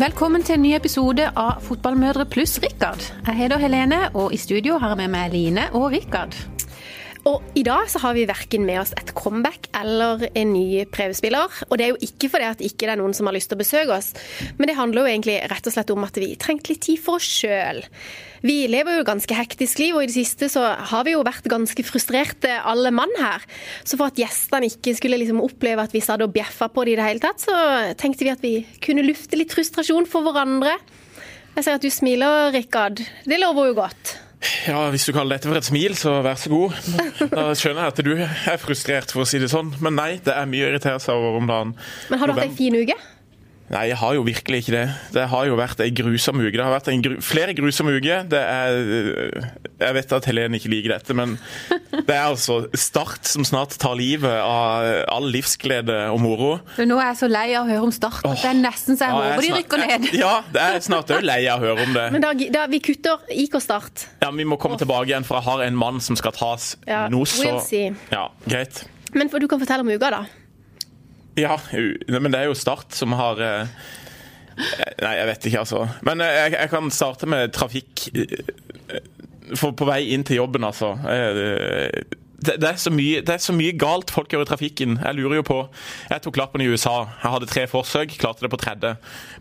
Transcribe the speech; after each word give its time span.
Velkommen 0.00 0.40
til 0.40 0.54
en 0.56 0.62
ny 0.64 0.70
episode 0.72 1.26
av 1.36 1.58
Fotballmødre 1.60 2.24
pluss 2.32 2.54
Rikard. 2.62 3.02
Jeg 3.26 3.36
heter 3.36 3.60
Helene, 3.60 3.98
og 4.16 4.32
i 4.32 4.38
studio 4.40 4.78
har 4.80 4.94
jeg 4.94 5.00
med 5.02 5.12
meg 5.12 5.34
Line 5.34 5.66
og 5.76 5.90
Rikard. 5.92 6.38
Og 7.28 7.44
i 7.58 7.62
dag 7.66 7.84
så 7.92 8.00
har 8.00 8.14
vi 8.16 8.24
verken 8.28 8.64
med 8.64 8.80
oss 8.80 8.94
et 8.96 9.12
comeback 9.16 9.68
eller 9.76 10.22
en 10.30 10.52
ny 10.54 10.86
prøvespiller. 10.88 11.52
Og 11.68 11.76
det 11.76 11.84
er 11.84 11.92
jo 11.92 12.00
ikke 12.06 12.30
fordi 12.32 12.48
at 12.48 12.62
ikke 12.64 12.86
det 12.86 12.94
er 12.94 13.00
noen 13.02 13.16
som 13.16 13.28
har 13.28 13.36
lyst 13.36 13.50
til 13.52 13.58
å 13.58 13.60
besøke 13.60 13.96
oss, 13.96 14.14
men 14.56 14.70
det 14.70 14.78
handler 14.78 15.04
jo 15.04 15.12
egentlig 15.12 15.36
rett 15.52 15.68
og 15.68 15.74
slett 15.74 15.92
om 15.92 16.06
at 16.06 16.16
vi 16.20 16.32
trengte 16.40 16.72
litt 16.72 16.84
tid 16.86 17.02
for 17.02 17.20
oss 17.20 17.28
sjøl. 17.28 17.82
Vi 18.40 18.62
lever 18.72 18.96
jo 18.96 19.04
ganske 19.04 19.36
hektisk 19.36 19.82
liv, 19.82 19.98
og 19.98 20.06
i 20.06 20.08
det 20.08 20.16
siste 20.16 20.48
så 20.48 20.62
har 20.92 21.04
vi 21.04 21.12
jo 21.12 21.24
vært 21.26 21.50
ganske 21.52 21.84
frustrerte 21.84 22.54
alle 22.64 22.92
mann 22.94 23.12
her. 23.20 23.44
Så 23.84 24.00
for 24.00 24.08
at 24.08 24.20
gjestene 24.20 24.70
ikke 24.70 24.96
skulle 24.96 25.20
liksom 25.20 25.42
oppleve 25.44 25.84
at 25.84 25.92
vi 25.92 26.00
satt 26.04 26.24
og 26.24 26.32
bjeffa 26.32 26.70
på 26.72 26.86
det 26.86 26.96
i 26.96 26.96
det 27.02 27.10
hele 27.10 27.24
tatt, 27.26 27.44
så 27.44 27.58
tenkte 28.00 28.24
vi 28.24 28.32
at 28.32 28.44
vi 28.44 28.54
kunne 28.80 29.04
lufte 29.04 29.36
litt 29.36 29.52
frustrasjon 29.52 30.08
for 30.08 30.24
hverandre. 30.24 30.78
Jeg 31.58 31.66
ser 31.66 31.76
at 31.76 31.84
du 31.84 31.92
smiler, 31.92 32.48
Rikard. 32.54 33.04
Det 33.28 33.42
lover 33.42 33.72
jo 33.72 33.78
godt. 33.82 34.16
Ja, 34.66 34.88
Hvis 34.92 35.04
du 35.04 35.12
kaller 35.12 35.36
dette 35.36 35.50
for 35.50 35.58
et 35.60 35.66
smil, 35.68 35.96
så 36.00 36.14
vær 36.24 36.38
så 36.40 36.50
god. 36.52 36.76
Da 37.28 37.50
skjønner 37.58 37.84
jeg 37.84 37.92
at 37.92 38.02
du 38.06 38.12
er 38.16 38.60
frustrert, 38.60 39.12
for 39.12 39.24
å 39.24 39.28
si 39.28 39.40
det 39.42 39.50
sånn. 39.52 39.74
Men 39.84 39.98
nei, 39.98 40.10
det 40.24 40.32
er 40.32 40.48
mye 40.48 40.64
å 40.64 40.70
irritere 40.72 41.00
seg 41.02 41.16
over 41.18 41.40
om 41.42 41.48
dagen. 41.50 41.74
Men 42.08 42.22
har 42.22 42.30
du 42.30 42.36
hatt 42.38 42.46
ei 42.46 42.52
en 42.52 42.56
fin 42.56 42.78
uke? 42.80 42.96
Nei, 43.70 43.84
jeg 43.92 44.00
har 44.00 44.16
jo 44.16 44.22
virkelig 44.26 44.64
ikke 44.64 44.72
det. 44.74 44.86
Det 45.14 45.24
har 45.30 45.46
jo 45.46 45.56
vært 45.58 45.80
ei 45.84 45.92
grusom 45.94 46.40
uke. 46.42 46.56
Det 46.56 46.64
har 46.64 46.72
vært 46.74 46.88
gru 47.04 47.12
flere 47.22 47.54
grusomme 47.54 47.92
uker. 47.94 48.24
Det 48.30 48.40
er 48.40 48.80
Jeg 49.80 49.96
vet 49.96 50.14
at 50.16 50.26
Helene 50.26 50.58
ikke 50.58 50.72
liker 50.72 50.94
dette, 50.96 51.14
men 51.14 51.36
det 52.08 52.16
er 52.16 52.24
altså 52.24 52.64
Start 52.74 53.30
som 53.30 53.46
snart 53.46 53.76
tar 53.78 53.94
livet 53.98 54.26
av 54.42 55.06
all 55.14 55.30
livsglede 55.30 56.00
og 56.10 56.18
moro. 56.22 56.50
Nå 56.82 56.98
er 56.98 57.12
jeg 57.12 57.20
så 57.22 57.30
lei 57.30 57.46
av 57.54 57.62
å 57.62 57.70
høre 57.70 57.86
om 57.86 57.94
Start. 57.94 58.26
Det 58.26 58.50
er 58.50 58.58
nesten 58.58 58.98
så 58.98 59.06
jeg 59.06 59.14
ja, 59.14 59.22
håper 59.30 59.46
de 59.46 59.52
rykker 59.60 59.84
ned. 59.86 60.10
Ja, 60.18 60.34
det 60.50 60.66
er 60.66 60.82
snart 60.84 61.14
òg 61.14 61.22
lei 61.26 61.40
av 61.46 61.62
å 61.62 61.70
høre 61.70 61.86
om 61.86 61.94
det. 61.94 62.08
Men 62.16 62.26
da, 62.26 62.34
da 62.58 62.66
vi 62.74 62.82
kutter 62.90 63.22
IK 63.30 63.60
Start. 63.62 64.08
Ja, 64.24 64.32
vi 64.34 64.48
må 64.50 64.58
komme 64.58 64.80
tilbake 64.82 65.12
igjen, 65.12 65.26
for 65.28 65.38
jeg 65.38 65.46
har 65.46 65.64
en 65.68 65.78
mann 65.78 66.02
som 66.02 66.18
skal 66.18 66.34
tas 66.34 66.72
ja, 66.90 67.06
nå, 67.12 67.22
så 67.22 67.46
we'll 67.46 67.62
see. 67.62 67.94
Ja, 68.10 68.26
greit. 68.50 68.82
Men 69.14 69.30
for 69.30 69.42
du 69.42 69.46
kan 69.50 69.62
fortelle 69.62 69.86
om 69.86 69.94
uka, 69.94 70.10
da. 70.10 70.24
Ja, 71.40 71.56
men 72.20 72.30
det 72.30 72.42
er 72.42 72.50
jo 72.50 72.58
Start 72.58 72.94
som 72.96 73.16
har 73.18 73.40
eh, 73.44 73.72
Nei, 75.00 75.14
jeg 75.16 75.28
vet 75.30 75.46
ikke, 75.48 75.62
altså. 75.64 75.86
Men 76.06 76.20
eh, 76.24 76.34
jeg, 76.36 76.56
jeg 76.58 76.72
kan 76.72 76.90
starte 76.92 77.28
med 77.30 77.54
trafikk. 77.56 78.08
Eh, 78.12 79.00
for 79.58 79.74
på 79.74 79.86
vei 79.88 80.02
inn 80.14 80.22
til 80.26 80.38
jobben, 80.42 80.62
altså. 80.66 80.92
Det, 82.40 82.54
det, 82.56 82.68
er 82.68 82.92
mye, 82.94 83.20
det, 83.20 83.34
er 83.34 83.42
så 83.42 83.52
mye, 83.52 83.72
galt 83.76 84.12
folk 84.14 84.30
gjør 84.32 84.46
i 84.46 84.48
trafikken. 84.48 84.94
Jeg 85.02 85.16
lurer 85.18 85.40
jo 85.40 85.44
på 85.44 85.58
Jeg 86.08 86.22
tok 86.24 86.38
lappen 86.40 86.62
i 86.64 86.68
USA. 86.72 87.02
Jeg 87.20 87.34
hadde 87.34 87.48
tre 87.50 87.66
forsøk, 87.68 88.14
klarte 88.20 88.46
det 88.46 88.52
på 88.52 88.60
tredje. 88.60 88.94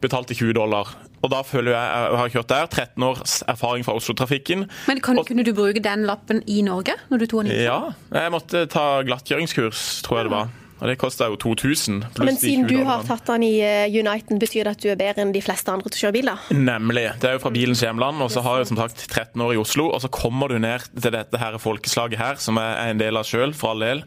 Betalte 0.04 0.36
20 0.36 0.58
dollar. 0.58 0.92
Og 1.24 1.32
da 1.32 1.40
føler 1.48 1.74
jeg 1.76 1.86
jeg 2.00 2.20
har 2.20 2.34
kjørt 2.34 2.52
der. 2.52 2.68
13 2.68 3.08
års 3.08 3.38
erfaring 3.48 3.88
fra 3.88 3.96
Oslo-trafikken. 4.00 4.66
Men 4.88 5.04
kan, 5.04 5.20
Kunne 5.28 5.46
du 5.48 5.54
bruke 5.56 5.84
den 5.84 6.04
lappen 6.10 6.44
i 6.48 6.62
Norge? 6.66 6.96
når 7.10 7.24
du 7.24 7.26
tog 7.26 7.46
den 7.46 7.56
Ja, 7.56 7.94
jeg 8.12 8.32
måtte 8.36 8.66
ta 8.72 9.02
glattkjøringskurs, 9.08 10.02
tror 10.04 10.20
jeg 10.20 10.30
det 10.30 10.36
var. 10.36 10.52
Og 10.80 10.88
Det 10.88 10.98
koster 11.00 11.28
jo 11.32 11.36
2000. 11.36 12.04
Men 12.24 12.38
siden 12.40 12.68
du 12.70 12.78
har 12.88 13.04
tatt 13.08 13.28
den 13.28 13.44
i 13.44 13.54
eh, 13.66 13.92
Uniten, 14.00 14.40
betyr 14.40 14.68
det 14.68 14.76
at 14.78 14.84
du 14.84 14.90
er 14.94 15.00
bedre 15.00 15.26
enn 15.26 15.34
de 15.36 15.42
fleste 15.44 15.72
andre 15.74 15.92
til 15.92 16.00
å 16.00 16.04
kjøre 16.08 16.16
bil? 16.16 16.30
da? 16.32 16.38
Nemlig. 16.56 17.06
Det 17.20 17.30
er 17.30 17.36
jo 17.36 17.44
fra 17.44 17.52
bilens 17.56 17.84
hjemland. 17.84 18.24
Og 18.24 18.32
så 18.32 18.44
har 18.46 18.62
jeg 18.62 18.70
som 18.72 18.80
sagt 18.80 19.04
13 19.10 19.44
år 19.44 19.58
i 19.58 19.60
Oslo. 19.60 19.90
Og 19.92 20.04
så 20.06 20.12
kommer 20.14 20.52
du 20.52 20.60
ned 20.64 20.88
til 20.96 21.16
dette 21.16 21.42
her 21.42 21.60
folkeslaget 21.60 22.22
her, 22.22 22.40
som 22.40 22.60
jeg 22.62 22.78
er 22.78 22.94
en 22.94 23.02
del 23.02 23.20
av 23.20 23.28
sjøl, 23.28 23.56
for 23.58 23.76
all 23.76 23.84
del. 23.84 24.06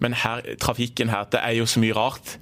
Men 0.00 0.16
her, 0.16 0.42
trafikken 0.60 1.12
her, 1.12 1.28
det 1.30 1.44
er 1.44 1.58
jo 1.60 1.68
så 1.68 1.82
mye 1.82 1.94
rart. 1.94 2.34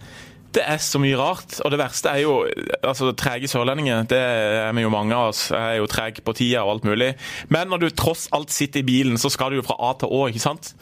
Det 0.55 0.62
er 0.64 0.80
så 0.80 0.97
mye 1.03 1.19
rart. 1.19 1.58
Og 1.60 1.75
det 1.75 1.80
verste 1.82 2.08
er 2.14 2.22
jo 2.25 2.38
altså 2.80 3.12
trege 3.19 3.50
sørlendinger. 3.50 4.06
Det 4.08 4.19
er 4.22 4.72
vi 4.72 4.87
jo 4.87 4.94
mange 4.94 5.12
av 5.12 5.34
oss. 5.34 5.48
Jeg 5.53 5.75
er 5.75 5.82
jo 5.82 5.91
treg 5.91 6.22
på 6.25 6.34
tida 6.38 6.64
og 6.64 6.78
alt 6.78 6.88
mulig. 6.88 7.12
Men 7.53 7.69
når 7.69 7.84
du 7.84 7.88
tross 7.93 8.31
alt 8.32 8.54
sitter 8.54 8.81
i 8.81 8.88
bilen, 8.88 9.20
så 9.20 9.28
skal 9.32 9.53
du 9.53 9.60
jo 9.60 9.66
fra 9.66 9.76
A 9.91 9.93
til 10.00 10.09
Å, 10.14 10.25
ikke 10.32 10.47
sant? 10.47 10.72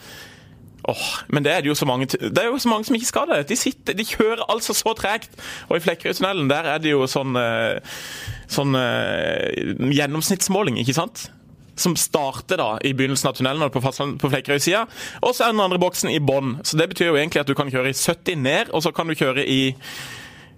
Oh, 0.87 1.07
men 1.27 1.43
det 1.43 1.51
er 1.51 1.63
det 1.63 1.67
jo 1.67 1.75
så 1.75 1.85
mange 1.85 2.05
Det 2.07 2.39
er 2.39 2.47
jo 2.47 2.59
så 2.63 2.69
mange 2.71 2.87
som 2.87 2.95
ikke 2.95 3.09
skal 3.09 3.31
det. 3.31 3.41
De, 3.49 3.57
sitter, 3.59 3.95
de 3.97 4.05
kjører 4.07 4.45
altså 4.47 4.75
så 4.77 4.93
tregt. 4.95 5.33
Og 5.67 5.77
i 5.77 5.83
Flekkerøytunnelen 5.83 6.47
der 6.51 6.69
er 6.71 6.79
det 6.79 6.93
jo 6.93 7.03
sånn, 7.11 7.35
eh, 7.35 7.97
sånn 8.51 8.77
uh, 8.77 9.91
gjennomsnittsmåling, 9.91 10.79
ikke 10.79 10.95
sant? 10.95 11.25
Som 11.77 11.97
starter 11.99 12.61
da 12.61 12.69
i 12.87 12.93
begynnelsen 12.95 13.29
av 13.29 13.35
tunnelen 13.35 13.73
på, 13.73 13.81
på 13.83 14.31
Flekkerøy-sida. 14.31 14.85
Og 15.27 15.35
så 15.35 15.49
er 15.49 15.51
den 15.53 15.65
andre 15.65 15.81
boksen 15.81 16.13
i 16.13 16.23
bånn. 16.23 16.55
Så 16.63 16.79
det 16.79 16.87
betyr 16.93 17.11
jo 17.11 17.19
egentlig 17.19 17.43
at 17.43 17.51
du 17.51 17.57
kan 17.57 17.71
kjøre 17.73 17.91
i 17.91 17.97
70 17.97 18.39
ned, 18.47 18.71
og 18.71 18.85
så 18.87 18.95
kan 18.95 19.11
du 19.11 19.17
kjøre 19.19 19.43
i 19.43 19.75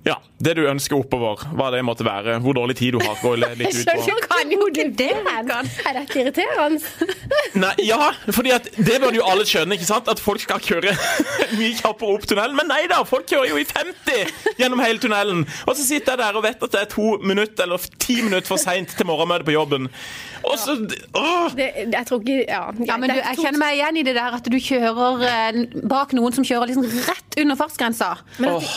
ja, 0.07 0.15
Det 0.39 0.53
du 0.55 0.61
ønsker 0.69 0.95
oppover, 0.95 1.41
hva 1.59 1.67
det 1.73 1.81
måtte 1.83 2.05
være. 2.07 2.37
Hvor 2.39 2.55
dårlig 2.55 2.77
tid 2.79 2.95
du 2.95 3.01
har. 3.03 3.17
Gå 3.19 3.33
litt 3.35 3.59
ut 3.59 3.81
på. 3.89 4.05
Jeg 4.07 4.23
kan 4.23 4.53
jo 4.53 4.67
ikke 4.69 4.85
det! 4.95 5.09
Er 5.19 5.97
dette 5.97 6.21
irriterende? 6.21 6.79
Nei, 7.63 7.73
ja, 7.83 8.13
fordi 8.31 8.53
at 8.55 8.69
det 8.77 8.99
burde 9.03 9.19
jo 9.19 9.25
alle 9.27 9.43
skjønne, 9.47 9.75
ikke 9.75 9.89
sant? 9.89 10.07
At 10.11 10.21
folk 10.23 10.39
skal 10.43 10.63
kjøre 10.63 10.93
mye 11.59 11.73
kjappere 11.81 12.15
opp 12.15 12.27
tunnelen. 12.29 12.55
Men 12.59 12.71
nei 12.71 12.85
da, 12.91 13.01
folk 13.07 13.27
kjører 13.27 13.51
jo 13.51 13.59
i 13.59 13.67
50 13.67 14.55
gjennom 14.61 14.83
hele 14.83 15.03
tunnelen. 15.03 15.43
Og 15.67 15.75
så 15.75 15.83
sitter 15.83 16.15
jeg 16.15 16.23
der 16.23 16.39
og 16.39 16.47
vet 16.47 16.63
at 16.63 16.75
det 16.75 16.85
er 16.85 16.91
to 16.95 17.17
minutter 17.19 17.67
eller 17.67 17.91
ti 17.99 18.21
minutter 18.23 18.47
for 18.47 18.61
seint 18.61 18.95
til 18.95 19.09
morgenmøtet 19.09 19.49
på 19.49 19.57
jobben. 19.57 19.89
Og 20.47 20.55
så 20.59 20.77
åh. 21.19 21.51
Det, 21.51 21.67
jeg 21.91 22.05
tror 22.07 22.21
ikke 22.21 22.37
Ja, 22.47 22.61
ja 22.87 22.95
men 23.01 23.11
du, 23.11 23.17
jeg 23.17 23.39
kjenner 23.41 23.59
meg 23.59 23.75
igjen 23.75 23.99
i 23.99 24.03
det 24.07 24.13
der 24.15 24.37
at 24.37 24.45
du 24.47 24.55
kjører 24.55 25.25
eh, 25.27 25.57
bak 25.89 26.13
noen 26.15 26.35
som 26.35 26.45
kjører 26.47 26.71
liksom 26.71 26.87
rett 27.09 27.39
under 27.43 27.59
fartsgrensa. 27.59 28.13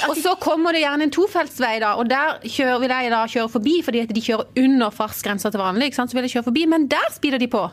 Og 0.09 0.19
så 0.19 0.35
kommer 0.43 0.75
det 0.75 0.83
gjerne 0.83 1.07
en 1.07 1.12
tofeltsvei, 1.15 1.77
da, 1.85 1.95
og 2.01 2.09
der 2.11 2.39
kjører, 2.45 2.81
vil 2.83 2.95
jeg 2.97 3.13
da 3.15 3.23
kjøre 3.31 3.53
forbi 3.53 3.79
fordi 3.87 4.03
at 4.07 4.13
de 4.17 4.25
kjører 4.25 4.65
under 4.65 4.91
fartsgrensa 4.95 5.51
til 5.53 5.63
vanlig. 5.63 5.91
ikke 5.91 6.01
sant? 6.03 6.13
Så 6.13 6.19
vil 6.19 6.29
jeg 6.29 6.37
kjøre 6.39 6.49
forbi, 6.51 6.67
men 6.71 6.89
der 6.93 7.09
speeder 7.15 7.39
de 7.43 7.49
på. 7.53 7.67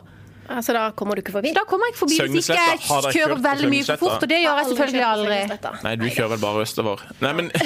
Altså, 0.50 0.72
Da 0.74 0.90
kommer 0.98 1.14
du 1.14 1.20
ikke 1.22 1.32
forbi? 1.32 1.52
Da 1.54 1.62
kommer 1.68 1.86
jeg 1.86 1.94
ikke 1.94 2.00
forbi 2.00 2.16
hvis 2.34 2.48
ikke 2.50 2.64
jeg 2.66 3.12
kjører 3.14 3.38
veldig 3.44 3.68
mye 3.70 3.84
for 3.86 4.00
fort. 4.02 4.24
Og 4.24 4.30
det 4.32 4.40
gjør 4.42 4.58
jeg 4.58 4.66
selvfølgelig 4.70 5.04
aldri. 5.06 5.38
Nei, 5.84 5.92
du 6.00 6.06
kjører 6.10 6.32
vel 6.34 6.42
bare 6.42 6.64
østover. 6.64 7.04
Nei, 7.22 7.32
men 7.38 7.50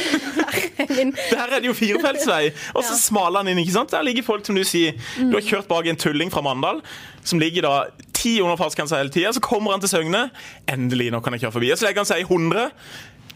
Der 0.75 1.49
er 1.49 1.61
det 1.63 1.69
jo 1.71 1.73
firefeltsvei, 1.77 2.51
og 2.75 2.85
så 2.85 2.97
smaler 2.99 3.41
han 3.41 3.49
inn, 3.53 3.61
ikke 3.63 3.73
sant. 3.79 3.93
Der 3.95 4.05
ligger 4.05 4.27
folk, 4.27 4.45
som 4.47 4.59
du 4.59 4.65
sier. 4.69 4.99
Du 5.17 5.33
har 5.39 5.45
kjørt 5.47 5.71
bak 5.71 5.89
en 5.89 5.97
tulling 6.01 6.33
fra 6.35 6.43
Mandal 6.45 6.83
som 7.25 7.41
ligger 7.41 7.65
da 7.65 7.75
ti 8.13 8.37
under 8.43 8.59
fartsgrensa 8.61 8.99
hele 9.01 9.13
tida. 9.13 9.33
Så 9.33 9.41
kommer 9.45 9.73
han 9.73 9.81
til 9.81 9.89
Søgne. 9.95 10.27
Endelig, 10.71 11.09
nå 11.15 11.23
kan 11.25 11.33
jeg 11.37 11.47
kjøre 11.47 11.57
forbi. 11.57 11.73
Og 11.73 11.81
så 11.81 11.89
legger 11.89 12.05
han 12.05 12.11
seg 12.11 12.21
i 12.21 12.29
100 12.29 12.69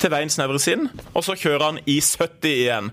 til 0.00 0.12
veien 0.12 0.32
snevres 0.32 0.69
inn, 0.72 0.88
og 1.12 1.25
så 1.26 1.36
kjører 1.38 1.64
han 1.70 1.81
i 1.86 1.98
70 2.04 2.53
igjen. 2.53 2.92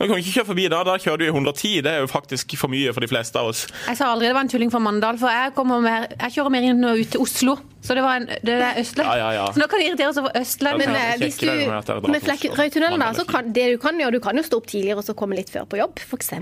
Du 0.00 0.06
kan 0.08 0.16
ikke 0.16 0.32
kjøre 0.32 0.48
forbi 0.48 0.62
da, 0.72 0.78
da 0.86 0.94
kjører 0.96 1.20
du 1.20 1.24
i 1.26 1.28
110. 1.28 1.72
Det 1.84 1.90
er 1.90 1.98
jo 2.00 2.06
faktisk 2.08 2.54
for 2.56 2.72
mye 2.72 2.92
for 2.96 3.04
de 3.04 3.08
fleste 3.10 3.36
av 3.36 3.50
oss. 3.50 3.66
Jeg 3.84 3.98
sa 3.98 4.06
aldri 4.08 4.30
det 4.30 4.36
var 4.38 4.46
en 4.46 4.48
tulling 4.48 4.70
fra 4.72 4.80
Mandal, 4.80 5.18
for 5.20 5.28
jeg, 5.28 5.52
mer, 5.84 6.06
jeg 6.14 6.34
kjører 6.38 6.54
mer 6.54 6.68
inn 6.70 6.86
og 6.88 7.02
ut 7.02 7.10
til 7.12 7.24
Oslo. 7.26 7.56
Så 7.84 7.96
det 7.98 8.04
var 8.06 8.22
en, 8.22 8.30
det 8.40 8.54
er 8.56 8.78
Østland. 8.80 9.10
Ja, 9.10 9.18
ja, 9.20 9.34
ja. 9.36 9.42
Så 9.52 9.60
nå 9.60 9.68
kan 9.68 9.82
det 9.82 9.90
irritere 9.90 10.08
oss 10.08 10.20
over 10.22 10.32
Østland. 10.40 10.80
Men 10.80 10.96
eh, 10.96 11.10
hvis 11.20 11.36
du, 11.42 11.50
med 12.08 12.24
Flekkerøytunnelen, 12.24 13.04
da, 13.04 13.10
så 13.18 13.26
kan 13.28 13.52
det 13.52 13.66
du 13.74 13.76
kan 13.82 14.00
gjøre, 14.00 14.14
du 14.16 14.24
kan 14.24 14.40
jo 14.40 14.46
stå 14.46 14.62
opp 14.62 14.70
tidligere 14.72 15.02
og 15.02 15.04
så 15.10 15.16
komme 15.20 15.36
litt 15.36 15.52
før 15.52 15.68
på 15.68 15.82
jobb, 15.82 16.00
f.eks. 16.00 16.32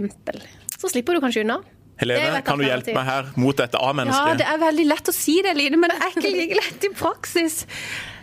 Så 0.78 0.92
slipper 0.92 1.18
du 1.18 1.24
kanskje 1.26 1.42
unna. 1.42 1.58
Helene, 1.98 2.44
kan 2.46 2.62
du 2.62 2.66
hjelpe 2.68 2.94
meg 2.94 3.08
her 3.08 3.32
mot 3.42 3.58
dette 3.58 3.80
A-mennesket? 3.82 4.30
Ja, 4.30 4.38
det 4.38 4.46
er 4.52 4.62
veldig 4.62 4.86
lett 4.86 5.10
å 5.10 5.14
si 5.16 5.40
det, 5.42 5.56
Line, 5.58 5.82
men 5.82 5.90
det 5.90 5.98
er 5.98 6.14
ikke 6.14 6.30
like 6.30 6.60
lett 6.60 6.86
i 6.86 6.92
praksis. 6.94 7.58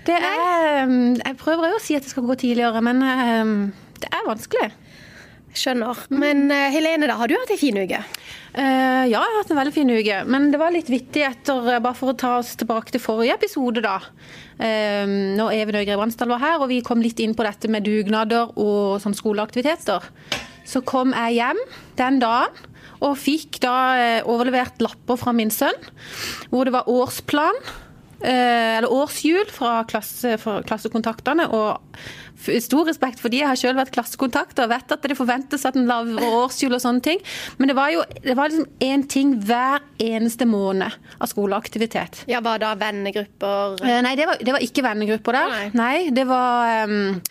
Det 0.06 0.16
er 0.16 0.84
um, 0.86 1.16
Jeg 1.18 1.38
prøver 1.42 1.72
jo 1.72 1.80
å 1.80 1.84
si 1.84 1.96
at 1.98 2.06
det 2.06 2.14
skal 2.14 2.28
gå 2.28 2.38
tidligere, 2.38 2.82
men 2.86 3.02
um, 3.02 3.56
det 4.02 4.10
er 4.14 4.28
vanskelig. 4.28 4.70
Skjønner. 5.56 6.02
Men 6.12 6.46
uh, 6.52 6.68
Helene, 6.74 7.08
da, 7.10 7.16
har 7.18 7.32
du 7.32 7.38
hatt 7.38 7.54
ei 7.54 7.58
en 7.58 7.62
fin 7.62 7.80
uke? 7.80 8.02
Uh, 8.56 9.04
ja, 9.10 9.18
jeg 9.18 9.20
har 9.20 9.38
hatt 9.40 9.54
en 9.54 9.60
veldig 9.60 9.74
fin 9.76 9.90
uke. 9.92 10.20
Men 10.30 10.50
det 10.54 10.60
var 10.62 10.76
litt 10.76 10.92
vittig 10.92 11.24
etter, 11.26 11.64
uh, 11.66 11.80
bare 11.82 11.98
for 11.98 12.14
å 12.14 12.18
ta 12.20 12.36
oss 12.42 12.54
tilbake 12.60 12.94
til 12.94 13.02
forrige 13.04 13.38
episode, 13.40 13.82
da. 13.84 13.98
Uh, 14.60 15.08
når 15.40 15.56
Even 15.58 15.80
Øygre 15.82 15.98
Bransdal 16.00 16.32
var 16.36 16.44
her, 16.44 16.60
og 16.60 16.70
vi 16.72 16.84
kom 16.86 17.02
litt 17.04 17.24
inn 17.24 17.34
på 17.38 17.48
dette 17.48 17.72
med 17.72 17.88
dugnader 17.88 18.54
og 18.54 19.02
sånn 19.04 19.18
skoleaktiviteter. 19.18 20.06
Så 20.66 20.84
kom 20.86 21.16
jeg 21.16 21.40
hjem 21.40 21.62
den 21.98 22.22
dagen 22.22 22.72
og 23.04 23.18
fikk 23.20 23.60
da 23.62 24.22
overlevert 24.26 24.80
lapper 24.82 25.20
fra 25.20 25.34
min 25.36 25.52
sønn, 25.54 25.76
hvor 26.50 26.66
det 26.66 26.74
var 26.74 26.88
årsplan. 26.90 27.60
Eller 28.22 28.92
årshjul 28.92 29.50
fra, 29.52 29.84
klasse, 29.90 30.38
fra 30.42 30.60
klassekontaktene. 30.66 31.50
og 31.52 31.98
stor 32.36 32.86
respekt 32.90 33.22
for 33.22 33.34
de. 33.34 33.42
Jeg 33.42 33.50
har 33.50 33.60
selv 33.60 33.80
vært 33.80 33.94
klassekontakt 33.96 34.60
og 34.62 34.72
vet 34.72 34.92
at 34.96 35.08
det 35.08 35.18
forventes 35.18 35.66
at 35.68 35.78
en 35.80 35.88
lager 35.90 36.22
årsjul 36.26 36.76
og 36.76 36.84
sånne 36.84 37.04
ting. 37.06 37.22
Men 37.60 37.72
det 37.72 37.78
var 37.78 37.94
jo 37.94 38.04
det 38.24 38.36
var 38.38 38.52
liksom 38.52 38.68
én 38.84 39.06
ting 39.10 39.36
hver 39.46 39.84
eneste 40.02 40.48
måned 40.50 40.96
av 41.20 41.32
skoleaktivitet. 41.32 42.24
Ja, 42.32 42.42
Var 42.46 42.62
da 42.62 42.74
vennegrupper? 42.78 43.80
Eh, 43.82 44.02
nei, 44.06 44.14
det 44.20 44.28
var, 44.30 44.40
det 44.42 44.56
var 44.56 44.64
ikke 44.64 44.84
vennegrupper 44.86 45.38
der. 45.38 45.54
Nei, 45.56 45.70
nei 45.80 46.14
det 46.16 46.26
var 46.30 46.86
um, 46.90 47.22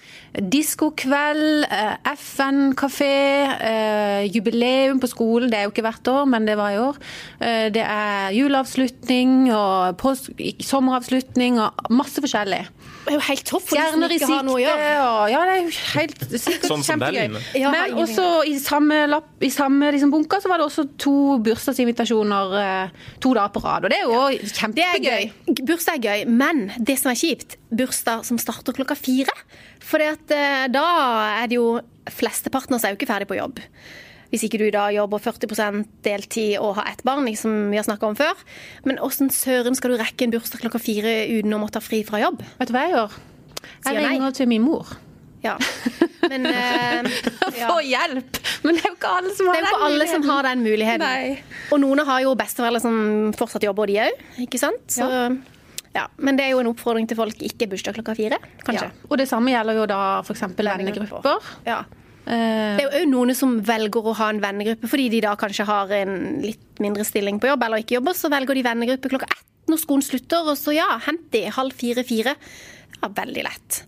diskokveld, 0.55 1.67
uh, 1.71 1.95
FN-kafé, 2.15 3.13
uh, 3.55 4.23
jubileum 4.27 5.03
på 5.03 5.11
skolen. 5.13 5.53
Det 5.53 5.61
er 5.61 5.69
jo 5.69 5.75
ikke 5.75 5.87
hvert 5.87 6.13
år, 6.15 6.25
men 6.31 6.49
det 6.49 6.59
var 6.61 6.75
i 6.75 6.81
år. 6.83 6.99
Uh, 7.39 7.69
det 7.75 7.85
er 7.85 8.35
juleavslutning 8.35 9.53
og 9.55 10.03
sommeravslutning 10.65 11.61
og 11.63 11.95
masse 11.95 12.25
forskjellig. 12.25 12.65
Er 13.05 13.17
jo 13.17 13.23
helt 13.27 13.45
topp 13.49 13.65
for 13.69 13.77
Stjerner 13.77 14.13
i 14.15 14.19
sikte. 14.21 14.53
Og, 14.55 14.61
ja, 14.63 14.75
det 15.45 15.55
er 15.55 15.59
jo 15.61 15.73
helt 15.95 16.23
sikkert 16.31 16.69
Sånn 16.71 16.85
kjempegøy. 16.87 17.41
Ja, 17.61 17.73
Men 17.75 17.99
også 18.01 18.27
i 18.49 18.55
samme, 18.63 19.01
lapp, 19.11 19.29
i 19.45 19.51
samme 19.53 19.91
liksom, 19.95 20.13
bunker 20.15 20.43
så 20.43 20.53
var 20.53 20.63
det 20.63 20.69
også 20.69 20.87
to 21.01 21.15
bursdagsinvitasjoner 21.45 22.57
eh, 22.61 23.11
to 23.25 23.35
dager 23.37 23.53
på 23.55 23.65
rad. 23.65 23.89
Og 23.89 23.93
det 23.93 24.01
er 24.01 24.07
jo 24.09 24.23
ja. 24.33 24.53
Kjempegøy. 24.61 25.09
gøy. 25.09 25.59
Bursdag 25.69 25.99
er 25.99 26.05
gøy, 26.05 26.31
men 26.33 26.67
det 26.79 26.97
som 27.01 27.13
er 27.13 27.21
kjipt, 27.21 27.59
bursdag 27.75 28.25
som 28.29 28.41
starter 28.41 28.77
klokka 28.77 28.97
fire. 28.99 29.35
For 29.85 30.01
da 30.01 30.87
er 31.43 31.51
det 31.51 31.61
jo 31.61 31.69
Flesteparten 32.05 32.75
av 32.75 32.77
oss 32.77 32.85
er 32.85 32.93
jo 32.93 32.99
ikke 32.99 33.09
ferdig 33.09 33.29
på 33.31 33.39
jobb. 33.39 33.63
Hvis 34.35 34.49
ikke 34.49 34.59
du 34.59 34.67
da 34.75 34.89
jobber 34.91 35.23
40% 35.23 35.85
deltid 36.03 36.57
og 36.59 36.75
har 36.81 36.91
ett 36.91 37.05
barn, 37.07 37.29
som 37.39 37.71
vi 37.71 37.79
har 37.79 37.87
snakka 37.87 38.09
om 38.11 38.19
før. 38.19 38.35
Men 38.83 38.99
åssen 38.99 39.31
søren 39.31 39.79
skal 39.79 39.95
du 39.95 40.01
rekke 40.01 40.27
en 40.27 40.35
bursdag 40.35 40.65
klokka 40.65 40.83
fire 40.83 41.21
uten 41.31 41.55
å 41.55 41.63
måtte 41.63 41.79
ha 41.79 41.87
fri 41.87 42.03
fra 42.07 42.19
jobb? 42.19 42.43
Vet 42.59 42.71
du 42.71 42.75
hva 42.75 42.83
jeg 42.89 42.97
gjør? 42.97 43.19
Jeg 43.87 44.03
ringer 44.03 44.35
til 44.35 44.51
min 44.51 44.65
mor. 44.67 44.91
Ja. 45.45 45.55
Men 46.27 46.47
eh, 46.51 47.07
ja. 47.61 47.69
Få 47.69 47.79
hjelp! 47.85 48.43
Men 48.65 48.79
det 48.79 48.83
er 48.83 48.91
jo 48.91 48.97
ikke 48.97 49.15
alle 49.21 49.33
som 49.37 49.47
Det 49.47 49.55
har 49.55 49.63
er 49.63 49.71
ikke 49.71 49.89
alle 49.93 50.07
som 50.11 50.29
har 50.33 50.47
den 50.49 50.63
muligheten. 50.67 51.05
Nei. 51.05 51.65
Og 51.71 51.83
noen 51.85 52.05
har 52.09 52.23
jo 52.25 52.37
besteforeldre 52.39 52.83
som 52.83 52.97
fortsatt 53.39 53.67
jobber, 53.69 53.93
de 53.93 54.01
òg. 54.07 54.23
Ikke 54.47 54.61
sant? 54.61 54.87
Så, 54.91 55.09
ja. 55.95 56.07
Men 56.17 56.41
det 56.41 56.49
er 56.49 56.55
jo 56.57 56.63
en 56.65 56.73
oppfordring 56.73 57.07
til 57.11 57.21
folk 57.21 57.45
ikke 57.45 57.69
bursdag 57.71 57.99
klokka 58.01 58.17
fire, 58.19 58.41
kanskje. 58.65 58.89
Ja. 58.89 59.11
Og 59.11 59.21
det 59.21 59.29
samme 59.31 59.53
gjelder 59.53 59.79
jo 59.79 59.85
da 59.91 60.01
f.eks. 60.25 60.49
vennegrupper. 60.59 61.53
Ja. 61.69 61.85
Eh, 62.27 62.77
Det 62.79 62.85
er 62.85 62.87
jo 62.89 63.03
òg 63.03 63.09
noen 63.11 63.35
som 63.37 63.59
velger 63.61 64.07
å 64.11 64.15
ha 64.17 64.29
en 64.33 64.41
vennegruppe 64.41 64.89
fordi 64.89 65.11
de 65.13 65.21
da 65.21 65.35
kanskje 65.37 65.67
har 65.69 65.91
en 65.93 66.41
litt 66.43 66.81
mindre 66.81 67.05
stilling 67.05 67.39
på 67.41 67.51
jobb 67.51 67.63
eller 67.67 67.83
ikke 67.85 67.99
jobber, 67.99 68.13
så 68.17 68.31
velger 68.33 68.55
de 68.55 68.63
vennegruppe 68.65 69.11
klokka 69.13 69.29
ett 69.31 69.45
når 69.69 69.79
skolen 69.81 70.03
slutter, 70.05 70.45
og 70.45 70.57
så 70.61 70.75
ja, 70.77 70.99
hent 71.07 71.31
de 71.33 71.47
halv 71.49 71.73
fire-fire. 71.73 72.35
Ja, 73.03 73.09
veldig 73.09 73.45
lett. 73.47 73.85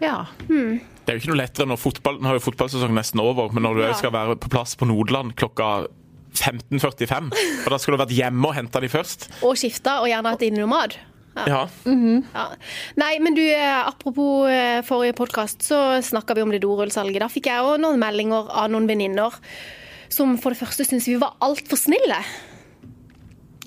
ja. 0.00 0.24
Det 0.48 1.14
er 1.14 1.16
jo 1.18 1.20
ikke 1.22 1.30
noe 1.32 1.40
lettere 1.40 1.66
når 1.68 1.78
fotball, 1.80 2.16
nå 2.20 2.28
har 2.28 2.36
jo 2.38 2.44
fotballsesongen 2.50 2.96
nesten 2.96 3.20
over, 3.20 3.48
men 3.52 3.62
når 3.64 3.74
du 3.76 3.82
Ja. 3.82 3.92
skal 3.96 4.10
være 4.12 4.36
på 4.36 4.48
plass 4.52 4.74
på 4.76 4.86
Nordland 4.88 5.34
klokka 5.36 5.86
15.45, 6.34 7.30
og 7.64 7.70
da 7.72 7.78
skulle 7.80 7.96
du 7.98 8.04
vært 8.04 8.16
hjemme 8.16 8.48
og 8.50 8.54
henta 8.54 8.80
de 8.80 8.88
først. 8.92 9.28
Og 9.42 9.56
skifta, 9.56 10.00
og 10.02 10.08
gjerne 10.08 10.32
hatt 10.34 10.42
innenomad. 10.44 10.96
Ja. 11.46 11.64
Ja. 12.34 12.46
Nei, 12.98 13.14
men 13.22 13.36
du, 13.38 13.42
eh, 13.44 13.80
apropos 13.86 14.48
eh, 14.50 14.82
forrige 14.86 15.16
podkast, 15.18 15.62
så 15.66 16.00
snakka 16.02 16.34
vi 16.34 16.44
om 16.44 16.52
det 16.54 16.62
dorullsalget. 16.64 17.22
Da 17.22 17.30
fikk 17.32 17.50
jeg 17.50 17.64
òg 17.64 17.78
noen 17.82 18.00
meldinger 18.00 18.50
av 18.50 18.70
noen 18.72 18.88
venninner 18.90 19.38
som 20.12 20.38
for 20.40 20.54
det 20.54 20.62
første 20.62 20.86
syntes 20.88 21.08
vi 21.10 21.18
var 21.20 21.36
altfor 21.44 21.78
snille. 21.78 22.22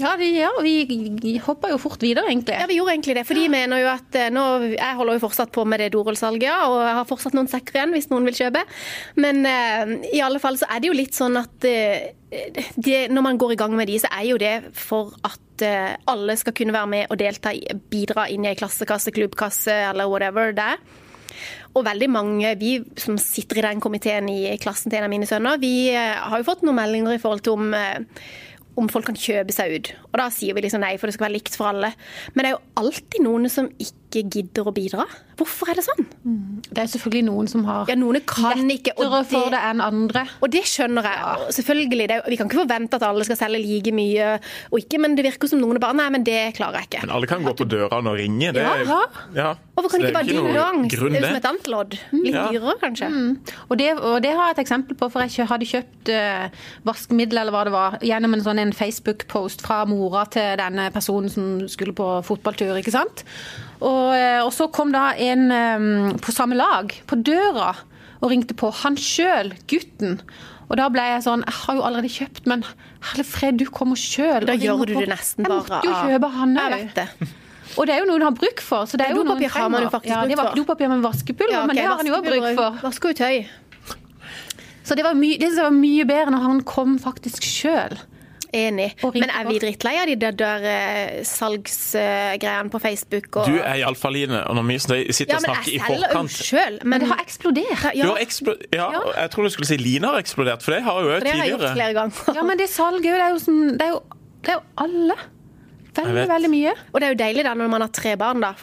Ja, 0.01 0.15
vi, 0.17 0.31
ja, 0.39 0.49
vi 0.63 1.35
hoppa 1.45 1.69
jo 1.69 1.77
fort 1.81 2.01
videre, 2.01 2.31
egentlig. 2.31 2.55
Ja, 2.57 2.65
vi 2.69 2.79
gjorde 2.79 2.95
egentlig 2.95 3.15
det. 3.19 3.25
For 3.27 3.37
de 3.37 3.49
mener 3.51 3.83
jo 3.83 3.89
at 3.91 4.15
eh, 4.17 4.31
nå, 4.33 4.45
Jeg 4.73 4.97
holder 4.97 5.17
jo 5.17 5.23
fortsatt 5.27 5.51
på 5.53 5.65
med 5.67 5.83
det 5.83 5.91
dorullsalget, 5.93 6.47
ja, 6.47 6.57
og 6.69 6.79
jeg 6.81 6.95
har 6.97 7.09
fortsatt 7.09 7.37
noen 7.37 7.51
sekker 7.51 7.77
igjen 7.77 7.93
hvis 7.95 8.09
noen 8.13 8.25
vil 8.29 8.39
kjøpe. 8.39 8.63
Men 9.21 9.43
eh, 9.45 9.93
i 10.17 10.23
alle 10.25 10.41
fall 10.41 10.57
så 10.57 10.69
er 10.71 10.81
det 10.81 10.89
jo 10.89 10.97
litt 10.97 11.17
sånn 11.17 11.37
at 11.41 11.69
eh, 11.69 12.09
det, 12.31 13.11
når 13.11 13.23
man 13.25 13.37
går 13.37 13.53
i 13.53 13.59
gang 13.59 13.75
med 13.75 13.89
de, 13.91 13.99
så 13.99 14.09
er 14.15 14.25
jo 14.29 14.39
det 14.39 14.53
for 14.77 15.11
at 15.27 15.63
eh, 15.67 15.95
alle 16.07 16.37
skal 16.39 16.55
kunne 16.55 16.75
være 16.75 16.91
med 16.93 17.11
og 17.11 17.19
delta, 17.19 17.51
bidra 17.91 18.29
inn 18.31 18.47
i 18.47 18.53
ei 18.53 18.59
klassekasse, 18.59 19.11
klubbkasse 19.15 19.75
eller 19.89 20.07
whatever 20.11 20.55
det 20.55 20.69
er. 20.75 20.85
Og 21.75 21.85
veldig 21.87 22.07
mange, 22.11 22.55
vi 22.59 22.77
som 22.99 23.17
sitter 23.19 23.61
i 23.61 23.65
den 23.69 23.83
komiteen 23.83 24.27
i 24.31 24.55
klassen 24.59 24.91
til 24.91 24.99
en 24.99 25.07
av 25.07 25.11
mine 25.11 25.27
sønner, 25.27 25.59
vi 25.61 25.91
eh, 25.91 26.15
har 26.19 26.39
jo 26.39 26.47
fått 26.47 26.63
noen 26.67 26.79
meldinger 26.79 27.15
i 27.15 27.21
forhold 27.21 27.43
til 27.47 27.59
om 27.59 27.75
eh, 27.75 28.23
om 28.79 28.87
folk 28.87 29.09
kan 29.09 29.17
kjøpe 29.19 29.51
seg 29.51 29.73
ut. 29.75 29.89
Og 30.11 30.19
da 30.21 30.29
sier 30.33 30.55
vi 30.55 30.63
liksom 30.63 30.83
nei, 30.83 30.93
for 30.99 31.09
det 31.09 31.17
skal 31.17 31.27
være 31.27 31.35
likt 31.35 31.57
for 31.59 31.71
alle. 31.73 31.91
Men 32.31 32.43
det 32.45 32.51
er 32.51 32.55
jo 32.55 32.63
alltid 32.79 33.25
noen 33.25 33.51
som 33.51 33.67
ikke 33.75 34.00
gidder 34.19 34.67
å 34.67 34.73
bidra. 34.75 35.05
Hvorfor 35.39 35.69
er 35.71 35.75
det 35.79 35.85
sånn? 35.85 36.05
Det 36.71 36.77
er 36.83 36.85
selvfølgelig 36.91 37.23
noen 37.25 37.47
som 37.49 37.63
har 37.65 37.87
Ja, 37.89 37.95
noen 37.95 38.19
kan 38.27 38.59
ikke, 38.69 38.91
det, 38.97 39.21
for 39.31 39.49
det, 39.49 39.59
enn 39.71 39.81
andre. 39.81 40.25
og 40.41 40.51
det 40.51 40.61
skjønner 40.69 41.01
jeg. 41.03 41.17
Ja. 41.17 41.35
Selvfølgelig, 41.49 42.07
det 42.07 42.11
er, 42.17 42.21
Vi 42.29 42.35
kan 42.37 42.47
ikke 42.47 42.59
forvente 42.61 42.93
at 42.99 43.03
alle 43.07 43.23
skal 43.23 43.37
selge 43.39 43.59
like 43.63 43.91
mye, 43.95 44.39
og 44.71 44.77
ikke, 44.79 44.99
men 44.99 45.15
det 45.15 45.25
virker 45.25 45.47
som 45.47 45.59
noen 45.59 45.79
bare 45.79 45.93
Nei, 45.95 46.09
men 46.09 46.23
det 46.23 46.53
klarer 46.55 46.81
jeg 46.81 46.89
ikke. 46.91 47.01
Men 47.07 47.15
alle 47.15 47.27
kan 47.27 47.43
gå 47.43 47.53
på 47.57 47.65
dørene 47.67 48.07
og 48.11 48.17
ringe. 48.19 48.51
Det, 48.53 48.61
Ja. 48.61 48.99
ja. 49.35 49.55
Hvorfor 49.75 49.89
kan 49.95 50.01
ikke 50.01 50.13
bare 50.13 50.25
det 50.27 50.35
er 50.35 50.41
din 50.43 50.53
gang? 50.53 50.87
grunn, 50.89 51.13
Det 51.13 51.21
er 51.21 51.21
jo 51.21 51.27
som 51.27 51.35
et 51.41 51.45
annet 51.49 51.67
lodd. 51.67 51.97
Litt 52.11 52.33
Ja. 52.35 52.47
dyrere, 52.51 52.75
kanskje. 52.81 53.09
Og 53.69 53.77
det, 53.77 53.89
og 53.99 54.21
det 54.21 54.31
har 54.35 54.51
jeg 54.53 54.59
et 54.59 54.65
eksempel 54.67 54.95
på, 54.97 55.09
for 55.11 55.21
jeg 55.21 55.47
hadde 55.47 55.65
kjøpt 55.65 56.09
uh, 56.13 56.49
vaskemiddel 56.85 57.37
eller 57.39 57.51
hva 57.51 57.63
det 57.65 57.73
var, 57.73 57.97
gjennom 58.01 58.33
en 58.33 58.41
sånn 58.45 58.59
en 58.59 58.71
Facebook-post 58.73 59.61
fra 59.61 59.85
mora 59.85 60.25
til 60.29 60.57
denne 60.57 60.91
personen 60.93 61.29
som 61.29 61.67
skulle 61.67 61.93
på 61.93 62.23
fotballtur. 62.23 62.75
ikke 62.77 62.91
sant? 62.91 63.23
Og, 63.81 64.13
eh, 64.13 64.39
og 64.45 64.51
så 64.53 64.69
kom 64.73 64.93
da 64.93 65.11
en 65.17 66.17
på 66.21 66.33
samme 66.35 66.57
lag 66.57 66.93
på 67.09 67.17
døra 67.25 67.73
og 68.21 68.29
ringte 68.29 68.53
på. 68.57 68.69
Han 68.83 68.97
sjøl, 68.99 69.53
gutten. 69.69 70.19
Og 70.71 70.77
da 70.79 70.87
ble 70.93 71.03
jeg 71.03 71.23
sånn 71.25 71.41
Jeg 71.43 71.57
har 71.57 71.75
jo 71.75 71.83
allerede 71.83 72.11
kjøpt, 72.13 72.45
men 72.47 72.61
herre 73.09 73.25
fred, 73.27 73.57
du 73.59 73.65
kommer 73.67 73.99
sjøl. 73.99 74.45
Da 74.47 74.55
gjør 74.55 74.85
du 74.87 74.93
det 75.01 75.09
nesten 75.11 75.47
bare 75.47 75.65
Jeg 75.65 75.67
måtte 75.67 75.89
jo 75.89 75.95
kjøpe 76.07 76.29
han 76.37 76.59
òg. 76.61 77.01
Og 77.79 77.87
det 77.87 77.95
er 77.95 78.01
jo 78.03 78.07
noe 78.09 78.19
du 78.19 78.25
har 78.27 78.35
bruk 78.35 78.61
for. 78.63 78.87
Så 78.87 78.99
det 78.99 79.07
er 79.07 79.15
jo 79.15 79.23
Dopapir 79.23 79.51
har 79.55 79.69
man 79.71 79.85
jo 79.85 79.91
faktisk 79.91 80.11
ja, 80.11 80.21
det 80.27 80.35
bruk 80.35 80.41
var 80.41 80.49
for. 80.51 80.59
Dopapir 80.59 80.91
med 80.91 81.03
vaskepulver, 81.05 81.55
Ja, 81.55 81.65
men 81.67 81.79
det 81.79 81.85
har 81.87 81.99
han 81.99 82.07
jo 82.09 82.15
òg 82.17 82.27
bruk 82.27 82.47
for. 82.59 82.79
Vasketøy. 82.83 83.45
Så 84.83 84.97
det 84.97 85.05
var, 85.05 85.15
my 85.15 85.35
det 85.39 85.51
var 85.55 85.75
mye 85.75 86.07
bedre 86.09 86.33
når 86.33 86.47
han 86.47 86.63
kom 86.67 86.97
faktisk 86.99 87.45
sjøl. 87.47 87.95
Enig. 88.51 88.89
Men 89.15 89.31
er 89.31 89.47
vi 89.47 89.59
drittlei 89.63 89.93
av 90.01 90.09
de 90.09 90.15
der, 90.19 90.65
eh, 90.67 91.23
salgsgreiene 91.27 92.71
på 92.73 92.81
Facebook? 92.83 93.29
Og... 93.39 93.47
Du 93.47 93.59
er 93.59 93.79
iallfall 93.79 94.15
Line, 94.15 94.43
og 94.43 94.57
når 94.59 94.67
vi 94.67 94.77
sitter 94.81 95.35
ja, 95.35 95.39
og 95.39 95.45
men 95.45 95.47
snakker 95.47 95.71
i 95.71 95.75
jeg 95.77 95.83
selger 95.85 96.01
jo 96.01 96.07
forkant 96.11 96.37
sjøl. 96.37 96.79
Men, 96.81 96.89
Men 96.91 97.03
det 97.03 97.11
har 97.13 97.21
eksplodert. 97.23 97.83
Du 97.85 97.99
ja, 98.01 98.07
har 98.11 98.23
eksplo 98.25 98.55
ja, 98.75 98.87
jeg 99.15 99.33
tror 99.35 99.47
du 99.47 99.53
skulle 99.55 99.69
si 99.71 99.77
Line 99.79 100.11
har 100.11 100.19
eksplodert, 100.19 100.65
for 100.65 100.75
det 100.75 100.81
har 100.87 100.99
hun 100.99 101.07
jo 101.07 101.11
det 101.11 101.31
har 101.31 101.43
jeg 101.45 101.53
gjort 101.53 101.61
tidligere. 101.61 101.77
flere 101.77 101.99
ganger. 101.99 102.39
Ja, 102.39 102.47
men 102.47 102.59
det 102.59 102.71
salget 102.71 103.11
det 103.11 103.27
er 103.27 103.35
jo 103.35 103.43
sånn 103.43 103.61
Det 103.79 103.87
er 103.87 103.93
jo, 103.93 104.01
det 104.41 104.53
er 104.53 104.59
jo 104.59 104.65
alle. 104.85 105.17
Veldig, 105.91 106.27
veldig 106.29 106.49
mye. 106.51 106.73
Og 106.93 107.01
det 107.01 107.07
er 107.07 107.13
jo 107.13 107.19
deilig 107.19 107.43
da 107.47 107.53
når 107.59 107.71
man 107.71 107.83
har 107.83 107.91
tre 107.95 108.13
barn, 108.19 108.43
da. 108.43 108.53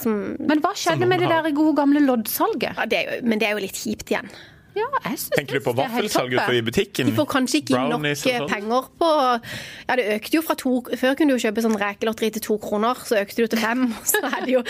Som, 0.00 0.20
Men 0.40 0.62
hva 0.64 0.72
skjedde 0.76 1.08
med 1.08 1.20
det 1.20 1.28
der 1.32 1.48
gode 1.56 1.74
gamle 1.76 2.00
loddsalget? 2.04 2.76
ja, 2.76 2.86
det 2.88 3.00
er 3.00 3.08
jo, 3.08 3.26
men 3.28 3.42
det 3.42 3.48
er 3.48 3.56
jo 3.58 3.64
litt 3.64 3.76
kjipt 3.76 4.12
igjen. 4.12 4.30
Ja, 4.76 4.84
jeg 5.06 5.16
synes 5.16 5.30
Tenker 5.38 5.56
du 5.56 5.64
på 5.64 5.72
vaffelsalget 5.78 6.50
i 6.52 6.60
butikken? 6.66 7.08
De 7.08 7.12
får 7.16 7.26
kanskje 7.32 7.60
ikke 7.62 7.72
nok 7.78 7.94
Brownies 7.94 8.24
og 8.26 8.32
eh, 8.34 8.42
penger 8.50 8.88
på 9.00 9.08
Ja, 9.88 9.96
det 9.96 10.04
økte 10.18 10.36
jo 10.36 10.42
fra 10.44 10.56
to 10.60 10.72
Før 11.00 11.14
kunne 11.16 11.32
du 11.32 11.38
jo 11.38 11.42
kjøpe 11.46 11.62
sånn 11.64 11.76
rekelotteri 11.80 12.28
til 12.34 12.44
to 12.44 12.56
kroner, 12.60 13.00
så 13.08 13.16
økte 13.22 13.38
det 13.38 13.46
jo 13.46 13.50
til 13.54 13.62
fem. 13.62 13.86
Så 14.12 14.20
er 14.28 14.36
det 14.44 14.52
jo 14.52 14.62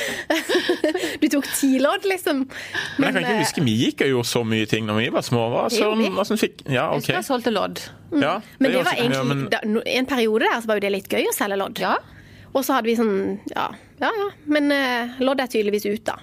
Du 1.23 1.26
tok 1.32 1.49
ti 1.58 1.73
lodd, 1.82 2.06
liksom. 2.06 2.44
Men 3.01 3.08
jeg 3.08 3.17
kan 3.17 3.25
ikke 3.27 3.39
huske, 3.43 3.65
vi 3.67 3.75
gikk 3.81 4.05
og 4.06 4.13
gjorde 4.15 4.31
så 4.31 4.43
mye 4.46 4.69
ting 4.70 4.86
når 4.86 5.01
vi 5.03 5.08
var 5.17 5.27
små. 5.27 5.46
Hva 5.53 5.65
som, 5.75 6.05
hva 6.17 6.27
som 6.29 6.39
fikk 6.41 6.63
Ja, 6.70 6.86
OK. 6.94 7.08
jeg 7.10 7.27
solgte 7.27 7.51
lodd. 7.55 7.82
Ja, 8.15 8.36
Men 8.63 8.70
det 8.77 8.84
var 8.84 8.93
sikkert 8.93 9.10
mye, 9.10 9.17
egentlig 9.17 9.41
men- 9.65 9.81
da, 9.81 9.82
En 9.96 10.06
periode 10.06 10.46
der 10.46 10.60
så 10.63 10.70
var 10.70 10.79
jo 10.79 10.84
det 10.86 10.93
litt 10.94 11.08
gøy 11.10 11.27
å 11.31 11.34
selge 11.34 11.58
lodd. 11.58 11.81
Ja. 11.82 11.96
Og 12.55 12.63
så 12.65 12.77
hadde 12.79 12.89
vi 12.93 12.94
sånn 12.98 13.17
Ja, 13.53 13.67
ja. 14.01 14.13
ja. 14.22 14.29
Men 14.46 14.70
eh, 14.72 15.19
lodd 15.25 15.43
er 15.43 15.51
tydeligvis 15.51 15.89
ut, 15.91 16.05
da. 16.06 16.17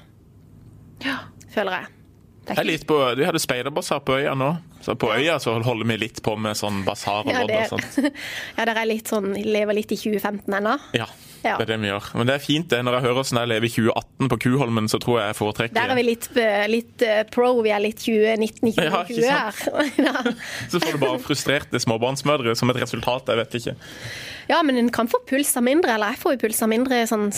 ja. 1.04 1.20
Føler 1.54 1.84
jeg. 1.84 1.92
Det 2.44 2.58
er 2.60 2.68
litt 2.68 2.88
på, 2.88 2.98
Vi 3.16 3.24
hadde 3.24 3.40
speiderbasar 3.40 4.02
på 4.04 4.18
øya 4.20 4.34
nå. 4.36 4.50
Så 4.84 4.98
på 5.00 5.14
øya 5.16 5.38
så 5.40 5.56
holder 5.64 5.88
vi 5.88 6.00
litt 6.02 6.20
på 6.26 6.36
med 6.36 6.58
sånn 6.60 6.82
basar 6.84 7.24
og 7.24 7.32
Ja, 7.32 7.44
og 7.48 7.70
sånt. 7.72 8.02
ja, 8.58 8.66
der 8.68 8.76
er 8.82 8.90
litt 8.90 9.08
sånn 9.08 9.32
Lever 9.38 9.78
litt 9.78 9.94
i 9.96 10.00
2015 10.00 10.58
ennå. 10.60 10.76
Ja, 10.98 11.08
Ja. 11.44 11.58
det 11.60 11.66
er 11.66 11.72
det 11.74 11.80
vi 11.84 11.90
gjør. 11.92 12.06
Men 12.16 12.30
det 12.30 12.36
er 12.38 12.44
fint 12.44 12.70
det. 12.72 12.80
Når 12.88 12.98
jeg 12.98 13.04
hører 13.08 13.22
åssen 13.24 13.40
jeg 13.42 13.52
lever 13.52 13.68
i 13.68 13.72
2018 13.74 14.30
på 14.32 14.38
Kuholmen, 14.46 14.90
så 14.92 15.00
tror 15.04 15.20
jeg 15.20 15.32
jeg 15.34 15.38
foretrekker 15.40 15.76
Der 15.76 15.92
er 15.92 16.00
vi 16.00 16.06
litt, 16.08 16.28
eh, 16.40 16.66
litt 16.72 17.04
eh, 17.04 17.24
pro. 17.32 17.50
Vi 17.66 17.74
er 17.76 17.84
litt 17.84 18.00
2019 18.00 18.72
Ja, 18.78 19.04
2020 19.04 19.26
ja, 19.28 19.42
her. 19.52 20.30
Så 20.72 20.80
får 20.80 20.96
du 20.96 21.02
bare 21.04 21.20
frustrerte 21.24 21.82
småbarnsmødre 21.84 22.56
som 22.56 22.72
et 22.72 22.80
resultat. 22.84 23.28
Jeg 23.28 23.42
vet 23.44 23.58
ikke. 23.60 23.76
Ja, 24.50 24.62
men 24.64 24.78
en 24.80 24.90
kan 24.92 25.08
få 25.12 25.20
puls 25.28 25.52
av 25.60 25.64
mindre, 25.64 25.94
eller 25.96 26.16
jeg 26.16 26.20
får 26.24 26.36
jo 26.36 26.42
puls 26.42 26.62
av 26.66 26.72
mindre 26.72 27.04
sånn 27.08 27.30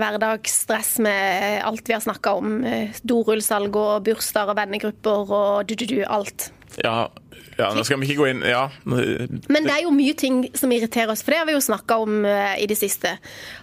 hverdagsstress 0.00 0.98
med 1.04 1.62
alt 1.64 1.88
vi 1.88 1.96
har 1.96 2.04
snakka 2.04 2.34
om. 2.40 2.64
eh, 2.64 3.00
Dorullsalg 3.04 3.76
og 3.76 4.04
bursdager 4.08 4.52
og 4.52 4.58
vennegrupper 4.60 5.32
og 5.32 5.66
du-du-du, 5.68 6.02
alt. 6.04 6.50
Ja, 6.82 7.08
ja, 7.58 7.68
nå 7.76 7.84
skal 7.84 8.00
vi 8.00 8.08
ikke 8.10 8.22
gå 8.22 8.30
inn 8.32 8.40
Ja. 8.46 8.64
Men 8.84 9.66
det 9.66 9.74
er 9.74 9.82
jo 9.84 9.92
mye 9.94 10.14
ting 10.18 10.44
som 10.58 10.72
irriterer 10.72 11.12
oss, 11.12 11.22
for 11.24 11.34
det 11.34 11.42
har 11.42 11.48
vi 11.50 11.56
jo 11.56 11.62
snakka 11.64 11.98
om 12.02 12.24
eh, 12.28 12.56
i 12.64 12.66
det 12.70 12.78
siste. 12.80 13.16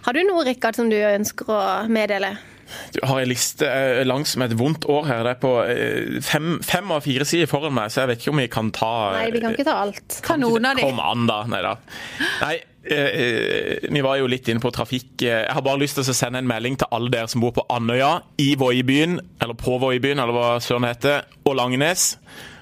Har 0.06 0.16
du 0.16 0.22
noe, 0.26 0.44
Rikard, 0.46 0.78
som 0.78 0.90
du 0.92 0.96
ønsker 0.98 1.50
å 1.50 1.60
meddele? 1.90 2.36
Du 2.94 3.00
har 3.02 3.18
en 3.18 3.26
liste 3.26 3.66
eh, 3.66 4.04
langs 4.06 4.36
med 4.38 4.52
et 4.52 4.58
vondt 4.60 4.86
år 4.86 5.08
her. 5.08 5.24
Det 5.26 5.32
er 5.34 5.40
på 5.42 5.52
eh, 5.66 6.18
fem, 6.22 6.58
fem 6.62 6.92
av 6.94 7.02
fire 7.02 7.26
sider 7.26 7.50
foran 7.50 7.74
meg, 7.74 7.90
så 7.90 8.04
jeg 8.04 8.12
vet 8.12 8.22
ikke 8.22 8.34
om 8.34 8.42
vi 8.44 8.48
kan 8.52 8.70
ta 8.74 8.90
Nei, 9.16 9.30
vi 9.34 9.42
kan 9.42 9.56
ikke 9.56 9.66
ta 9.66 9.78
alt. 9.84 10.20
kan 10.26 10.42
noen 10.42 10.70
av 10.70 10.78
de. 10.78 10.86
Kom 10.86 11.02
an, 11.02 11.26
da. 11.30 11.40
Nei 11.50 11.62
da. 11.66 11.74
Nei, 12.44 12.56
vi 13.90 14.00
var 14.06 14.16
jo 14.16 14.28
litt 14.30 14.46
inne 14.48 14.62
på 14.62 14.70
trafikk. 14.72 15.10
Jeg 15.26 15.50
har 15.52 15.64
bare 15.66 15.82
lyst 15.82 15.98
til 15.98 16.06
å 16.06 16.16
sende 16.16 16.40
en 16.40 16.48
melding 16.48 16.78
til 16.80 16.88
alle 16.96 17.10
dere 17.12 17.28
som 17.28 17.42
bor 17.42 17.52
på 17.58 17.66
Andøya, 17.74 18.14
i 18.40 18.54
Voibyen, 18.58 19.18
eller 19.42 19.58
på 19.58 19.76
Voibyen, 19.82 20.22
eller 20.22 20.32
hva 20.32 20.54
søren 20.64 20.86
heter, 20.88 21.26
og 21.44 21.58
Langnes. 21.58 22.14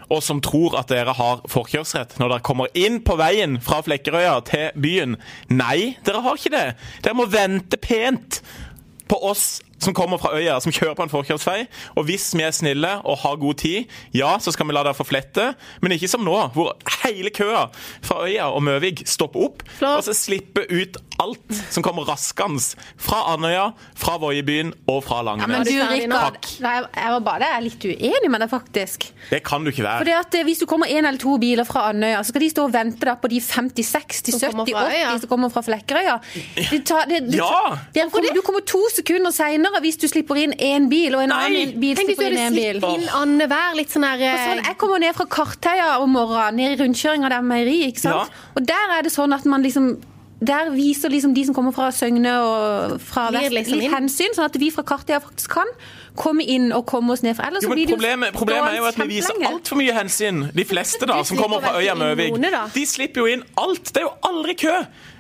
Og 0.09 0.23
som 0.25 0.41
tror 0.45 0.77
at 0.81 0.91
dere 0.93 1.15
har 1.17 1.43
forkjørsrett 1.51 2.17
når 2.21 2.35
dere 2.35 2.47
kommer 2.47 2.73
inn 2.79 3.01
på 3.05 3.19
veien 3.21 3.59
fra 3.65 3.83
Flekkerøya 3.85 4.39
til 4.49 4.81
byen. 4.81 5.19
Nei, 5.53 5.99
dere 6.07 6.23
har 6.25 6.39
ikke 6.39 6.55
det. 6.55 6.67
Dere 7.05 7.19
må 7.19 7.29
vente 7.33 7.81
pent 7.81 8.41
på 9.09 9.21
oss 9.25 9.59
som 9.79 9.95
kommer 9.95 10.19
fra 10.19 10.33
øya, 10.39 10.59
som 10.61 10.73
kjører 10.75 10.95
på 10.99 11.03
en 11.07 11.13
forkjørsvei. 11.13 11.67
Og 11.97 12.05
hvis 12.09 12.29
vi 12.35 12.43
er 12.47 12.51
snille 12.55 12.91
og 13.05 13.19
har 13.23 13.37
god 13.41 13.55
tid, 13.63 13.85
ja, 14.17 14.35
så 14.43 14.53
skal 14.55 14.67
vi 14.69 14.75
la 14.77 14.83
dere 14.87 14.97
få 14.99 15.07
flette. 15.07 15.53
Men 15.83 15.95
ikke 15.97 16.09
som 16.11 16.25
nå, 16.27 16.37
hvor 16.55 16.75
hele 17.05 17.31
køa 17.35 17.67
fra 18.05 18.25
øya 18.27 18.49
og 18.55 18.63
Møvig 18.67 19.05
stopper 19.09 19.47
opp, 19.49 19.63
Flott. 19.79 20.01
og 20.01 20.05
så 20.09 20.15
slipper 20.17 20.67
ut 20.71 20.99
alt 21.19 21.55
som 21.75 21.83
kommer 21.83 22.07
raskende 22.09 22.61
fra 23.01 23.25
Andøya, 23.35 23.69
fra 23.99 24.17
Voiebyen 24.23 24.73
og 24.89 25.03
fra 25.07 25.19
Ja, 25.19 25.35
men 25.35 25.51
Langenes. 25.51 25.69
du? 25.69 25.81
Rikard, 25.83 26.47
nei, 26.63 26.75
jeg 26.95 27.11
var 27.15 27.21
bare 27.27 27.47
jeg 27.49 27.57
er 27.57 27.65
litt 27.65 27.85
uenig 27.89 28.31
med 28.31 28.41
deg, 28.45 28.51
faktisk. 28.53 29.09
Det 29.31 29.41
kan 29.47 29.65
du 29.67 29.71
ikke 29.73 29.83
være. 29.85 29.99
Fordi 30.05 30.15
at 30.15 30.35
eh, 30.39 30.45
Hvis 30.49 30.59
du 30.63 30.67
kommer 30.71 30.87
en 30.87 31.05
eller 31.05 31.19
to 31.19 31.35
biler 31.43 31.67
fra 31.69 31.89
Andøya, 31.91 32.21
så 32.23 32.31
skal 32.33 32.41
de 32.45 32.51
stå 32.51 32.65
og 32.69 32.73
vente 32.73 33.05
da 33.09 33.15
på 33.19 33.29
de 33.33 33.41
50, 33.43 33.83
60, 33.85 34.31
Som 34.33 34.41
70, 34.41 34.51
kommer 34.53 34.67
fra 34.71 34.85
øya. 34.93 35.09
80 35.17 35.21
som 35.25 35.29
kommer 35.33 35.49
fra 35.53 35.63
Flekkerøya. 35.67 36.15
Det 36.71 36.81
tar, 36.87 37.05
det, 37.11 37.21
det, 37.33 37.37
Ja! 37.41 38.07
kommer, 38.09 38.35
du 38.35 38.41
kommer 38.47 38.61
to 38.67 38.81
sekunder 38.95 39.35
seinere 39.35 39.68
hvis 39.85 39.99
du 40.01 40.07
slipper 40.09 40.37
inn 40.43 40.53
én 40.59 40.89
bil, 40.91 41.15
og 41.15 41.23
en 41.23 41.33
Nei! 41.33 41.45
annen 41.47 41.81
bil 41.81 41.97
Tenk 41.97 42.09
hvis 42.11 42.19
du 42.19 42.23
slipper 42.23 42.33
inn 42.33 42.39
hadde 42.39 42.51
én 42.51 42.59
bil. 42.59 42.81
slippet 42.81 43.01
inn 43.03 43.09
annenhver 43.21 43.79
litt 43.79 43.91
sånn 43.95 44.07
her 44.09 44.19
Sånn, 44.19 44.65
jeg 44.67 44.79
kommer 44.81 44.99
ned 45.05 45.15
fra 45.15 45.27
Kartøya 45.39 45.89
om 46.03 46.15
morgenen, 46.17 46.57
ned 46.57 46.77
i 46.77 46.83
rundkjøringa 46.83 47.29
der 47.35 47.43
med 47.43 47.55
meieri. 47.57 47.81
ikke 47.93 48.05
sant? 48.07 48.31
Ja. 48.33 48.53
Og 48.57 48.67
der 48.69 48.95
er 48.99 49.03
det 49.03 49.13
sånn 49.15 49.35
at 49.37 49.45
man 49.45 49.63
liksom 49.67 49.99
der 50.39 50.69
viser 50.71 51.11
liksom 51.11 51.33
de 51.35 51.43
som 51.49 51.55
kommer 51.55 51.73
fra 51.75 51.89
Søgne 51.91 52.31
og 52.39 53.01
fra 53.03 53.25
vest, 53.35 53.51
liksom 53.51 53.81
litt 53.81 53.91
hensyn, 53.91 54.35
sånn 54.37 54.47
at 54.47 54.59
vi 54.63 54.69
fra 54.71 54.85
Kartøya 54.87 55.19
faktisk 55.25 55.51
kan 55.57 55.67
komme 56.19 56.47
inn 56.47 56.71
og 56.75 56.85
komme 56.87 57.11
oss 57.15 57.25
ned. 57.27 57.35
For 57.35 57.43
ellers 57.49 57.67
Jo, 57.67 57.73
blir 57.75 57.89
det 57.89 57.97
problemet, 57.97 58.35
problemet 58.37 58.71
er 58.71 58.79
jo 58.79 58.87
at 58.87 59.01
vi 59.03 59.09
viser 59.17 59.35
altfor 59.51 59.81
mye 59.81 59.95
hensyn. 59.99 60.45
De 60.55 60.65
fleste 60.67 61.07
da, 61.11 61.19
som 61.27 61.39
kommer 61.41 61.63
fra 61.65 61.75
øya 61.83 61.97
Møvig 61.99 62.31
Møvik, 62.39 62.59
de 62.75 62.87
slipper 62.87 63.25
jo 63.25 63.33
inn 63.35 63.43
alt. 63.59 63.91
Det 63.91 64.05
er 64.05 64.07
jo 64.07 64.15
aldri 64.31 64.55
kø 64.63 64.77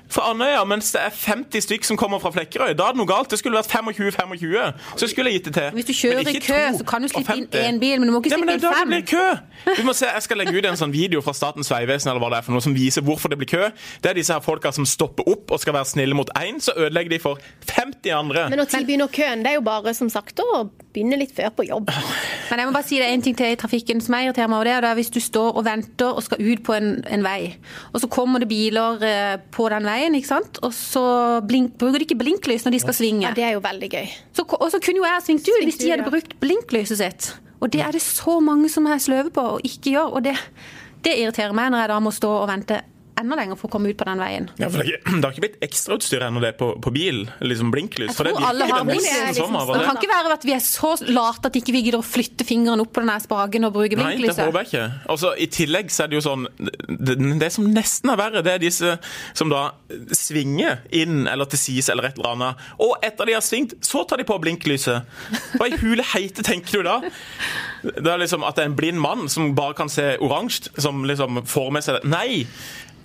fra 0.08 0.30
Andøya, 0.32 0.64
mens 0.64 0.92
det 0.94 1.00
er 1.04 1.10
50 1.12 1.60
stykk 1.66 1.84
som 1.84 1.96
kommer 2.00 2.18
fra 2.22 2.30
Flekkerøy. 2.32 2.72
Da 2.78 2.86
er 2.88 2.96
det 2.96 3.00
noe 3.02 3.06
galt. 3.10 3.28
Det 3.30 3.38
skulle 3.38 3.58
vært 3.60 3.68
25-25, 3.68 4.72
så 4.96 5.08
skulle 5.10 5.30
jeg 5.32 5.40
gitt 5.40 5.48
det 5.50 5.54
til. 5.58 5.70
Hvis 5.76 5.88
du 5.88 5.92
kjører 5.92 6.30
i 6.32 6.40
kø, 6.40 6.60
så 6.78 6.84
kan 6.88 7.02
du 7.04 7.08
slippe 7.12 7.36
inn 7.36 7.46
50. 7.48 7.66
én 7.68 7.80
bil, 7.82 7.98
men 8.00 8.08
du 8.08 8.14
må 8.14 8.20
ikke 8.22 8.32
Ja, 8.32 8.38
men 8.40 8.48
slippe 8.48 8.48
det 8.48 8.54
er 8.54 8.56
inn 8.56 8.62
da 8.62 8.70
det 8.70 8.78
fem. 8.78 8.88
blir 8.88 9.06
kø! 9.12 9.74
Du 9.80 9.82
må 9.88 9.92
se, 9.98 10.06
Jeg 10.14 10.22
skal 10.22 10.40
legge 10.40 10.56
ut 10.58 10.66
en 10.70 10.80
sånn 10.80 10.92
video 10.94 11.20
fra 11.24 11.34
Statens 11.36 11.70
vegvesen 11.70 12.10
eller 12.10 12.22
hva 12.24 12.30
det 12.32 12.38
er 12.40 12.46
for 12.48 12.56
noe 12.56 12.64
som 12.64 12.74
viser 12.74 13.02
hvorfor 13.04 13.28
det 13.32 13.38
blir 13.42 13.50
kø. 13.52 13.68
Det 14.02 14.10
er 14.10 14.14
disse 14.18 14.32
her 14.32 14.40
folka 14.44 14.72
som 14.72 14.86
stopper 14.88 15.28
opp 15.28 15.52
og 15.52 15.60
skal 15.60 15.76
være 15.76 15.84
snille 15.92 16.14
mot 16.16 16.30
én, 16.40 16.60
så 16.60 16.72
ødelegger 16.76 17.10
de 17.16 17.18
for 17.22 17.38
50 17.68 18.10
andre. 18.16 18.48
Men 18.48 18.58
når 18.62 18.70
tid 18.72 18.86
begynner 18.88 19.06
køen? 19.12 19.44
Det 19.44 19.52
er 19.52 19.58
jo 19.60 19.66
bare 19.66 19.94
som 19.94 20.08
sagt 20.10 20.40
å 20.40 20.70
begynne 20.94 21.18
litt 21.20 21.34
før 21.36 21.50
på 21.54 21.66
jobb. 21.68 21.90
Men 22.48 22.62
jeg 22.62 22.68
må 22.68 22.74
bare 22.74 22.86
si 22.88 22.98
det 23.00 23.06
er 23.08 23.16
en 23.16 23.24
ting 23.24 23.36
til 23.38 23.52
i 23.52 23.58
trafikken 23.60 24.00
som 24.04 24.16
jeg 24.16 24.28
irriterer 24.28 24.50
meg 24.50 24.60
over. 24.60 24.70
Det 24.70 24.90
er 24.90 24.98
hvis 24.98 25.12
du 25.14 25.20
står 25.22 25.58
og 25.58 25.66
venter 25.66 26.10
og 26.10 26.24
skal 26.24 26.42
ut 26.42 26.62
på 26.66 26.76
en, 26.76 26.88
en 27.04 27.26
vei, 27.26 27.54
og 27.92 28.00
så 28.02 28.10
kommer 28.12 28.42
det 28.42 28.48
biler 28.50 29.04
eh, 29.04 29.34
på 29.54 29.68
den 29.72 29.88
veien, 29.88 30.16
ikke 30.18 30.32
sant? 30.32 30.62
og 30.64 30.72
så 30.74 31.04
blink, 31.46 31.76
bruker 31.80 32.00
de 32.00 32.08
ikke 32.08 32.18
blinklys 32.20 32.64
når 32.66 32.76
de 32.76 32.82
skal 32.86 32.96
svinge. 32.96 33.26
Ja, 33.28 33.34
Det 33.36 33.44
er 33.46 33.54
jo 33.56 33.62
veldig 33.64 33.90
gøy. 33.92 34.08
Så, 34.36 34.46
og 34.48 34.68
så 34.72 34.80
kunne 34.82 35.02
jo 35.02 35.06
jeg 35.06 35.16
ha 35.16 35.22
svingt 35.24 35.48
ut 35.48 35.64
hvis 35.68 35.80
de 35.82 35.92
hadde 35.92 36.08
brukt 36.08 36.34
blinklyset 36.42 37.00
sitt. 37.00 37.32
Og 37.60 37.72
det 37.74 37.82
er 37.82 37.94
det 37.94 38.02
så 38.04 38.38
mange 38.44 38.70
som 38.70 38.86
er 38.86 39.00
sløve 39.02 39.32
på 39.34 39.44
og 39.56 39.64
ikke 39.66 39.96
gjør. 39.96 40.14
Og 40.18 40.24
det, 40.26 40.36
det 41.04 41.16
irriterer 41.18 41.56
meg 41.56 41.72
når 41.74 41.84
jeg 41.84 41.92
da 41.92 41.98
må 42.02 42.14
stå 42.14 42.30
og 42.42 42.48
vente 42.50 42.80
enda 43.20 43.36
lenger 43.38 43.58
for 43.58 43.68
å 43.68 43.72
komme 43.76 43.90
ut 43.92 43.98
på 44.00 44.06
den 44.08 44.20
veien. 44.22 44.48
Ja, 44.60 44.68
for 44.70 44.80
det, 44.82 44.86
er 44.86 44.98
ikke, 44.98 45.14
det 45.18 45.24
har 45.26 45.34
ikke 45.36 45.44
blitt 45.46 45.64
ekstrautstyr 45.68 46.24
ennå 46.28 46.42
det 46.44 46.52
på, 46.60 46.70
på 46.84 46.92
bil? 46.94 47.24
liksom 47.44 47.72
Blinklys? 47.74 48.12
Jeg 48.12 48.16
For 48.18 48.28
det 48.28 48.34
alle 48.38 48.68
har 48.70 48.84
blinklys. 48.86 49.08
nesten 49.08 49.38
som. 49.42 49.56
av 49.58 49.72
Det 49.74 49.82
kan 49.86 50.00
ikke 50.00 50.10
være 50.12 50.36
at 50.38 50.46
vi 50.48 50.54
er 50.56 50.62
så 50.64 50.92
late 51.08 51.50
at 51.50 51.58
ikke 51.60 51.74
vi 51.76 51.82
gidder 51.86 52.00
å 52.00 52.06
flytte 52.06 52.46
fingeren 52.48 52.82
opp 52.84 52.92
på 52.96 53.04
den 53.04 53.12
her 53.12 53.22
spaken 53.24 53.68
og 53.68 53.74
bruke 53.76 53.98
blinklyset. 53.98 54.28
Nei, 54.28 54.36
det 54.38 54.48
håper 54.48 54.64
jeg 54.64 54.70
ikke. 54.72 54.86
Altså, 55.14 55.32
I 55.34 55.48
tillegg 55.58 55.92
så 55.94 56.04
er 56.04 56.12
det 56.12 56.18
jo 56.18 56.24
sånn 56.24 56.46
Det, 56.58 57.16
det 57.42 57.50
som 57.54 57.68
nesten 57.72 58.12
er 58.12 58.20
verre, 58.20 58.42
det 58.46 58.54
er 58.56 58.62
disse 58.62 58.94
som 59.38 59.50
da 59.52 59.64
svinger 60.16 60.82
inn 60.94 61.26
eller 61.30 61.48
til 61.50 61.60
sides 61.60 61.90
eller 61.92 62.10
et 62.10 62.18
eller 62.18 62.32
annet. 62.34 62.66
Og 62.84 62.96
etter 63.04 63.28
de 63.28 63.36
har 63.36 63.44
svingt, 63.44 63.76
så 63.84 64.04
tar 64.08 64.20
de 64.20 64.26
på 64.28 64.38
blinklyset. 64.42 65.08
Hva 65.58 65.68
i 65.68 65.78
hule 65.80 66.04
heite 66.14 66.44
tenker 66.46 66.80
du 66.82 66.88
da? 66.88 66.98
Det 67.82 68.08
er 68.10 68.20
liksom 68.20 68.44
At 68.46 68.58
det 68.58 68.64
er 68.64 68.70
en 68.72 68.78
blind 68.78 69.00
mann 69.02 69.28
som 69.32 69.52
bare 69.58 69.76
kan 69.78 69.90
se 69.92 70.16
oransje, 70.24 70.72
som 70.80 71.04
liksom 71.08 71.42
får 71.48 71.72
med 71.74 71.86
seg 71.86 71.98
det. 72.00 72.10
Nei! 72.10 72.46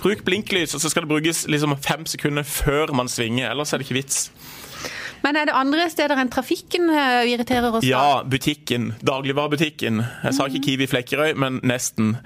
Bruk 0.01 0.23
blinklys, 0.27 0.73
og 0.75 0.81
så 0.83 0.91
skal 0.91 1.05
det 1.05 1.11
brukes 1.13 1.45
liksom 1.47 1.75
fem 1.83 2.05
sekunder 2.09 2.43
før 2.47 2.93
man 2.95 3.11
svinger. 3.11 3.51
Ellers 3.51 3.73
er 3.73 3.81
det 3.81 3.87
ikke 3.87 4.01
vits. 4.01 4.27
Men 5.23 5.37
er 5.39 5.47
det 5.47 5.55
andre 5.55 5.85
steder 5.87 6.19
enn 6.19 6.31
trafikken 6.31 6.89
eh, 6.91 7.21
vi 7.23 7.35
irriterer 7.37 7.71
oss? 7.71 7.85
Ja, 7.87 8.23
butikken. 8.27 8.91
Dagligvarebutikken. 9.07 10.01
Jeg 10.25 10.35
sa 10.35 10.47
ikke 10.49 10.63
Kiwi 10.65 10.87
Flekkerøy, 10.91 11.31
men 11.39 11.61
nesten. 11.63 12.17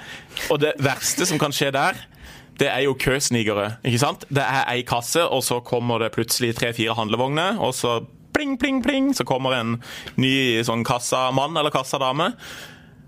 Og 0.50 0.64
det 0.64 0.74
verste 0.82 1.28
som 1.30 1.38
kan 1.42 1.54
skje 1.54 1.70
der, 1.76 2.00
det 2.58 2.72
er 2.72 2.88
jo 2.88 2.96
køsnigere. 2.98 3.76
ikke 3.86 4.02
sant? 4.02 4.26
Det 4.34 4.42
er 4.42 4.66
ei 4.74 4.82
kasse, 4.88 5.22
og 5.22 5.44
så 5.46 5.60
kommer 5.62 6.02
det 6.02 6.16
plutselig 6.16 6.56
tre-fire 6.58 6.98
handlevogner, 6.98 7.62
og 7.62 7.76
så 7.78 8.00
pling, 8.34 8.58
pling, 8.58 8.82
pling, 8.86 9.14
så 9.14 9.26
kommer 9.30 9.54
en 9.58 9.78
ny 10.18 10.64
sånn 10.66 10.86
kassamann 10.86 11.58
eller 11.58 11.74
kassadame. 11.74 12.32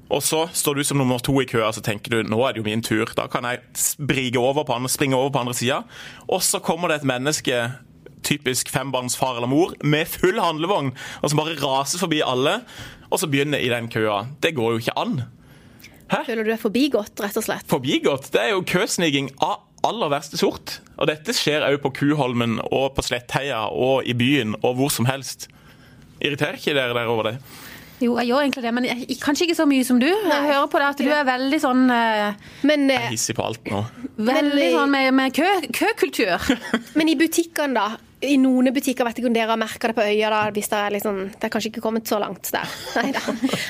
Og 0.09 0.23
så 0.25 0.47
står 0.57 0.79
du 0.79 0.83
som 0.87 0.97
nummer 0.97 1.21
to 1.21 1.35
i 1.41 1.47
køa 1.49 1.69
så 1.75 1.83
tenker 1.85 2.13
du, 2.13 2.23
nå 2.25 2.39
er 2.45 2.55
det 2.55 2.63
jo 2.63 2.67
min 2.67 2.81
tur. 2.85 3.11
Da 3.17 3.27
kan 3.29 3.45
jeg 3.45 3.61
sprige 3.77 4.41
over 4.41 4.65
på 4.65 4.73
andre, 4.73 4.89
springe 4.89 5.17
over 5.17 5.29
på 5.33 5.43
andre 5.43 5.53
sida. 5.57 5.83
Og 6.27 6.41
så 6.45 6.61
kommer 6.65 6.89
det 6.89 7.01
et 7.01 7.09
menneske, 7.09 7.59
typisk 8.25 8.71
fembarnsfar 8.73 9.37
eller 9.37 9.51
mor, 9.51 9.75
med 9.85 10.09
full 10.09 10.41
handlevogn, 10.41 10.95
og 11.21 11.29
som 11.29 11.39
bare 11.39 11.57
raser 11.61 12.01
forbi 12.01 12.23
alle, 12.25 12.59
og 13.09 13.21
så 13.21 13.29
begynner 13.29 13.61
i 13.61 13.69
den 13.71 13.87
køa. 13.91 14.23
Det 14.41 14.55
går 14.57 14.75
jo 14.75 14.81
ikke 14.81 14.97
an. 14.99 15.21
Føler 16.09 16.45
du 16.45 16.51
er 16.55 16.61
forbigått, 16.61 17.21
rett 17.21 17.37
og 17.37 17.45
slett? 17.45 17.69
Forbigått. 17.69 18.31
Det 18.33 18.41
er 18.41 18.53
jo 18.55 18.65
køsniging 18.65 19.29
av 19.45 19.61
aller 19.85 20.11
verste 20.11 20.39
sort. 20.41 20.79
Og 20.97 21.07
dette 21.09 21.35
skjer 21.37 21.63
òg 21.67 21.79
på 21.83 21.93
Kuholmen 22.01 22.57
og 22.65 22.95
på 22.97 23.05
Slettheia 23.05 23.67
og 23.69 24.09
i 24.09 24.15
byen 24.17 24.57
og 24.63 24.79
hvor 24.79 24.93
som 24.93 25.07
helst. 25.09 25.47
Irriterer 26.19 26.57
ikke 26.57 26.75
dere 26.75 26.97
dere 26.97 27.13
over 27.13 27.29
det? 27.29 27.35
Jo, 27.99 28.13
jeg 28.21 28.29
gjør 28.29 28.43
egentlig 28.45 28.63
det, 28.63 28.71
men 28.73 28.85
jeg, 28.87 29.17
kanskje 29.19 29.45
ikke 29.47 29.57
så 29.57 29.65
mye 29.67 29.85
som 29.87 29.97
du. 29.99 30.07
Jeg 30.07 30.43
hører 30.45 30.67
på 30.71 30.79
det 30.79 30.85
at 30.87 31.01
du 31.03 31.09
er 31.11 31.25
veldig 31.27 31.59
sånn 31.59 31.81
eh, 31.91 32.37
Men, 32.67 32.85
Jeg 32.89 32.95
eh, 32.95 33.07
er 33.09 33.15
hissig 33.15 33.35
på 33.35 33.43
alt 33.49 33.67
nå. 33.71 33.81
Veldig 34.15 34.55
Men- 34.55 34.77
sånn 34.77 34.93
med, 34.93 35.09
med 35.19 35.35
kø, 35.35 35.49
køkultur. 35.75 36.47
men 36.99 37.11
i 37.11 37.17
butikkene, 37.19 37.75
da? 37.75 37.89
I 38.19 38.35
noen 38.35 38.67
butikker 38.75 39.07
vet 39.07 39.19
jeg 39.21 39.29
om 39.29 39.35
dere 39.35 39.53
har 39.53 39.59
merka 39.59 39.87
det 39.87 39.95
på 39.95 40.03
øya. 40.03 40.29
da, 40.33 40.39
hvis 40.51 40.67
Det 40.67 40.75
er 40.75 40.91
liksom, 40.91 41.19
det 41.31 41.45
er 41.47 41.51
kanskje 41.53 41.69
ikke 41.71 41.83
kommet 41.85 42.09
så 42.09 42.19
langt 42.19 42.49
der. 42.51 42.67
Neida. 42.97 43.21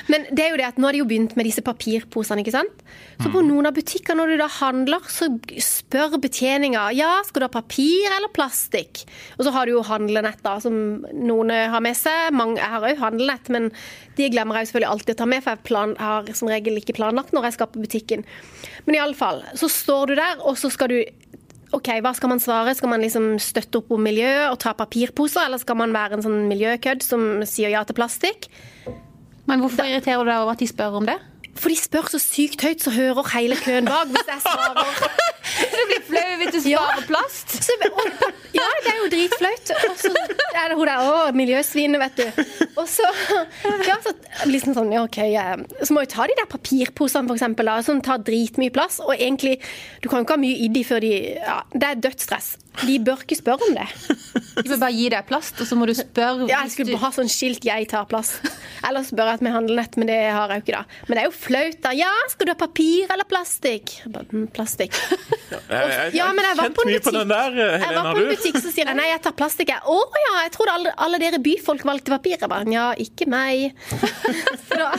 Men 0.10 0.26
det 0.32 0.46
er 0.46 0.50
jo 0.50 0.58
det 0.58 0.66
at 0.66 0.80
nå 0.82 0.90
har 0.90 0.98
de 0.98 1.04
jo 1.04 1.10
begynt 1.10 1.36
med 1.38 1.46
disse 1.46 1.62
papirposene. 1.62 2.42
ikke 2.42 2.56
sant? 2.56 2.82
Så 3.22 3.30
på 3.30 3.44
noen 3.46 3.70
av 3.70 3.76
butikkene 3.78 4.18
når 4.18 4.34
du 4.34 4.42
da 4.42 4.48
handler, 4.50 5.06
så 5.06 5.30
spør 5.62 6.18
betjeninga 6.18 6.88
ja, 6.98 7.12
skal 7.28 7.44
du 7.44 7.46
ha 7.46 7.52
papir 7.54 8.10
eller 8.16 8.34
plastikk. 8.34 9.04
Og 9.38 9.46
så 9.46 9.54
har 9.54 9.70
du 9.70 9.76
jo 9.76 9.86
handlenett, 9.86 10.42
da, 10.42 10.58
som 10.64 11.06
noen 11.14 11.54
har 11.54 11.86
med 11.86 11.98
seg. 12.00 12.34
Mange, 12.34 12.58
jeg 12.58 12.74
har 12.74 12.90
òg 12.90 13.06
handlenett, 13.06 13.54
men 13.54 13.70
de 14.18 14.32
glemmer 14.34 14.58
jeg 14.58 14.72
selvfølgelig 14.72 14.94
alltid 14.96 15.14
å 15.14 15.22
ta 15.22 15.30
med, 15.30 15.46
for 15.46 15.54
jeg 15.54 15.68
plan, 15.70 15.96
har 16.02 16.34
som 16.34 16.50
regel 16.50 16.82
ikke 16.82 16.98
planlagt 16.98 17.38
når 17.38 17.52
jeg 17.52 17.60
skal 17.60 17.70
på 17.70 17.86
butikken. 17.86 18.26
Men 18.88 18.98
iallfall, 18.98 19.44
så 19.60 19.70
står 19.70 20.10
du 20.10 20.18
der, 20.18 20.42
og 20.42 20.58
så 20.58 20.74
skal 20.74 20.90
du 20.90 21.04
Ok, 21.76 21.92
Hva 22.02 22.14
skal 22.18 22.32
man 22.32 22.42
svare? 22.42 22.74
Skal 22.74 22.90
man 22.90 23.04
liksom 23.04 23.36
støtte 23.42 23.82
opp 23.82 23.92
om 23.94 24.02
miljø 24.02 24.30
og 24.50 24.58
ta 24.64 24.74
papirposer, 24.78 25.46
eller 25.46 25.62
skal 25.62 25.78
man 25.78 25.94
være 25.94 26.18
en 26.18 26.26
sånn 26.26 26.48
miljøkødd 26.50 27.06
som 27.06 27.26
sier 27.46 27.76
ja 27.76 27.84
til 27.86 27.98
plastikk? 28.00 28.50
Men 29.50 29.62
hvorfor 29.62 29.86
irriterer 29.86 30.26
du 30.26 30.32
deg 30.32 30.42
over 30.42 30.56
at 30.56 30.64
de 30.64 30.70
spør 30.70 30.98
om 31.02 31.10
det? 31.10 31.18
For 31.60 31.72
de 31.72 31.76
spør 31.76 32.08
så 32.14 32.20
sykt 32.24 32.64
høyt, 32.64 32.84
så 32.84 32.94
hører 32.96 33.28
hele 33.36 33.58
køen 33.60 33.90
bak 33.90 34.12
hvis 34.14 34.30
jeg 34.32 34.46
svarer. 34.46 34.94
Du 35.50 35.80
blir 35.90 36.04
flau 36.06 36.36
hvis 36.40 36.52
du 36.54 36.60
sparer 36.62 37.06
plast. 37.08 37.56
Så, 37.66 37.74
og, 37.88 38.28
ja, 38.54 38.68
det 38.84 38.92
er 38.92 38.98
jo 39.00 39.08
dritflaut. 39.12 39.72
Og 39.90 39.96
så 39.98 40.12
er 40.54 40.70
det 40.70 40.78
hun 40.78 40.88
der 40.88 41.10
Å, 41.10 41.16
miljøsvinet, 41.36 42.00
vet 42.04 42.20
du. 42.20 42.44
Og 42.80 42.86
så, 42.90 43.08
ja, 43.88 43.98
så 44.04 44.14
liksom 44.48 44.76
sånn, 44.78 44.92
ja, 44.94 45.04
OK. 45.08 45.20
Så 45.82 45.96
må 45.96 46.04
jeg 46.06 46.12
ta 46.14 46.28
de 46.30 46.38
der 46.38 46.50
papirposene, 46.52 47.32
for 47.32 47.40
eksempel, 47.40 47.72
da, 47.72 47.80
som 47.86 48.04
tar 48.06 48.22
dritmye 48.28 48.74
plass. 48.76 49.00
Og 49.04 49.16
egentlig, 49.18 49.58
du 50.04 50.10
kan 50.12 50.24
ikke 50.24 50.38
ha 50.38 50.44
mye 50.44 50.62
i 50.68 50.70
de 50.76 50.86
før 50.88 51.04
de 51.04 51.14
Ja, 51.40 51.60
det 51.74 51.90
er 51.90 52.04
dødsstress. 52.08 52.54
De 52.86 52.96
bør 53.04 53.22
ikke 53.26 53.38
spørre 53.40 53.66
om 53.68 53.76
det. 53.76 53.88
De 54.64 54.70
bør 54.70 54.80
bare 54.82 54.94
gi 54.96 55.10
deg 55.10 55.26
plast, 55.28 55.60
og 55.62 55.68
så 55.68 55.76
må 55.78 55.86
du 55.90 55.94
spørre 55.98 56.48
Ja, 56.50 56.62
jeg 56.64 56.72
skulle 56.72 56.92
du- 56.96 56.98
ha 57.02 57.10
sånn 57.12 57.30
skilt 57.30 57.64
'jeg 57.66 57.88
tar 57.90 58.06
plast'. 58.06 58.40
Ellers 58.88 59.10
spør 59.12 59.26
jeg 59.28 59.34
at 59.34 59.40
vi 59.44 59.52
handler 59.52 59.76
nett, 59.76 59.98
men 59.98 60.08
det 60.08 60.20
har 60.32 60.48
jeg 60.50 60.62
jo 60.62 60.64
ikke 60.66 60.78
da. 60.78 60.84
Men 61.08 61.16
det 61.18 61.22
er 61.24 61.28
jo 61.28 61.36
flaut, 61.36 61.82
da. 61.82 61.90
Ja, 61.92 62.12
skal 62.30 62.46
du 62.46 62.52
ha 62.52 62.56
papir 62.56 63.08
eller 63.12 63.24
plastikk? 63.26 64.02
Bare, 64.08 64.26
"Mm, 64.32 64.48
Plastikk. 64.54 64.94
Ja, 66.14 66.32
men 66.34 66.46
jeg 66.46 66.58
var 66.58 66.70
på 66.70 66.82
en 66.86 66.94
butikk. 66.94 67.28
der, 67.28 67.52
Helena, 67.52 67.80
Jeg 67.80 67.96
var 67.96 68.14
på 68.16 68.22
en 68.22 68.30
butikk, 68.36 68.56
så 68.62 68.72
sier 68.74 68.86
jeg 68.86 68.96
nei, 68.96 69.06
jeg 69.12 69.22
tar 69.22 69.32
plastikk. 69.34 69.70
Å 69.70 69.98
ja, 70.26 70.44
jeg 70.44 70.52
trodde 70.52 70.72
alle, 70.74 70.94
alle 70.98 71.20
dere 71.20 71.40
byfolk 71.40 71.82
valgte 71.84 72.10
papir. 72.10 72.38
Jeg 72.40 72.50
bare, 72.50 72.66
ja, 72.72 72.94
ikke 72.96 73.28
meg. 73.28 73.74
Så 74.70 74.78
da, 74.78 74.92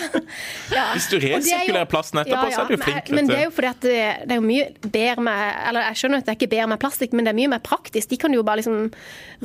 ja. 0.74 0.84
Hvis 0.94 1.08
du 1.10 1.16
er 1.16 1.38
resirkulerer 1.38 1.86
plasten 1.88 2.18
etterpå, 2.24 2.50
så 2.52 2.60
er 2.64 2.68
du 2.68 2.76
men- 2.76 2.86
flink, 2.86 3.10
Men 3.10 3.26
det 3.26 3.38
er 3.38 3.44
jo 3.44 3.50
fordi 3.50 3.68
at 3.70 3.80
det, 3.80 4.28
det 4.28 4.32
er 4.32 4.40
jo 4.40 4.46
mye 4.46 4.66
bedre 4.90 5.22
med 5.22 5.54
Eller 5.68 5.80
jeg 5.82 5.94
skjønner 5.96 6.18
at 6.18 6.26
det 6.26 6.32
er 6.34 6.38
ikke 6.46 6.50
bedre 6.50 6.66
med 6.68 6.80
plastikk, 6.80 7.12
men 7.12 7.24
det 7.24 7.30
er 7.34 7.38
mye 7.38 7.48
mer 7.48 7.58
praktisk. 7.70 8.10
De 8.10 8.18
kan 8.20 8.34
jo 8.34 8.42
bare 8.46 8.60
liksom 8.60 8.90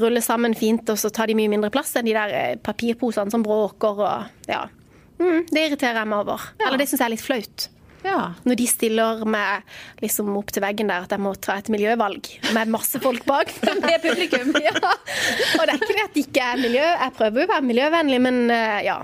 rulle 0.02 0.24
sammen 0.26 0.58
fint, 0.58 0.90
og 0.92 0.98
så 1.00 1.12
tar 1.14 1.30
de 1.32 1.38
mye 1.38 1.52
mindre 1.54 1.72
plass 1.74 1.94
enn 1.96 2.10
de 2.10 2.18
der 2.18 2.34
eh, 2.36 2.58
papirposene 2.66 3.34
som 3.34 3.46
bråker 3.46 4.02
og 4.02 4.50
Ja. 4.52 4.66
Mm, 5.16 5.46
det 5.48 5.62
irriterer 5.70 6.02
jeg 6.02 6.12
meg 6.12 6.26
over. 6.26 6.42
Eller 6.60 6.82
det 6.82 6.90
syns 6.90 7.00
jeg 7.00 7.08
er 7.08 7.14
litt 7.14 7.24
flaut. 7.24 7.70
Ja. 8.06 8.20
Når 8.46 8.60
de 8.60 8.68
stiller 8.70 9.24
meg 9.30 9.66
liksom 10.04 10.30
opp 10.38 10.54
til 10.54 10.64
veggen 10.66 10.92
der 10.92 11.08
at 11.08 11.16
jeg 11.16 11.24
må 11.26 11.34
ta 11.42 11.58
et 11.60 11.72
miljøvalg 11.74 12.30
med 12.56 12.74
masse 12.74 13.02
folk 13.04 13.26
bak 13.28 13.52
med 13.82 13.98
publikum. 14.04 14.54
Ja. 14.62 14.76
Og 15.58 15.66
det 15.66 15.74
er 15.74 15.82
ikke 15.82 15.92
det 15.92 16.06
at 16.06 16.16
det 16.16 16.26
ikke 16.28 16.46
er 16.54 16.62
miljø, 16.62 16.86
jeg 16.86 17.18
prøver 17.18 17.42
jo 17.42 17.50
å 17.50 17.54
være 17.56 17.70
miljøvennlig, 17.72 18.22
men 18.28 18.42
eh, 18.54 18.80
ja. 18.88 19.00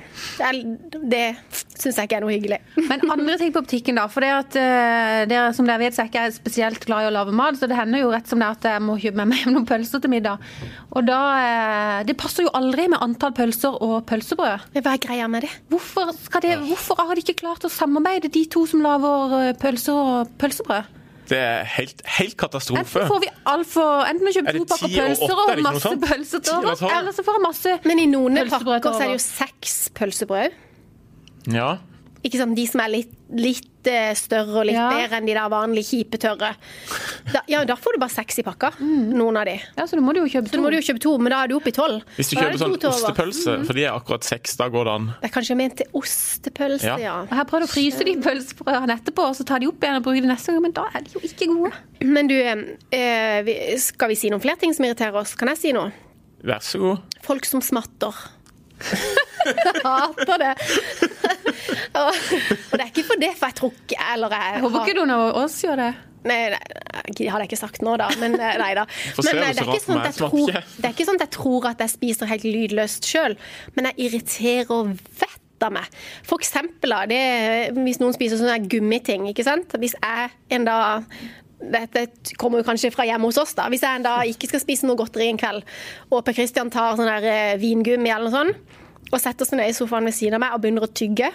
Det, 1.02 1.26
syns 1.82 1.98
jeg 1.98 2.10
ikke 2.10 2.20
er 2.20 2.24
noe 2.26 2.34
hyggelig. 2.36 2.60
Men 2.92 3.04
andre 3.14 3.38
ting 3.42 3.54
på 3.56 3.64
butikken, 3.66 3.98
da. 3.98 4.08
For 4.12 4.24
det 4.24 4.32
at, 4.36 4.58
eh, 4.60 5.22
dere, 5.30 5.52
som 5.58 5.68
dere 5.68 5.82
vet, 5.82 5.96
så 5.96 6.04
er 6.04 6.12
ikke 6.12 6.26
jeg 6.28 6.36
spesielt 6.38 6.86
glad 6.86 7.06
i 7.06 7.10
å 7.10 7.14
lage 7.16 7.36
mat. 7.36 7.58
Så 7.60 7.70
det 7.70 7.78
hender 7.80 8.04
jo 8.04 8.12
rett 8.14 8.30
som 8.30 8.42
det 8.42 8.48
er 8.48 8.58
at 8.60 8.68
jeg 8.74 8.84
må 8.86 8.98
kjøpe 9.02 9.22
med 9.22 9.32
meg 9.32 9.44
hjem 9.44 9.56
noen 9.56 9.68
pølser 9.70 10.04
til 10.04 10.14
middag. 10.14 10.52
Og 10.92 11.08
da 11.08 11.20
eh, 11.40 11.98
Det 12.08 12.18
passer 12.20 12.46
jo 12.46 12.54
aldri 12.58 12.88
med 12.92 13.02
antall 13.04 13.34
pølser 13.38 13.78
og 13.84 14.06
pølsebrød. 14.10 14.70
Hva 14.78 14.94
er 14.94 15.02
greia 15.02 15.30
med 15.32 15.46
det? 15.48 15.52
Hvorfor, 15.72 16.12
skal 16.28 16.46
det, 16.46 16.58
hvorfor 16.68 17.00
har 17.02 17.16
de 17.16 17.24
ikke 17.26 17.40
klart 17.44 17.66
å 17.68 17.72
samarbeide, 17.72 18.32
de 18.32 18.46
to 18.52 18.66
som 18.70 18.84
lager 18.84 18.91
eh, 19.38 19.52
pølser 19.62 19.94
og 19.94 20.34
pølsebrød? 20.42 20.98
Det 21.32 21.38
er 21.40 21.68
helt, 21.78 22.02
helt 22.18 22.36
katastrofe. 22.38 22.82
Enten 22.82 23.08
får 23.08 23.22
vi 23.24 23.30
altfor 23.48 24.02
Enten 24.10 24.26
må 24.26 24.32
vi 24.32 24.36
kjøper 24.36 24.58
to 24.58 24.66
pakker 24.68 24.88
og 24.88 24.98
pølser 24.98 25.32
er 25.32 25.38
og 25.38 25.48
det 25.48 25.54
ikke 25.54 25.62
noe 25.62 25.72
masse 25.72 25.86
sånt? 25.86 26.08
pølser 26.10 26.44
til 26.44 26.58
over, 26.58 26.98
eller 26.98 27.16
så 27.16 27.24
får 27.28 27.38
vi 27.38 27.44
masse 27.46 27.76
Men 27.88 28.02
i 28.02 28.08
noen 28.12 28.42
pakker 28.52 28.90
så 28.90 28.98
er 28.98 29.14
det 29.14 29.16
jo 29.16 29.24
seks 29.24 29.78
pølsebrød. 29.96 30.58
Ja. 31.56 31.70
Ikke 32.24 32.38
sant, 32.38 32.54
De 32.56 32.66
som 32.70 32.82
er 32.84 32.90
litt, 32.94 33.14
litt 33.34 33.88
eh, 33.90 34.12
større 34.14 34.60
og 34.62 34.66
litt 34.68 34.76
Ja. 34.78 34.90
bedre 34.94 35.18
enn 35.18 35.26
de 35.26 35.34
der 35.34 35.50
vanlige 35.50 35.88
kjipe 35.90 36.20
tørre. 36.22 36.52
Da, 37.34 37.42
ja, 37.50 37.64
da 37.66 37.74
får 37.76 37.96
du 37.96 38.00
bare 38.04 38.14
seks 38.14 38.38
i 38.38 38.44
pakka. 38.46 38.70
Noen 38.80 39.38
av 39.42 39.46
de. 39.50 39.56
Ja, 39.78 39.88
så 39.90 39.98
da 39.98 40.04
må 40.06 40.14
du 40.14 40.20
jo 40.22 40.28
kjøpe 40.30 40.52
Så 40.52 40.58
da 40.60 40.62
må 40.62 40.70
du 40.70 40.78
jo 40.78 40.84
kjøpe 40.86 41.02
to, 41.02 41.16
men 41.18 41.32
da 41.34 41.40
er 41.44 41.48
du 41.50 41.56
oppe 41.58 41.72
i 41.72 41.76
tolv. 41.76 42.04
Hvis 42.18 42.30
du 42.30 42.38
er 42.38 42.44
kjøper 42.52 42.62
sånn 42.62 42.76
to 42.84 42.92
ostepølse, 42.92 43.56
for 43.66 43.74
de 43.74 43.86
er 43.88 43.96
akkurat 43.96 44.24
seks, 44.28 44.56
da 44.62 44.68
går 44.70 44.86
det 44.86 44.94
an. 45.00 45.08
Det 45.22 45.30
er 45.32 45.34
kanskje 45.40 45.58
ment 45.58 45.76
til 45.82 45.88
ostepølse, 45.98 46.86
Ja. 46.86 46.98
ja. 47.02 47.16
Jeg 47.26 47.38
har 47.42 47.46
prøvd 47.50 47.66
å 47.66 47.72
fryse 47.74 48.06
de 48.06 48.16
pølsebrødene 48.22 49.00
etterpå, 49.02 49.26
og 49.32 49.36
så 49.36 49.46
tar 49.50 49.60
de 49.60 49.68
opp 49.72 49.82
igjen 49.82 49.98
og 49.98 50.04
bruker 50.06 50.22
de 50.22 50.28
neste 50.30 50.54
gang, 50.54 50.62
men 50.62 50.72
da 50.78 50.86
er 50.94 51.02
de 51.02 51.10
jo 51.18 51.24
ikke 51.26 51.48
gode. 51.50 51.74
Men 52.06 52.28
du, 52.30 52.38
eh, 52.38 53.78
skal 53.82 54.10
vi 54.10 54.16
si 54.16 54.30
noen 54.30 54.42
flere 54.42 54.58
ting 54.62 54.74
som 54.78 54.86
irriterer 54.86 55.16
oss? 55.16 55.34
Kan 55.36 55.48
jeg 55.50 55.58
si 55.58 55.72
noe? 55.74 55.92
Vær 56.44 56.62
så 56.62 56.80
god. 56.80 57.02
Folk 57.22 57.46
som 57.46 57.62
smatter. 57.62 58.14
Jeg 58.82 59.82
hater 59.84 60.38
det. 60.42 60.54
og, 61.98 62.12
og 62.12 62.76
det 62.78 62.84
er 62.84 62.90
ikke 62.92 63.08
for 63.08 63.22
det, 63.22 63.32
for 63.38 63.50
jeg 63.50 63.58
tror 63.58 63.72
ikke 63.74 63.98
Eller 64.14 64.36
jeg, 64.38 64.62
håper 64.64 64.86
ikke 64.86 64.98
noen 65.00 65.14
av 65.16 65.42
oss 65.42 65.58
gjør 65.66 65.82
det. 65.82 65.92
Nei, 66.30 66.38
nei, 66.54 66.62
det 67.18 67.30
hadde 67.34 67.46
jeg 67.46 67.50
ikke 67.50 67.60
sagt 67.64 67.82
nå, 67.86 67.96
da. 67.98 68.12
Men 68.22 68.38
eh, 68.38 68.58
nei 68.62 68.72
da. 68.78 68.86
Men 69.26 69.42
eh, 69.42 69.52
det 69.58 69.64
er 69.64 69.70
ikke 69.72 69.84
sånn 69.84 70.02
at 70.02 70.12
jeg 70.12 70.20
tror, 70.20 70.52
det 70.54 70.86
er 70.86 70.94
ikke 70.94 71.08
sånn 71.10 71.18
at 71.18 71.26
jeg 71.26 71.36
tror 71.38 71.70
at 71.72 71.82
jeg 71.86 71.96
spiser 71.96 72.30
helt 72.30 72.46
lydløst 72.46 73.10
sjøl, 73.10 73.38
men 73.78 73.90
jeg 73.90 74.08
irriterer 74.08 74.92
vettet 74.94 75.66
av 75.66 75.74
meg. 75.74 76.02
For 76.28 76.42
eksempel, 76.42 76.94
da, 76.94 77.04
det, 77.10 77.22
hvis 77.78 78.02
noen 78.02 78.16
spiser 78.18 78.40
sånne 78.42 78.60
gummiting, 78.70 79.28
ikke 79.32 79.46
sant. 79.46 79.74
Hvis 79.82 79.98
jeg 79.98 80.32
en 80.58 80.66
dag 80.70 81.10
dette 81.62 82.36
kommer 82.42 82.62
jo 82.62 82.68
kanskje 82.68 82.92
fra 82.94 83.06
hjemme 83.08 83.30
hos 83.30 83.40
oss, 83.42 83.54
da. 83.58 83.68
Hvis 83.72 83.86
jeg 83.86 84.00
en 84.00 84.08
dag 84.08 84.30
ikke 84.30 84.50
skal 84.50 84.64
spise 84.64 84.88
noe 84.90 85.00
godteri 85.00 85.30
en 85.32 85.40
kveld, 85.42 85.68
og 86.10 86.26
Per 86.26 86.38
Christian 86.38 86.72
tar 86.74 86.98
sånn 86.98 87.10
der 87.10 87.28
eh, 87.30 87.60
vingummi 87.62 88.12
eller 88.12 88.30
noe 88.30 88.36
sånt, 88.36 88.78
og 89.12 89.20
setter 89.20 89.48
seg 89.48 89.60
ned 89.60 89.72
i 89.72 89.76
sofaen 89.76 90.08
ved 90.08 90.16
siden 90.16 90.38
av 90.38 90.46
meg 90.46 90.56
og 90.56 90.64
begynner 90.64 90.88
å 90.88 90.94
tygge, 90.96 91.32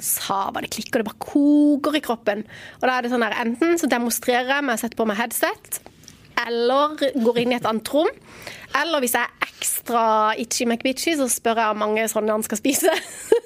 Sava, 0.00 0.62
det 0.64 0.70
klikker, 0.72 1.02
det 1.02 1.10
bare 1.10 1.20
koker 1.20 1.98
i 1.98 2.00
kroppen. 2.00 2.44
Og 2.78 2.84
da 2.88 2.94
er 2.96 3.04
det 3.04 3.10
sånn 3.12 3.20
der, 3.20 3.36
Enten 3.42 3.76
så 3.76 3.88
demonstrerer 3.90 4.48
jeg 4.48 4.64
med 4.64 4.78
å 4.78 4.80
sette 4.80 4.96
på 4.96 5.04
meg 5.08 5.18
headset, 5.20 5.82
eller 6.46 6.96
går 7.24 7.42
inn 7.42 7.54
i 7.54 7.58
et 7.58 7.68
annet 7.68 7.92
rom. 7.92 8.10
Eller 8.80 9.02
hvis 9.02 9.16
jeg 9.18 9.26
er 9.26 9.50
ekstra 9.50 10.02
itchy 10.38 10.66
McBitchy, 10.66 11.16
så 11.18 11.26
spør 11.30 11.58
jeg 11.58 11.72
hvor 11.72 11.80
mange 11.80 12.06
sånne 12.10 12.36
han 12.36 12.46
skal 12.46 12.60
spise. 12.60 12.94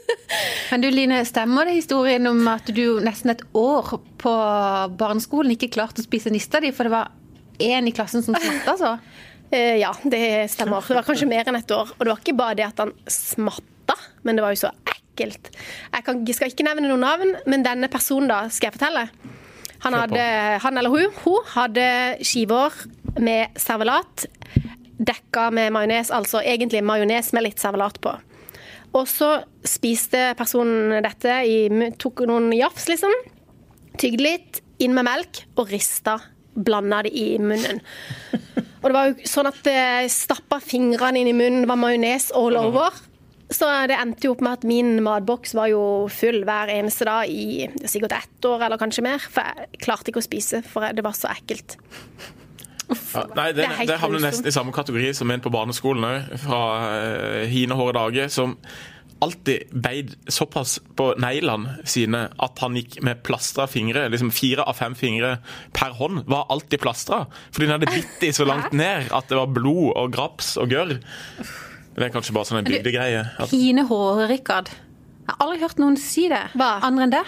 Men 0.71 0.85
du 0.85 0.91
Line, 0.93 1.23
stemmer 1.29 1.69
det 1.69 1.79
historien 1.79 2.27
om 2.29 2.43
at 2.53 2.69
du 2.77 3.01
nesten 3.05 3.33
et 3.33 3.45
år 3.57 3.97
på 4.21 4.33
barneskolen 5.01 5.55
ikke 5.55 5.73
klarte 5.77 6.03
å 6.03 6.07
spise 6.07 6.33
nista 6.33 6.61
di, 6.63 6.73
for 6.75 6.89
det 6.89 6.95
var 6.95 7.13
én 7.63 7.89
i 7.89 7.95
klassen 7.95 8.25
som 8.25 8.37
smatta 8.37 8.77
så? 8.81 8.97
Eh, 9.55 9.77
ja, 9.79 9.93
det 10.03 10.49
stemmer. 10.51 10.83
Det 10.83 10.97
var 10.97 11.05
kanskje 11.07 11.29
mer 11.31 11.47
enn 11.47 11.59
et 11.61 11.71
år. 11.71 11.93
Og 11.95 12.01
det 12.01 12.11
var 12.11 12.23
ikke 12.23 12.33
bare 12.35 12.57
det 12.59 12.65
at 12.67 12.81
han 12.81 12.91
smatta, 13.07 13.95
men 14.27 14.35
det 14.35 14.43
var 14.43 14.55
jo 14.55 14.63
så 14.65 14.71
ekkelt. 14.91 15.51
Jeg 15.93 16.35
skal 16.35 16.51
ikke 16.51 16.67
nevne 16.67 16.89
noen 16.89 17.05
navn, 17.05 17.35
men 17.47 17.63
denne 17.63 17.91
personen 17.93 18.33
da, 18.33 18.41
skal 18.51 18.73
jeg 18.73 18.79
fortelle. 18.81 19.05
Han, 19.85 19.97
hadde, 19.99 20.25
han 20.65 20.81
eller 20.81 20.93
hun, 20.93 21.11
hun 21.25 21.51
hadde 21.55 21.87
skiver 22.25 22.73
med 23.21 23.57
servelat 23.61 24.27
dekka 25.05 25.49
med 25.55 25.73
majones, 25.75 26.11
altså 26.15 26.41
egentlig 26.43 26.83
majones 26.87 27.33
med 27.35 27.49
litt 27.49 27.63
servelat 27.63 27.99
på. 28.03 28.15
Og 28.95 29.09
så 29.11 29.31
spiste 29.67 30.33
personen 30.39 31.03
dette, 31.03 31.41
i, 31.51 31.91
tok 31.99 32.25
noen 32.31 32.53
jafs, 32.55 32.87
liksom. 32.91 33.15
Tygde 33.99 34.23
litt, 34.23 34.61
inn 34.83 34.95
med 34.95 35.07
melk 35.07 35.45
og 35.59 35.71
rista. 35.73 36.19
Blanda 36.55 37.03
det 37.03 37.11
i 37.19 37.35
munnen. 37.43 37.83
Og 38.85 38.87
det 38.87 38.95
var 38.95 39.09
jo 39.11 39.27
sånn 39.27 39.49
at 39.51 39.59
det 39.67 40.13
stappa 40.13 40.61
fingrene 40.63 41.23
inn 41.23 41.33
i 41.33 41.35
munnen, 41.35 41.65
det 41.65 41.71
var 41.73 41.81
majones 41.81 42.31
all 42.37 42.59
over. 42.61 42.95
Så 43.55 43.69
det 43.91 43.97
endte 44.01 44.27
jo 44.27 44.35
opp 44.35 44.43
med 44.45 44.59
at 44.59 44.65
min 44.67 44.97
matboks 45.05 45.55
var 45.55 45.71
jo 45.71 45.83
full 46.13 46.43
hver 46.47 46.73
eneste 46.75 47.07
dag 47.07 47.31
i 47.31 47.69
sikkert 47.87 48.17
ett 48.19 48.49
år 48.49 48.67
eller 48.67 48.81
kanskje 48.81 49.05
mer. 49.07 49.23
For 49.23 49.47
jeg 49.47 49.85
klarte 49.85 50.11
ikke 50.11 50.23
å 50.23 50.27
spise, 50.27 50.65
for 50.67 50.87
det 50.95 51.05
var 51.07 51.15
så 51.19 51.31
ekkelt. 51.35 51.79
Ja, 53.15 53.23
nei, 53.37 53.53
det, 53.57 53.69
Det 53.79 53.87
det 53.89 54.01
havner 54.03 54.21
nesten 54.27 54.51
i 54.51 54.55
samme 54.55 54.75
kategori 54.75 55.15
som 55.17 55.31
en 55.33 55.43
på 55.45 55.53
barneskolen 55.53 56.05
òg, 56.05 56.35
fra 56.43 56.65
uh, 56.83 57.45
hine 57.49 57.79
hårde 57.79 57.97
dager, 57.97 58.29
som 58.33 58.59
alltid 59.25 59.71
beid 59.71 60.17
såpass 60.29 60.77
på 60.99 61.07
neglene 61.23 61.79
sine 61.89 62.27
at 62.45 62.61
han 62.61 62.77
gikk 62.77 62.99
med 63.07 63.23
plastra 63.25 63.65
fingre. 63.71 64.09
liksom 64.13 64.33
Fire 64.35 64.67
av 64.69 64.77
fem 64.77 64.97
fingre 64.99 65.39
per 65.73 65.95
hånd 65.97 66.27
var 66.29 66.51
alltid 66.53 66.83
plastra, 66.83 67.25
fordi 67.51 67.69
den 67.69 67.77
hadde 67.79 67.93
bitt 67.95 68.27
i 68.29 68.35
så 68.37 68.45
langt 68.51 68.75
ned 68.77 69.09
at 69.15 69.31
det 69.31 69.39
var 69.39 69.55
blod 69.55 69.95
og 69.95 70.13
graps 70.13 70.57
og 70.61 70.75
gørr. 70.75 70.99
Det 71.95 72.09
er 72.09 72.15
kanskje 72.15 72.35
bare 72.35 72.49
sånn 72.49 72.61
en 72.63 72.69
bygdegreie. 72.69 73.25
At, 73.39 73.53
Hine 73.55 73.87
håret, 73.89 74.29
Rikard. 74.33 74.71
Jeg 75.25 75.31
har 75.31 75.45
aldri 75.47 75.61
hørt 75.63 75.81
noen 75.81 75.99
si 76.01 76.27
det. 76.33 76.43
Hva? 76.59 76.77
Andre 76.85 77.07
enn 77.07 77.15
det. 77.15 77.25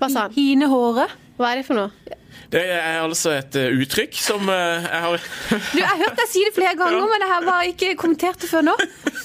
Hva 0.00 0.08
sa 0.10 0.26
han? 0.26 0.34
Hine 0.34 0.68
håret. 0.70 1.14
Hva 1.40 1.52
er 1.52 1.60
det 1.60 1.68
for 1.68 1.78
noe? 1.78 2.18
det 2.50 2.62
er 2.66 2.98
altså 2.98 3.30
et 3.38 3.56
eh, 3.58 3.74
uttrykk 3.78 4.16
som 4.18 4.48
eh, 4.50 4.86
jeg 4.86 5.02
har 5.04 5.26
Du, 5.72 5.78
jeg 5.78 5.86
har 5.86 6.00
hørt 6.00 6.16
deg 6.18 6.30
si 6.30 6.42
det 6.46 6.52
flere 6.56 6.74
ganger, 6.78 7.04
men 7.06 7.22
jeg 7.22 7.30
har 7.30 7.44
bare 7.46 7.68
ikke 7.70 7.90
kommentert 8.00 8.42
det 8.42 8.50
før 8.50 8.64
nå. 8.66 8.74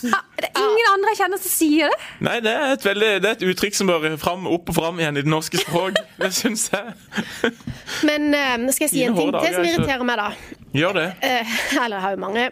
Det 0.06 0.50
er 0.52 0.60
ingen 0.62 0.90
andre 0.92 1.14
jeg 1.14 1.20
kjenner 1.24 1.42
som 1.42 1.54
sier 1.54 1.90
det. 1.90 2.10
Nei, 2.28 2.36
det 2.46 2.54
er 2.54 2.76
et, 2.76 2.86
veldig, 2.86 3.10
det 3.24 3.32
er 3.32 3.38
et 3.40 3.46
uttrykk 3.50 3.80
som 3.80 3.90
bør 3.90 4.06
fram, 4.22 4.46
opp 4.52 4.70
og 4.70 4.78
fram 4.78 5.02
igjen 5.02 5.18
i 5.18 5.26
det 5.26 5.32
norske 5.32 5.62
språk. 5.62 5.98
Det 6.22 6.30
syns 6.34 6.70
jeg. 6.72 7.52
Men 8.08 8.30
eh, 8.34 8.70
skal 8.76 8.86
jeg 8.88 8.94
si 8.94 9.02
en 9.06 9.18
ting 9.18 9.34
til 9.34 9.58
som 9.58 9.66
er 9.66 9.72
irriterer 9.74 10.06
meg, 10.08 10.22
da? 10.22 10.62
Gjør 10.76 11.00
det. 11.00 11.08
Eh, 11.26 11.58
eller 11.84 11.98
jeg 11.98 12.06
har 12.06 12.16
jo 12.16 12.22
mange. 12.28 12.46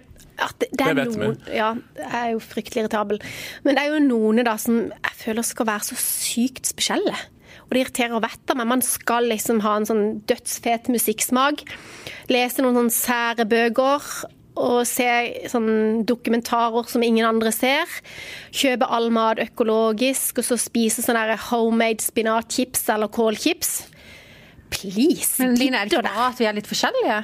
At 0.44 0.58
det, 0.60 0.70
det 0.72 0.88
Det 0.90 0.96
vet 1.00 1.20
vi. 1.20 1.58
Ja, 1.58 1.74
jeg 2.00 2.20
er 2.20 2.32
jo 2.34 2.42
fryktelig 2.44 2.84
irritabel. 2.84 3.22
Men 3.64 3.78
det 3.78 3.86
er 3.86 3.94
jo 3.96 4.04
noen 4.06 4.44
da 4.46 4.58
som 4.62 4.82
jeg 4.92 5.16
føler 5.24 5.48
skal 5.48 5.70
være 5.70 5.90
så 5.92 6.00
sykt 6.00 6.70
spesielle. 6.70 7.16
Og 7.64 7.74
det 7.74 7.84
irriterer 7.86 8.24
vettet 8.24 8.54
av 8.54 8.60
meg. 8.60 8.70
Man 8.70 8.86
skal 8.86 9.30
liksom 9.32 9.64
ha 9.64 9.78
en 9.80 9.88
sånn 9.90 10.06
dødsfet 10.30 10.92
musikksmak. 10.94 11.64
Lese 12.32 12.64
noen 12.66 12.84
sånn 12.84 12.94
sære 12.94 13.48
bøker. 13.50 14.10
Og 14.54 14.84
se 14.86 15.08
sånn 15.50 16.04
dokumentarer 16.06 16.86
som 16.86 17.02
ingen 17.02 17.26
andre 17.26 17.50
ser. 17.56 17.90
Kjøpe 18.54 18.86
all 18.86 19.10
mat 19.10 19.42
økologisk, 19.42 20.44
og 20.44 20.46
så 20.46 20.60
spise 20.62 21.02
sånne 21.02 21.40
homemade 21.48 22.06
spinatchips 22.06 22.86
eller 22.94 23.10
kålchips. 23.10 23.72
Please, 24.74 25.38
Men 25.40 25.54
Line, 25.60 25.78
er 25.78 25.88
det 25.88 25.94
ikke 25.94 26.04
bra 26.08 26.28
at 26.32 26.40
vi 26.42 26.48
er 26.50 26.56
litt 26.58 26.70
forskjellige? 26.70 27.20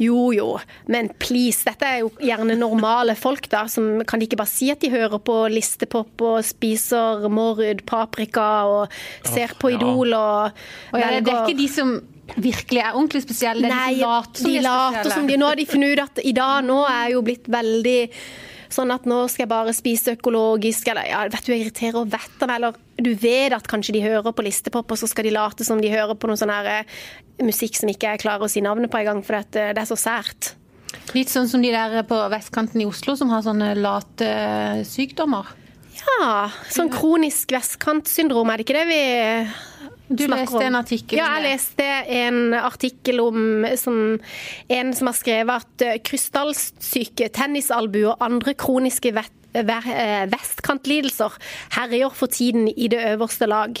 jo, 0.00 0.30
jo, 0.32 0.46
men 0.88 1.10
please. 1.20 1.64
Dette 1.66 1.88
er 1.88 1.98
jo 2.02 2.10
gjerne 2.24 2.54
normale 2.56 3.16
folk, 3.18 3.48
da. 3.52 3.66
Som 3.68 4.00
kan 4.08 4.20
de 4.20 4.28
ikke 4.28 4.38
bare 4.40 4.52
si 4.52 4.70
at 4.72 4.80
de 4.80 4.92
hører 4.92 5.20
på 5.20 5.36
listepop 5.52 6.24
og 6.24 6.38
spiser 6.46 7.26
Mårud 7.32 7.82
paprika 7.88 8.48
og 8.70 9.00
ser 9.28 9.56
på. 9.60 9.74
Idol 9.76 10.14
og 10.16 10.56
Og 10.92 11.00
ja, 11.00 11.10
det 11.20 11.28
er 11.28 11.44
ikke 11.44 11.58
de 11.58 11.68
som 11.72 11.92
virkelig 12.36 12.80
er 12.84 12.94
ordentlig 12.94 13.24
spesielle, 13.24 13.66
det 13.66 13.72
er 13.72 13.74
Nei, 13.74 13.94
de 13.96 14.00
som 14.00 14.06
later 14.06 14.38
som 14.40 14.46
de 14.46 14.52
de 14.52 14.58
er 14.58 14.62
later 14.62 15.00
spesielle. 15.00 15.16
som 15.16 15.26
de 15.26 15.40
Nå 15.40 15.48
har 15.50 15.58
de 15.60 15.66
funnet 15.66 15.92
ut 15.92 16.04
at 16.04 16.22
i 16.24 16.32
dag 16.36 16.64
nå 16.64 16.78
er 16.86 17.08
jo 17.16 17.22
blitt 17.26 17.50
veldig 17.50 18.00
Sånn 18.70 18.92
at 18.94 19.06
nå 19.08 19.24
skal 19.26 19.44
jeg 19.44 19.50
bare 19.50 19.74
spise 19.74 20.14
økologisk, 20.14 20.92
eller 20.92 21.08
ja, 21.10 21.24
vet 21.32 21.46
du, 21.46 21.50
jeg 21.52 21.64
irriterer 21.64 22.06
vettet 22.06 22.44
av. 22.46 22.52
Eller 22.54 22.78
du 23.02 23.10
vet 23.18 23.54
at 23.56 23.66
kanskje 23.70 23.96
de 23.96 24.04
hører 24.04 24.34
på 24.36 24.44
listepop, 24.46 24.94
og 24.94 25.00
så 25.00 25.08
skal 25.10 25.26
de 25.26 25.34
late 25.34 25.66
som 25.66 25.82
de 25.82 25.90
hører 25.90 26.14
på 26.14 26.30
noe 26.30 26.38
sånn 26.38 26.52
her 26.54 26.70
eh, 26.70 27.00
musikk 27.42 27.80
som 27.80 27.90
ikke 27.90 28.14
jeg 28.14 28.24
klarer 28.24 28.46
å 28.46 28.50
si 28.52 28.62
navnet 28.62 28.92
på 28.92 29.00
engang, 29.02 29.24
for 29.26 29.40
eh, 29.40 29.72
det 29.74 29.82
er 29.82 29.90
så 29.90 29.98
sært. 29.98 30.54
Litt 31.14 31.30
sånn 31.32 31.48
som 31.50 31.62
de 31.62 31.72
der 31.74 32.04
på 32.06 32.18
vestkanten 32.30 32.82
i 32.82 32.86
Oslo 32.86 33.16
som 33.18 33.30
har 33.34 33.42
sånne 33.46 33.72
late 33.78 34.26
eh, 34.26 34.84
sykdommer. 34.86 35.50
Ja, 36.00 36.46
sånn 36.70 36.92
kronisk 36.92 37.50
vestkantsyndrom, 37.52 38.48
er 38.50 38.60
det 38.60 38.66
ikke 38.68 38.78
det 38.78 38.86
vi 38.88 39.02
Du 40.10 40.24
leste 40.26 40.62
en 40.66 40.74
artikkel 40.74 41.20
Ja, 41.20 41.28
jeg 41.38 41.46
leste 41.52 41.86
en 42.10 42.54
artikkel 42.58 43.20
om 43.22 43.66
som, 43.78 44.18
en 44.68 44.90
som 44.96 45.10
har 45.10 45.18
skrevet 45.18 45.62
at 45.62 45.84
eh, 45.86 46.00
krystallsyke, 46.02 47.30
tennisalbue 47.36 48.10
og 48.10 48.24
andre 48.26 48.56
kroniske 48.58 49.14
eh, 49.14 50.26
vestkantlidelser 50.34 51.38
herjer 51.78 52.10
for 52.16 52.26
tiden 52.26 52.66
i 52.74 52.90
det 52.90 53.04
øverste 53.12 53.46
lag. 53.50 53.78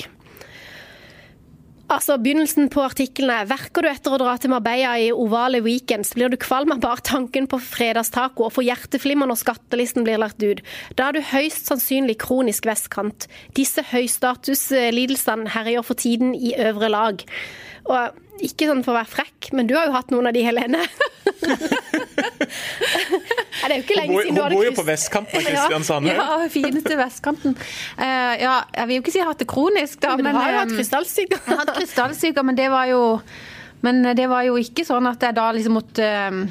Altså, 1.90 2.14
Begynnelsen 2.22 2.68
på 2.70 2.84
artikkelen 2.86 3.32
er 3.34 3.48
Verker 3.50 3.82
du 3.82 3.88
etter 3.90 4.14
å 4.14 4.18
dra 4.20 4.36
til 4.38 4.52
Marbella 4.52 4.92
i 5.02 5.08
ovale 5.10 5.58
weekends, 5.64 6.12
blir 6.14 6.30
du 6.30 6.36
kvalm 6.38 6.70
av 6.70 6.82
bare 6.84 7.02
tanken 7.06 7.48
på 7.50 7.58
fredagstaco 7.64 8.46
og 8.46 8.54
får 8.54 8.68
hjerteflimmer 8.68 9.26
når 9.26 9.40
skattelisten 9.40 10.06
blir 10.06 10.20
lagt 10.22 10.38
ut. 10.44 10.62
Da 10.94 11.08
er 11.08 11.18
du 11.18 11.30
høyst 11.32 11.66
sannsynlig 11.66 12.20
kronisk 12.22 12.70
vestkant. 12.70 13.26
Disse 13.58 13.82
høystatuslidelsene 13.90 15.50
herjer 15.50 15.86
for 15.86 15.98
tiden 15.98 16.36
i 16.38 16.54
øvre 16.62 16.92
lag. 16.94 17.26
Og 17.90 18.44
ikke 18.46 18.70
sånn 18.70 18.84
for 18.86 18.94
å 18.94 19.00
være 19.00 19.14
frekk, 19.16 19.50
men 19.56 19.66
du 19.66 19.74
har 19.74 19.90
jo 19.90 19.96
hatt 19.98 20.14
noen 20.14 20.30
av 20.30 20.36
de, 20.36 20.46
Helene. 20.46 20.86
Det 23.70 23.76
er 23.76 23.82
jo 23.82 23.86
ikke 23.86 23.98
lenge 24.00 24.22
siden 24.24 24.34
du 24.36 24.42
hun 24.42 24.54
bor 24.56 24.66
jo 24.66 24.72
på 24.76 24.86
vestkanten 24.88 25.38
av 25.38 25.44
Kristiansand. 25.50 26.10
Ja, 26.10 26.16
Ja, 26.20 26.48
fineste 26.50 26.96
vestkanten. 26.98 27.54
Uh, 27.98 28.34
ja, 28.42 28.56
jeg 28.76 28.88
vil 28.88 28.98
jo 28.98 29.04
ikke 29.04 29.14
si 29.14 29.20
jeg 29.20 29.26
har 29.28 29.32
hatt 29.34 29.44
det 29.44 29.50
kronisk, 29.50 30.00
da. 30.02 30.16
Men 30.18 30.34
du 30.34 30.40
har 30.40 30.50
jo 30.50 30.56
eh, 30.56 30.64
hatt 30.64 30.74
krystallsyke. 30.74 31.38
Jeg 31.38 31.54
har 31.54 31.62
hatt 31.62 31.76
krystallsyke, 31.78 32.44
men 32.46 32.58
det 32.58 32.66
var 32.72 32.90
jo 32.90 33.04
Men 33.80 34.02
det 34.12 34.26
var 34.28 34.42
jo 34.44 34.58
ikke 34.60 34.84
sånn 34.84 35.06
at 35.08 35.22
jeg 35.24 35.32
da 35.38 35.46
liksom 35.56 35.78
måtte 35.78 36.04
eh, 36.04 36.42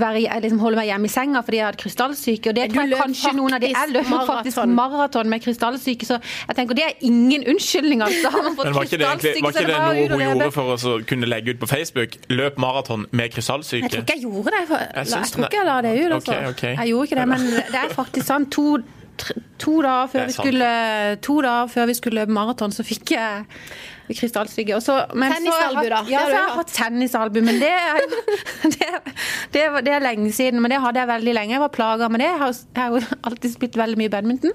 være, 0.00 0.40
liksom 0.44 0.60
holde 0.62 0.80
meg 0.80 0.90
hjemme 0.90 1.08
i 1.08 1.12
senga 1.12 1.42
fordi 1.46 1.60
jeg 1.60 1.66
hadde 1.68 1.80
krystallsyke. 1.82 2.50
Og 2.52 2.58
det 2.58 2.68
tror 2.72 2.86
jeg 2.86 3.00
kanskje 3.00 3.32
noen 3.36 3.56
av 3.56 3.62
de 3.64 3.72
Jeg 3.72 3.92
løp 3.94 4.10
faktisk 4.12 4.46
faktisk 4.56 4.66
maraton. 4.66 5.28
med 5.28 5.40
krystallsyke, 5.40 6.06
så 6.06 6.18
jeg 6.48 6.56
tenker 6.56 6.74
det 6.74 6.84
er 6.84 6.94
ingen 7.00 7.44
unnskyldning, 7.48 8.02
altså. 8.02 8.30
Har 8.30 8.42
man 8.42 8.56
fått 8.56 8.64
Men 8.64 8.74
var 8.74 8.82
ikke 8.82 8.98
det, 8.98 9.06
egentlig, 9.06 9.42
var 9.42 9.50
ikke 9.50 9.66
det 9.66 10.08
noe 10.08 10.18
hun 10.18 10.24
gjorde 10.26 10.50
for 10.52 10.74
å 10.74 10.98
kunne 11.08 11.26
legge 11.26 11.54
ut 11.54 11.60
på 11.60 11.66
Facebook? 11.70 12.18
Løp 12.28 12.58
maraton 12.58 13.06
med 13.10 13.34
Jeg 13.36 13.44
tror 13.44 13.62
ikke 13.62 14.14
jeg 14.14 14.22
gjorde 14.22 14.50
det. 14.54 14.62
For, 14.68 14.76
Jeg 14.76 15.06
jeg, 15.06 15.32
tror 15.32 15.44
ikke 15.48 15.56
jeg 15.56 15.66
la 15.66 15.80
det 15.82 15.94
ut. 15.96 16.12
Altså. 16.12 16.32
Okay, 16.32 16.48
okay. 16.50 16.76
Jeg 16.76 16.88
gjorde 16.92 17.04
ikke 17.04 17.20
det, 17.20 17.28
men 17.28 17.50
det 17.56 17.82
er 17.82 17.94
faktisk 17.94 18.26
sånn 18.26 18.46
to, 18.50 18.78
to, 19.58 19.82
dager, 19.82 20.06
før 20.12 20.24
vi 20.26 20.32
sant. 20.32 20.46
skulle, 20.46 20.70
to 21.28 21.40
dager 21.42 21.74
før 21.74 21.90
vi 21.90 21.98
skulle 21.98 22.22
løpe 22.22 22.36
maraton, 22.36 22.72
så 22.72 22.86
fikk 22.86 23.16
jeg 23.16 23.44
jeg 25.26 25.36
Tennisalbu, 25.36 25.88
da. 25.90 26.00
Ja, 26.10 26.20
så 26.20 26.24
har 26.24 26.36
jeg 26.38 26.56
hatt. 26.60 26.72
tennisalbu, 26.78 27.40
men 27.42 27.60
det 27.60 27.74
det, 28.76 28.90
det, 29.54 29.66
det 29.86 29.94
er 29.98 30.04
lenge 30.04 30.32
siden. 30.32 30.62
Men 30.62 30.70
det 30.74 30.80
hadde 30.84 31.02
jeg 31.02 31.10
veldig 31.12 31.34
lenge. 31.38 31.56
Jeg 31.56 31.62
var 31.66 31.72
plaga 31.74 32.08
med 32.12 32.22
det. 32.22 32.30
Jeg 32.32 32.42
har, 32.42 32.52
jeg 32.76 32.82
har 32.82 32.90
jo 32.98 33.04
alltid 33.30 33.54
spilt 33.56 33.78
veldig 33.80 33.98
mye 34.00 34.12
badminton. 34.12 34.52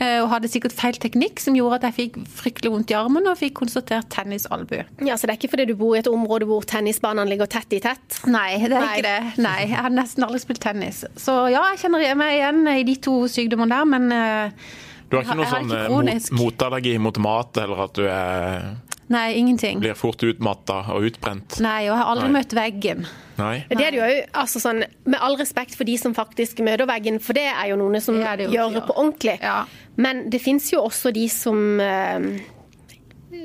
eh, 0.00 0.18
Og 0.22 0.28
hadde 0.30 0.50
sikkert 0.52 0.74
feil 0.78 0.98
teknikk 1.02 1.40
som 1.42 1.56
gjorde 1.58 1.80
at 1.80 1.86
jeg 1.88 1.96
fikk 1.98 2.18
fryktelig 2.40 2.72
vondt 2.74 2.92
i 2.92 2.98
armen 2.98 3.26
og 3.30 3.38
fikk 3.40 3.56
konstatert 3.62 4.08
tennisalbu. 4.14 4.82
Ja, 5.06 5.16
Så 5.16 5.26
det 5.26 5.34
er 5.34 5.40
ikke 5.40 5.52
fordi 5.56 5.68
du 5.72 5.74
bor 5.80 5.96
i 5.96 6.02
et 6.02 6.10
område 6.10 6.46
hvor 6.50 6.66
tennisbanene 6.68 7.28
ligger 7.32 7.50
tett 7.50 7.72
i 7.74 7.80
tett? 7.84 8.20
Nei, 8.30 8.58
det 8.62 8.72
er 8.72 8.84
Nei. 8.84 8.92
ikke 8.98 9.08
det. 9.08 9.44
Nei, 9.48 9.56
Jeg 9.68 9.80
har 9.80 9.94
nesten 9.96 10.26
aldri 10.28 10.42
spilt 10.44 10.62
tennis. 10.64 11.04
Så 11.16 11.40
ja, 11.52 11.64
jeg 11.72 11.82
kjenner 11.86 12.14
meg 12.20 12.36
igjen 12.38 12.62
i 12.76 12.84
de 12.88 12.98
to 13.08 13.22
sykdommene 13.32 13.74
der, 13.80 13.88
men 13.96 14.12
eh, 14.12 14.68
Du 15.08 15.16
har 15.16 15.24
ikke 15.24 15.38
noe 15.38 15.48
sånn 15.48 15.72
eh, 15.72 15.88
mot, 15.88 16.30
motallergi 16.36 16.98
mot 17.00 17.18
mat, 17.24 17.56
eller 17.62 17.84
at 17.86 17.96
du 17.96 18.04
er, 18.04 18.66
nei, 19.12 19.24
ingenting. 19.40 19.80
blir 19.80 19.96
fort 19.96 20.22
utmatta 20.26 20.82
og 20.94 21.08
utbrent? 21.08 21.56
Nei, 21.64 21.86
og 21.86 21.94
jeg 21.94 22.00
har 22.02 22.12
aldri 22.12 22.28
Nei. 22.28 22.34
møtt 22.36 22.56
veggen. 22.58 23.06
Nei? 23.38 23.54
Det 23.70 23.78
er 23.78 23.94
det 23.94 24.00
jo 24.00 24.06
altså 24.34 24.58
sånn, 24.58 24.82
Med 25.06 25.20
all 25.22 25.36
respekt 25.38 25.76
for 25.78 25.86
de 25.86 25.94
som 26.00 26.14
faktisk 26.16 26.58
møter 26.66 26.88
veggen, 26.90 27.20
for 27.22 27.38
det 27.38 27.46
er 27.52 27.70
jo 27.70 27.78
noen 27.78 28.02
som 28.02 28.18
Det 28.18 28.26
er 28.26 28.40
det 28.40 28.48
jo, 28.48 28.56
gjør 28.58 28.76
det 28.76 28.82
ja. 28.82 28.86
på 28.90 28.96
ordentlig. 28.98 29.36
Ja. 29.40 29.58
Men 29.96 30.24
det 30.30 30.42
fins 30.42 30.68
jo 30.74 30.82
også 30.88 31.14
de 31.14 31.24
som 31.32 31.80
eh, 31.80 32.28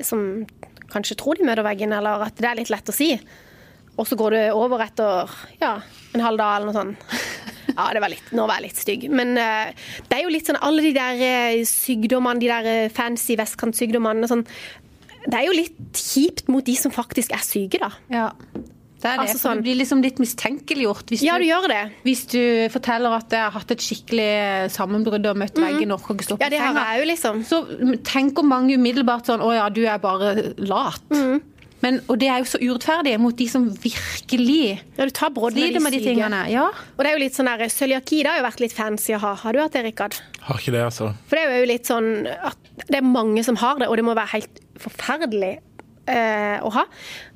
som 0.03 0.45
kanskje 0.93 1.17
tror 1.19 1.39
de 1.39 1.47
møter 1.47 1.65
veggen, 1.65 1.93
eller 1.95 2.27
at 2.27 2.37
det 2.39 2.49
er 2.49 2.59
litt 2.59 2.71
lett 2.73 2.89
å 2.89 2.95
si. 2.95 3.13
Og 3.93 4.07
så 4.09 4.17
går 4.17 4.35
det 4.35 4.43
over 4.57 4.81
etter 4.81 5.29
ja, 5.61 5.75
en 6.13 6.25
halv 6.25 6.41
dag 6.41 6.57
eller 6.57 6.71
noe 6.71 6.77
sånt. 6.77 7.32
Ja, 7.77 7.87
det 7.93 8.01
var 8.03 8.09
litt, 8.13 8.27
nå 8.31 8.45
var 8.47 8.59
jeg 8.61 8.69
litt 8.69 8.81
stygg. 8.83 9.07
Men 9.11 9.35
uh, 9.37 9.71
det 10.09 10.19
er 10.19 10.23
jo 10.23 10.33
litt 10.33 10.45
sånn 10.49 10.59
alle 10.61 10.81
de 10.85 10.93
der 10.93 11.23
eh, 11.27 11.63
sykdommene, 11.65 12.39
de 12.43 12.47
der 12.51 12.69
eh, 12.73 12.89
fancy 12.93 13.35
vestkantsykdommene 13.39 14.29
sånn, 14.29 14.45
Det 15.23 15.39
er 15.39 15.45
jo 15.47 15.53
litt 15.55 15.77
kjipt 15.95 16.49
mot 16.51 16.65
de 16.67 16.75
som 16.75 16.91
faktisk 16.91 17.31
er 17.31 17.43
syke, 17.45 17.79
da. 17.79 17.89
Ja. 18.11 18.29
Det 19.03 19.09
er 19.11 19.17
det. 19.19 19.23
Altså 19.25 19.39
sånn- 19.39 19.59
Du 19.59 19.63
blir 19.67 19.75
liksom 19.81 20.01
litt 20.03 20.19
mistenkeliggjort 20.19 21.09
hvis, 21.11 21.23
Ja, 21.23 21.37
du 21.37 21.43
du, 21.43 21.49
gjør 21.49 21.67
det. 21.67 21.81
hvis 22.05 22.21
du 22.31 22.39
forteller 22.71 23.11
at 23.17 23.29
jeg 23.35 23.39
har 23.43 23.51
hatt 23.51 23.71
et 23.71 23.79
skikkelig 23.83 24.71
sammenbrudd 24.71 25.25
og 25.27 25.35
møtt 25.41 25.55
veggen 25.59 25.91
og 25.91 25.99
orker 25.99 26.15
ikke 26.15 26.27
stå 26.29 26.37
på 26.39 26.47
Ja, 26.51 26.61
senga. 26.71 27.05
liksom. 27.07 27.41
Så 27.43 27.59
tenker 28.03 28.43
mange 28.47 28.75
umiddelbart 28.77 29.25
sånn 29.27 29.41
Å 29.43 29.49
ja, 29.55 29.67
du 29.69 29.83
er 29.85 29.97
bare 29.99 30.53
lat. 30.57 31.01
Mm. 31.11 31.41
Men, 31.83 31.99
og 32.07 32.15
det 32.21 32.29
er 32.31 32.39
jo 32.39 32.47
så 32.53 32.59
urettferdig 32.63 33.17
mot 33.19 33.35
de 33.35 33.47
som 33.51 33.65
virkelig 33.83 34.79
Ja, 34.95 35.03
du 35.05 35.11
tar 35.11 35.33
sliter 35.35 35.83
med 35.83 35.91
de 35.91 35.99
syke. 35.99 36.13
tingene. 36.13 36.39
Ja. 36.51 36.69
Og 36.95 37.03
det 37.03 37.09
er 37.11 37.17
jo 37.17 37.23
litt 37.25 37.35
sånn 37.35 37.49
der, 37.51 37.65
Cøliaki 37.73 38.21
har 38.23 38.39
jo 38.39 38.45
vært 38.47 38.63
litt 38.63 38.75
fancy 38.77 39.15
å 39.17 39.19
ha. 39.19 39.33
Har 39.43 39.53
du 39.53 39.59
hatt 39.59 39.75
det, 39.75 39.83
Rikard? 39.83 40.15
Har 40.47 40.61
ikke 40.61 40.71
det, 40.75 40.83
altså. 40.87 41.11
For 41.27 41.35
det 41.39 41.43
er 41.43 41.59
jo 41.59 41.69
litt 41.73 41.89
sånn 41.91 42.09
at 42.31 42.71
det 42.87 43.01
er 43.01 43.05
mange 43.05 43.43
som 43.45 43.59
har 43.59 43.83
det, 43.83 43.89
og 43.91 43.99
det 43.99 44.05
må 44.07 44.15
være 44.15 44.33
helt 44.37 44.61
forferdelig 44.81 45.51
eh, 46.07 46.63
å 46.63 46.71
ha. 46.73 46.85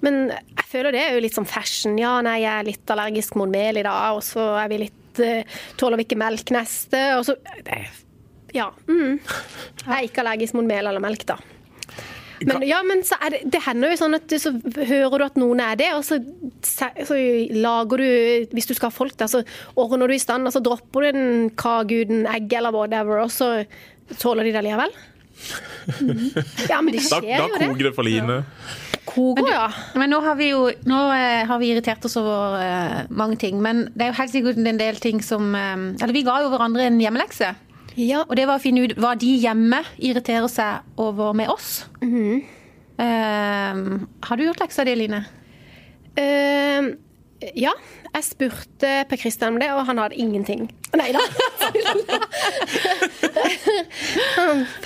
Men 0.05 0.29
jeg 0.31 0.67
føler 0.71 0.95
det 0.95 1.03
er 1.03 1.17
jo 1.17 1.25
litt 1.27 1.35
sånn 1.37 1.49
fashion. 1.49 1.99
Ja, 1.99 2.17
nei, 2.25 2.39
jeg 2.45 2.53
er 2.53 2.67
litt 2.71 2.95
allergisk 2.95 3.35
mot 3.39 3.51
mel 3.51 3.79
i 3.79 3.85
dag, 3.85 4.15
og 4.17 4.23
så 4.25 4.47
er 4.63 4.71
vi 4.71 4.81
litt 4.87 5.21
eh, 5.23 5.59
Tåler 5.79 5.99
vi 5.99 6.07
ikke 6.07 6.19
melk 6.23 6.55
neste? 6.55 7.03
Og 7.19 7.27
så 7.27 7.37
det, 7.67 7.83
Ja. 8.55 8.71
Mm. 8.87 9.19
Jeg 9.19 9.91
er 9.91 10.07
ikke 10.07 10.23
allergisk 10.23 10.55
mot 10.57 10.67
mel 10.67 10.87
eller 10.87 11.03
melk, 11.03 11.27
da. 11.27 11.37
Men, 12.45 12.61
ja, 12.67 12.83
men 12.85 13.01
så 13.07 13.15
er 13.25 13.29
det, 13.33 13.39
det 13.51 13.61
hender 13.65 13.89
jo 13.93 13.97
sånn 13.97 14.15
at 14.15 14.27
du- 14.29 14.37
så 14.37 14.51
hører 14.75 15.17
du 15.17 15.25
at 15.25 15.35
noen 15.41 15.59
er 15.63 15.75
det, 15.79 15.87
og 15.97 16.03
så, 16.05 16.19
så 16.61 17.17
lager 17.57 17.97
du 17.97 18.47
Hvis 18.53 18.67
du 18.69 18.73
skal 18.77 18.91
ha 18.91 18.93
folk 18.93 19.17
der, 19.17 19.25
så 19.31 19.41
ordner 19.75 20.07
du 20.07 20.13
i 20.13 20.21
stand, 20.21 20.45
og 20.45 20.53
så 20.53 20.61
dropper 20.61 21.01
du 21.01 21.07
en 21.17 21.49
kake 21.57 22.03
uten 22.05 22.25
egg 22.29 22.53
eller 22.53 22.71
whatever, 22.75 23.23
og 23.23 23.31
så 23.33 23.65
tåler 24.21 24.43
de 24.45 24.51
det 24.53 24.63
likevel. 24.67 24.93
Ja, 26.69 26.81
men 26.81 26.93
det 26.93 27.03
Da, 27.09 27.19
skjer 27.21 27.37
da 27.37 27.47
jo 27.47 27.57
det. 27.57 27.67
koker 27.71 27.87
det 27.89 27.93
for 27.95 28.03
Line. 28.07 28.39
Koker, 29.07 29.47
ja. 29.49 29.67
Men 29.95 30.11
nå 30.11 30.19
har 30.25 30.35
vi 30.39 30.49
jo 30.51 30.65
nå 30.89 30.97
eh, 31.15 31.45
har 31.47 31.59
vi 31.61 31.69
irritert 31.71 32.03
oss 32.05 32.17
over 32.19 32.57
eh, 32.59 32.97
mange 33.09 33.37
ting. 33.39 33.61
Men 33.63 33.85
det 33.95 34.03
er 34.07 34.11
jo 34.11 34.17
helt 34.19 34.33
sikkert 34.33 34.59
en 34.59 34.81
del 34.81 34.99
ting 35.03 35.21
som 35.23 35.53
eh, 35.55 35.85
Eller 36.03 36.13
vi 36.15 36.25
ga 36.27 36.41
jo 36.43 36.49
hverandre 36.53 36.87
en 36.89 36.99
hjemmelekse. 37.01 37.53
Ja, 37.97 38.23
Og 38.27 38.35
det 38.37 38.45
var 38.45 38.59
å 38.59 38.61
finne 38.61 38.85
ut 38.85 38.93
hva 39.01 39.15
de 39.17 39.31
hjemme 39.41 39.81
irriterer 39.97 40.47
seg 40.51 41.01
over 41.01 41.33
med 41.33 41.49
oss. 41.49 41.87
Mm 42.01 42.13
-hmm. 42.13 42.43
uh, 43.01 44.07
har 44.21 44.37
du 44.37 44.43
gjort 44.43 44.59
leksa 44.59 44.85
di, 44.85 44.95
Line? 44.95 45.25
Uh, 46.17 46.97
ja, 47.53 47.73
jeg 48.15 48.23
spurte 48.25 49.05
Per 49.09 49.19
Kristian 49.19 49.53
om 49.53 49.59
det, 49.61 49.69
og 49.73 49.85
han 49.85 49.99
hadde 50.01 50.17
ingenting. 50.17 50.65
Nei 50.97 51.11
da. 51.13 51.19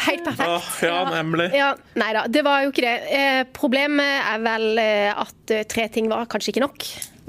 Helt 0.02 0.24
perfekt. 0.26 0.50
Oh, 0.50 0.68
ja, 0.84 0.98
nemlig. 1.14 1.48
Ja, 1.56 1.70
nei 2.00 2.12
da, 2.18 2.26
det 2.28 2.44
var 2.44 2.66
jo 2.66 2.74
ikke 2.74 2.84
det. 2.84 2.98
Eh, 3.16 3.42
problemet 3.56 4.26
er 4.26 4.44
vel 4.44 4.68
eh, 4.82 5.24
at 5.24 5.54
eh, 5.54 5.64
tre 5.70 5.88
ting 5.94 6.10
var 6.12 6.28
kanskje 6.32 6.52
ikke 6.56 6.66
nok. 6.66 6.78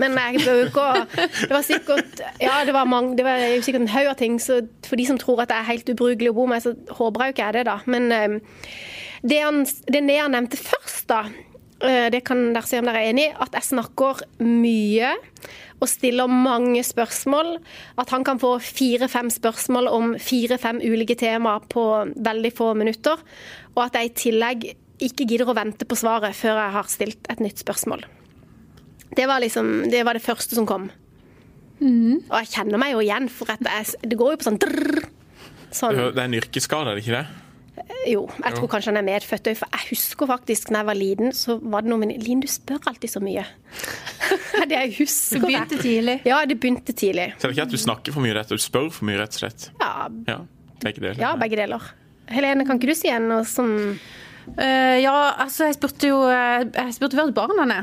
Men 0.02 0.18
jeg 0.18 0.42
bør 0.42 1.04
Det 1.14 1.52
var 1.52 1.62
sikkert 1.66 2.22
Ja, 2.42 2.62
det 2.66 2.74
var, 2.74 2.88
mange, 2.90 3.16
det 3.18 3.26
var 3.26 3.42
sikkert 3.62 3.84
en 3.84 3.94
haug 3.94 4.10
av 4.10 4.18
ting, 4.20 4.40
så 4.42 4.62
for 4.86 4.98
de 5.00 5.06
som 5.08 5.20
tror 5.20 5.44
at 5.44 5.54
jeg 5.54 5.62
er 5.62 5.70
helt 5.70 5.94
ubrukelig 5.94 6.32
å 6.32 6.36
bo 6.36 6.48
med, 6.50 6.64
så 6.64 6.74
håper 6.98 7.24
jeg 7.24 7.32
jo 7.32 7.36
ikke 7.36 7.46
jeg 7.46 7.56
det, 7.58 7.64
da. 7.70 7.78
Men 7.86 8.12
eh, 8.12 8.36
det, 9.22 9.40
han, 9.44 9.64
det 9.64 10.04
Nea 10.04 10.28
nevnte 10.32 10.58
først, 10.60 11.04
da, 11.10 11.24
eh, 11.84 12.08
det 12.12 12.24
kan 12.26 12.48
dere 12.50 12.68
se 12.68 12.80
om 12.82 12.88
dere 12.88 13.02
er 13.04 13.12
enig 13.12 13.28
i, 13.30 13.34
at 13.46 13.58
jeg 13.58 13.70
snakker 13.72 14.24
mye 14.42 15.14
og 15.82 15.90
stiller 15.90 16.30
mange 16.30 16.82
spørsmål. 16.86 17.56
At 17.98 18.12
han 18.14 18.24
kan 18.26 18.40
få 18.42 18.54
fire-fem 18.62 19.30
spørsmål 19.34 19.90
om 19.90 20.14
fire-fem 20.22 20.78
ulike 20.84 21.18
temaer 21.18 21.66
på 21.72 21.86
veldig 22.14 22.52
få 22.54 22.72
minutter. 22.78 23.18
Og 23.74 23.84
at 23.88 23.98
jeg 23.98 24.10
i 24.10 24.16
tillegg 24.26 24.68
ikke 25.02 25.26
gidder 25.26 25.50
å 25.50 25.58
vente 25.58 25.88
på 25.88 25.98
svaret 25.98 26.38
før 26.38 26.60
jeg 26.60 26.76
har 26.76 26.90
stilt 26.90 27.32
et 27.32 27.42
nytt 27.42 27.62
spørsmål. 27.64 28.06
Det 29.16 29.28
var 29.28 29.42
liksom, 29.44 29.90
det 29.92 30.02
var 30.08 30.16
det 30.18 30.24
første 30.24 30.56
som 30.56 30.66
kom. 30.68 30.90
Og 31.82 32.36
jeg 32.38 32.50
kjenner 32.52 32.78
meg 32.80 32.94
jo 32.94 33.02
igjen, 33.02 33.28
for 33.32 33.50
at 33.52 33.62
jeg, 33.66 33.96
det 34.06 34.18
går 34.18 34.34
jo 34.34 34.40
på 34.40 34.46
sånn 34.48 34.60
drrrr. 34.62 35.06
Sånn. 35.72 35.96
Det 35.96 36.20
er 36.20 36.28
en 36.28 36.36
yrkesskade, 36.36 36.92
er 36.92 36.98
det 36.98 37.04
ikke 37.04 37.16
det? 37.16 37.26
Jo, 38.10 38.26
jeg 38.28 38.56
tror 38.58 38.68
kanskje 38.68 38.90
han 38.90 39.00
er 39.00 39.06
medfødt 39.06 39.48
òg, 39.48 39.56
for 39.62 39.72
jeg 39.72 39.88
husker 39.94 40.28
faktisk 40.28 40.72
da 40.72 40.82
jeg 40.82 40.88
var 40.90 40.98
liten, 40.98 41.32
så 41.36 41.56
var 41.62 41.84
det 41.84 41.90
noe 41.92 42.02
med 42.02 42.12
Linn, 42.22 42.42
du 42.42 42.48
spør 42.50 42.82
alltid 42.90 43.12
så 43.14 43.22
mye. 43.24 43.44
det 44.70 44.76
jeg 44.76 44.94
husker. 44.98 45.40
Det 45.40 45.48
begynte 45.48 45.78
tidlig. 45.80 46.16
Ja, 46.28 46.42
det 46.48 46.58
begynte 46.60 46.94
tidlig. 46.94 47.30
Så 47.38 47.46
er 47.48 47.52
det 47.52 47.56
ikke 47.56 47.68
at 47.70 47.74
du 47.74 47.80
snakker 47.80 48.16
for 48.16 48.24
mye, 48.26 48.36
dette, 48.36 48.58
du 48.58 48.62
spør 48.62 48.90
for 48.92 49.08
mye, 49.08 49.18
rett 49.22 49.38
og 49.38 49.44
slett. 49.44 49.70
Ja, 49.80 49.92
Ja, 50.28 50.38
begge 50.82 51.02
deler. 51.02 51.22
ja 51.22 51.32
begge 51.38 51.58
deler. 51.58 51.88
Helene, 52.32 52.66
kan 52.68 52.78
ikke 52.78 52.92
du 52.92 52.98
si 52.98 53.10
noe 53.22 53.42
som 53.48 53.72
uh, 53.72 54.96
ja, 55.02 55.14
altså 55.42 55.68
jeg 55.68 55.76
spurte 55.76 56.08
jo 56.08 56.20
eh, 56.30 56.62
Jeg 56.64 56.94
spurte 56.96 57.18
først 57.18 57.34
barna. 57.36 57.82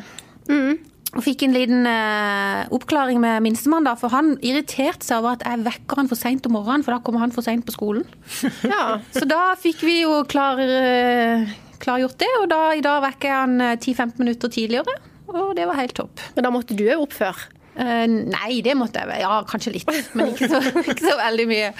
Og 1.17 1.24
fikk 1.26 1.41
en 1.48 1.56
liten 1.56 1.88
eh, 1.89 2.67
oppklaring 2.76 3.17
med 3.24 3.41
minstemann, 3.41 3.88
da, 3.88 3.95
for 3.98 4.13
han 4.13 4.36
irriterte 4.45 5.02
seg 5.08 5.24
over 5.24 5.39
at 5.39 5.45
jeg 5.48 5.63
vekker 5.65 5.98
han 6.04 6.10
for 6.12 6.19
seint 6.19 6.45
om 6.45 6.54
morgenen, 6.54 6.84
for 6.86 6.93
da 6.93 7.00
kommer 7.02 7.24
han 7.24 7.34
for 7.34 7.41
seint 7.45 7.65
på 7.65 7.74
skolen. 7.74 8.06
Ja. 8.69 9.00
Så 9.15 9.26
da 9.30 9.56
fikk 9.58 9.82
vi 9.88 10.02
jo 10.04 10.19
klar, 10.30 10.62
eh, 10.62 11.48
klargjort 11.82 12.19
det, 12.22 12.30
og 12.43 12.50
da, 12.52 12.60
i 12.78 12.84
dag 12.86 13.02
vekker 13.08 13.32
jeg 13.32 13.39
han 13.39 13.56
eh, 13.65 13.78
10-15 13.82 14.19
minutter 14.22 14.54
tidligere. 14.54 15.00
Og 15.34 15.56
det 15.58 15.65
var 15.69 15.78
helt 15.82 15.95
topp. 15.98 16.22
Men 16.36 16.45
da 16.45 16.52
måtte 16.54 16.78
du 16.78 16.86
òg 16.93 17.02
opp 17.08 17.15
før. 17.17 17.41
Eh, 17.80 18.06
nei, 18.10 18.60
det 18.65 18.76
måtte 18.78 19.02
jeg 19.02 19.10
vel. 19.10 19.24
Ja, 19.26 19.39
kanskje 19.50 19.74
litt, 19.80 19.89
men 20.17 20.32
ikke 20.36 20.50
så, 20.52 20.62
ikke 20.93 21.04
så 21.10 21.15
veldig 21.19 21.48
mye. 21.50 21.72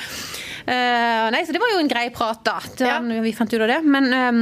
Eh, 0.70 1.26
nei, 1.34 1.44
så 1.46 1.54
det 1.54 1.62
var 1.62 1.76
jo 1.76 1.84
en 1.84 1.89
grei 1.92 2.08
prat, 2.13 2.42
da. 2.50 2.58
Da 2.82 2.96
Ja. 2.96 3.22
vi 3.22 3.34
fant 3.38 3.54
ut 3.54 3.62
av 3.62 3.70
det. 3.76 3.80
Men 3.86 4.10
eh, 4.10 4.42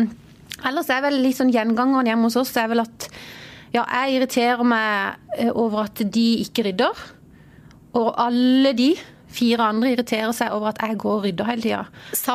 Ellers 0.72 0.88
er 0.90 1.04
vel 1.06 1.20
litt 1.22 1.38
sånn 1.38 1.52
gjengangeren 1.54 2.08
hjemme 2.10 2.32
hos 2.32 2.40
oss 2.40 2.56
er 2.58 2.72
vel 2.72 2.82
at 2.82 3.12
ja, 3.74 3.84
jeg 3.84 4.16
irriterer 4.16 4.64
meg 4.68 5.18
eh, 5.38 5.52
over 5.52 5.86
at 5.88 6.02
de 6.14 6.28
ikke 6.44 6.70
rydder. 6.70 7.06
Og 7.98 8.10
alle 8.22 8.74
de 8.78 8.92
fire 9.38 9.70
andre 9.72 9.94
irriterer 9.94 10.36
seg 10.36 10.54
over 10.56 10.72
at 10.74 10.82
jeg 10.84 11.00
går 11.02 11.16
og 11.20 11.26
rydder 11.28 11.50
hele 11.52 11.66
tida. 11.66 11.82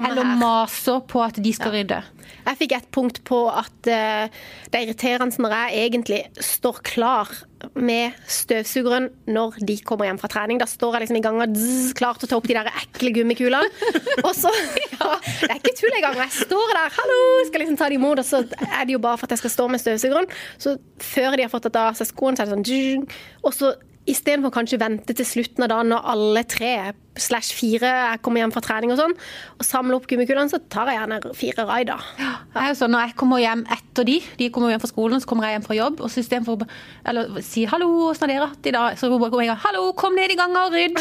Eller 0.01 0.25
her. 0.25 0.37
maser 0.41 1.01
på 1.11 1.23
at 1.25 1.41
de 1.43 1.55
skal 1.57 1.75
rydde. 1.77 2.03
Jeg 2.43 2.59
fikk 2.59 2.75
et 2.77 2.91
punkt 2.95 3.21
på 3.29 3.45
at 3.51 3.89
eh, 3.91 4.43
det 4.71 4.79
er 4.79 4.87
irriterende 4.87 5.43
når 5.43 5.55
jeg 5.55 5.87
egentlig 5.87 6.21
står 6.43 6.81
klar 6.87 7.31
med 7.79 8.17
støvsugeren 8.27 9.09
når 9.31 9.61
de 9.69 9.77
kommer 9.87 10.09
hjem 10.09 10.19
fra 10.19 10.31
trening. 10.33 10.59
Da 10.59 10.67
står 10.71 10.97
jeg 10.97 11.05
liksom 11.05 11.21
i 11.21 11.23
gang 11.25 11.39
og 11.43 11.55
zzz, 11.55 11.93
klar 11.99 12.19
til 12.19 12.27
å 12.27 12.33
ta 12.33 12.41
opp 12.41 12.49
de 12.51 12.57
der 12.59 12.71
ekle 12.73 13.13
gummikulene. 13.19 13.71
Og 14.27 14.33
så 14.37 14.51
ja, 14.51 15.13
Det 15.23 15.51
er 15.51 15.61
ikke 15.61 15.77
tull 15.79 15.95
engang. 15.95 16.19
Jeg 16.25 16.35
står 16.49 16.75
der, 16.75 16.97
hallo, 16.99 17.21
skal 17.49 17.65
liksom 17.65 17.79
ta 17.79 17.91
de 17.93 17.99
imot, 18.01 18.21
og 18.23 18.27
så 18.27 18.43
er 18.43 18.85
det 18.87 18.97
jo 18.97 19.03
bare 19.03 19.21
for 19.21 19.29
at 19.29 19.37
jeg 19.37 19.45
skal 19.45 19.55
stå 19.55 19.69
med 19.73 19.83
støvsugeren. 19.83 20.29
Så 20.63 20.77
før 21.03 21.39
de 21.39 21.47
har 21.47 21.53
fått 21.53 21.67
tatt 21.69 21.81
av 21.81 21.99
seg 21.99 22.11
skoene, 22.11 22.39
så 22.39 22.45
er 22.45 22.53
det 22.53 22.59
sånn 22.59 23.09
Og 23.43 23.57
så 23.57 23.73
istedenfor 24.09 24.51
kanskje 24.55 24.81
vente 24.83 25.15
til 25.15 25.27
slutten 25.27 25.63
av 25.63 25.71
dagen 25.71 25.93
når 25.93 26.07
alle 26.13 26.43
tre 26.51 26.73
slash 27.21 27.53
fire 27.55 27.87
jeg 27.87 28.21
kommer 28.25 28.41
hjem 28.41 28.53
fra 28.55 28.63
trening 28.65 28.93
og 28.95 28.99
sånn, 28.99 29.13
og 29.59 29.67
samle 29.67 29.99
opp 29.99 30.07
gummikulene, 30.09 30.49
så 30.51 30.59
tar 30.73 30.89
jeg 30.89 30.99
gjerne 30.99 31.35
fire 31.37 31.67
raider. 31.69 32.07
Det 32.17 32.63
er 32.63 32.71
jo 32.71 32.79
sånn, 32.79 32.95
Når 32.95 33.05
jeg 33.05 33.17
kommer 33.21 33.43
hjem 33.43 33.65
etter 33.77 34.09
de, 34.09 34.17
de 34.41 34.49
kommer 34.55 34.73
hjem 34.73 34.83
fra 34.83 34.91
skolen, 34.91 35.21
så 35.21 35.29
kommer 35.29 35.47
jeg 35.47 35.59
hjem 35.59 35.67
fra 35.67 35.77
jobb, 35.77 36.01
og 36.01 36.11
så 36.11 36.23
istedenfor 36.25 36.65
å 36.65 37.43
si 37.45 37.67
'hallo, 37.69 37.91
åssen 38.11 38.27
har 38.27 38.33
dere 38.33 38.49
hatt 38.49 38.67
i 38.67 38.75
dag', 38.75 38.99
så 38.99 39.11
roper 39.13 39.43
jeg 39.43 39.57
'hallo, 39.57 39.93
kom 39.93 40.15
ned 40.15 40.33
i 40.33 40.39
gangen 40.41 40.57
og 40.57 40.73
rydd'. 40.73 40.99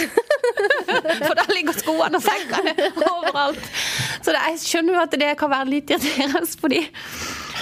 For 1.27 1.35
da 1.37 1.45
ligger 1.49 1.73
skoene 1.73 2.19
og 2.19 2.23
sekkene 2.25 2.75
overalt. 3.07 3.63
Så 4.21 4.31
det, 4.35 4.41
jeg 4.49 4.59
skjønner 4.65 4.93
jo 4.93 5.01
at 5.01 5.15
det 5.17 5.37
kan 5.39 5.49
være 5.49 5.69
litt 5.69 5.89
irriterende 5.89 6.59
for 6.59 6.67
de. 6.67 6.83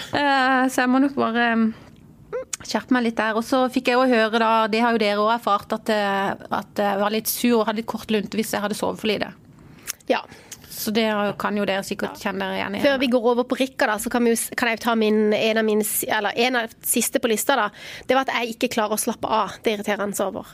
Uh, 0.10 0.66
Så 0.70 0.82
jeg 0.82 0.90
må 0.90 1.00
nok 1.00 1.16
bare 1.16 1.56
mm, 1.56 1.74
skjerpe 2.66 2.96
meg 2.96 3.08
litt 3.08 3.20
der. 3.20 3.38
Og 3.40 3.46
så 3.46 3.64
fikk 3.72 3.92
jeg 3.92 4.00
jo 4.00 4.10
høre, 4.10 4.42
da, 4.42 4.52
det 4.72 4.84
har 4.84 4.96
jo 4.96 5.02
dere 5.02 5.24
òg 5.24 5.34
erfart, 5.38 5.74
at, 5.80 5.92
eh, 5.94 6.34
at 6.60 6.84
jeg 6.84 7.02
var 7.02 7.16
litt 7.16 7.32
sur 7.32 7.62
og 7.62 7.66
hadde 7.70 7.82
litt 7.82 7.90
kort 7.90 8.12
lunte 8.14 8.40
hvis 8.40 8.54
jeg 8.56 8.64
hadde 8.64 8.78
sovet 8.78 9.02
for 9.02 9.12
lite. 9.12 9.32
Ja. 10.10 10.24
Så 10.80 10.94
det 10.96 11.10
kan 11.42 11.58
jo 11.58 11.66
dere 11.68 11.84
sikkert 11.84 12.22
kjenne 12.22 12.46
dere 12.46 12.60
igjen 12.60 12.78
i. 12.78 12.82
Før 12.84 13.00
vi 13.02 13.10
går 13.12 13.26
over 13.34 13.48
på 13.50 13.58
Rikka, 13.60 13.90
da, 13.90 13.98
så 14.00 14.12
kan, 14.14 14.24
vi, 14.24 14.36
kan 14.56 14.70
jeg 14.72 14.80
jo 14.80 14.84
ta 14.86 14.96
min, 14.96 15.34
en 15.36 15.60
av 15.60 15.66
mine 15.68 15.88
eller 16.08 16.38
en 16.48 16.60
av 16.62 16.76
siste 16.88 17.20
på 17.20 17.32
lista. 17.32 17.58
da. 17.60 17.68
Det 18.08 18.16
var 18.16 18.28
at 18.28 18.36
jeg 18.38 18.56
ikke 18.56 18.72
klarer 18.78 18.96
å 18.96 19.02
slappe 19.02 19.28
av. 19.28 19.58
Det 19.66 19.76
irriterer 19.76 20.06
en 20.06 20.16
så 20.16 20.30
over. 20.32 20.48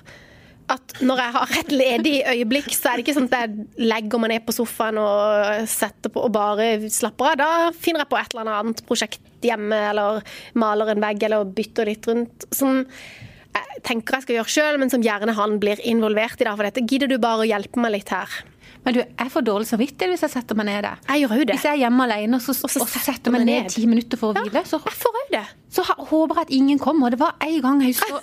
At 0.71 0.95
når 1.05 1.19
jeg 1.21 1.33
har 1.35 1.51
et 1.59 1.73
ledig 1.73 2.13
øyeblikk, 2.25 2.71
så 2.73 2.89
er 2.89 2.97
det 2.97 3.05
ikke 3.05 3.17
sånn 3.19 3.27
at 3.29 3.43
jeg 3.43 3.85
legger 3.85 4.21
meg 4.21 4.31
ned 4.33 4.45
på 4.47 4.55
sofaen 4.55 4.97
og 4.97 5.67
setter 5.69 6.09
på 6.13 6.23
og 6.25 6.33
bare 6.33 6.89
slapper 6.89 7.33
av. 7.33 7.37
Da 7.41 7.49
finner 7.77 8.01
jeg 8.01 8.11
på 8.13 8.17
et 8.17 8.33
eller 8.33 8.51
annet 8.55 8.81
prosjekt 8.87 9.45
hjemme, 9.45 9.77
eller 9.91 10.25
maler 10.57 10.95
en 10.95 11.05
vegg, 11.05 11.27
eller 11.27 11.45
bytter 11.57 11.91
litt 11.91 12.09
rundt. 12.09 12.47
Som 12.55 12.81
jeg 13.55 13.83
tenker 13.85 14.17
jeg 14.17 14.25
skal 14.25 14.37
gjøre 14.39 14.53
sjøl, 14.55 14.81
men 14.81 14.91
som 14.91 15.05
gjerne 15.05 15.37
han 15.37 15.59
blir 15.61 15.79
involvert 15.85 16.41
i. 16.41 16.47
da, 16.47 16.55
For 16.57 16.67
dette 16.67 16.83
gidder 16.89 17.11
du 17.11 17.19
bare 17.21 17.45
å 17.45 17.49
hjelpe 17.49 17.81
meg 17.83 17.99
litt 17.99 18.11
her. 18.15 18.31
Men 18.85 18.93
du, 18.93 18.99
jeg 19.01 19.31
får 19.33 19.45
dårlig 19.47 19.67
samvittighet 19.67 20.11
hvis 20.13 20.23
jeg 20.27 20.33
setter 20.35 20.57
meg 20.59 20.67
ned 20.69 20.83
der. 20.85 20.99
Jeg 21.09 21.23
gjør 21.25 21.39
jo 21.39 21.45
det. 21.49 21.55
Hvis 21.57 21.63
jeg 21.65 21.73
er 21.73 21.81
hjemme 21.87 22.05
alene 22.05 22.37
og 22.37 22.43
så, 22.45 22.53
Og 22.53 22.69
så 22.69 22.81
og 22.83 22.89
så 22.91 22.99
setter 23.01 23.33
meg 23.33 23.45
ned 23.47 23.69
ti 23.73 23.85
minutter 23.89 24.19
for 24.21 24.29
å 24.31 24.43
hvile, 24.45 24.61
så, 24.69 24.77
Jeg 24.85 24.97
får 25.01 25.21
det. 25.31 25.41
så 25.73 25.85
håper 25.89 26.37
jeg 26.39 26.45
at 26.45 26.51
ingen 26.53 26.79
kommer. 26.79 27.09
Det 27.09 27.19
var 27.19 27.33
en 27.41 27.57
gang 27.63 27.81
jeg 27.81 27.95
husker 27.95 28.21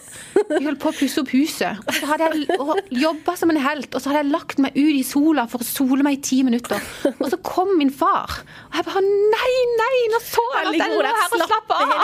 vi 0.53 0.65
holdt 0.67 0.81
på 0.83 0.91
å 0.93 0.95
pusse 0.97 1.23
opp 1.23 1.33
huset. 1.35 1.81
Og 1.89 1.97
så 1.97 2.09
hadde 2.13 2.29
jeg 2.31 3.03
jobba 3.03 3.35
som 3.41 3.51
en 3.53 3.61
helt, 3.65 3.91
og 3.95 4.03
så 4.05 4.13
hadde 4.13 4.23
jeg 4.23 4.33
lagt 4.33 4.63
meg 4.63 4.77
ut 4.77 4.93
i 4.95 5.03
sola 5.07 5.47
for 5.51 5.65
å 5.65 5.67
sole 5.67 6.07
meg 6.07 6.19
i 6.19 6.23
ti 6.31 6.43
minutter. 6.47 6.83
Og 7.17 7.27
så 7.33 7.39
kom 7.47 7.75
min 7.81 7.91
far. 7.91 8.39
Og 8.71 8.79
jeg 8.79 8.87
bare 8.89 9.03
nei, 9.07 9.53
nei, 9.81 9.95
nå 10.15 10.23
så 10.25 10.45
jeg 10.55 10.71
at 10.71 10.79
jeg 10.79 10.95
lå 10.95 11.11
her 11.11 11.37
og 11.39 11.45
slapp 11.49 11.75
av. 11.79 11.97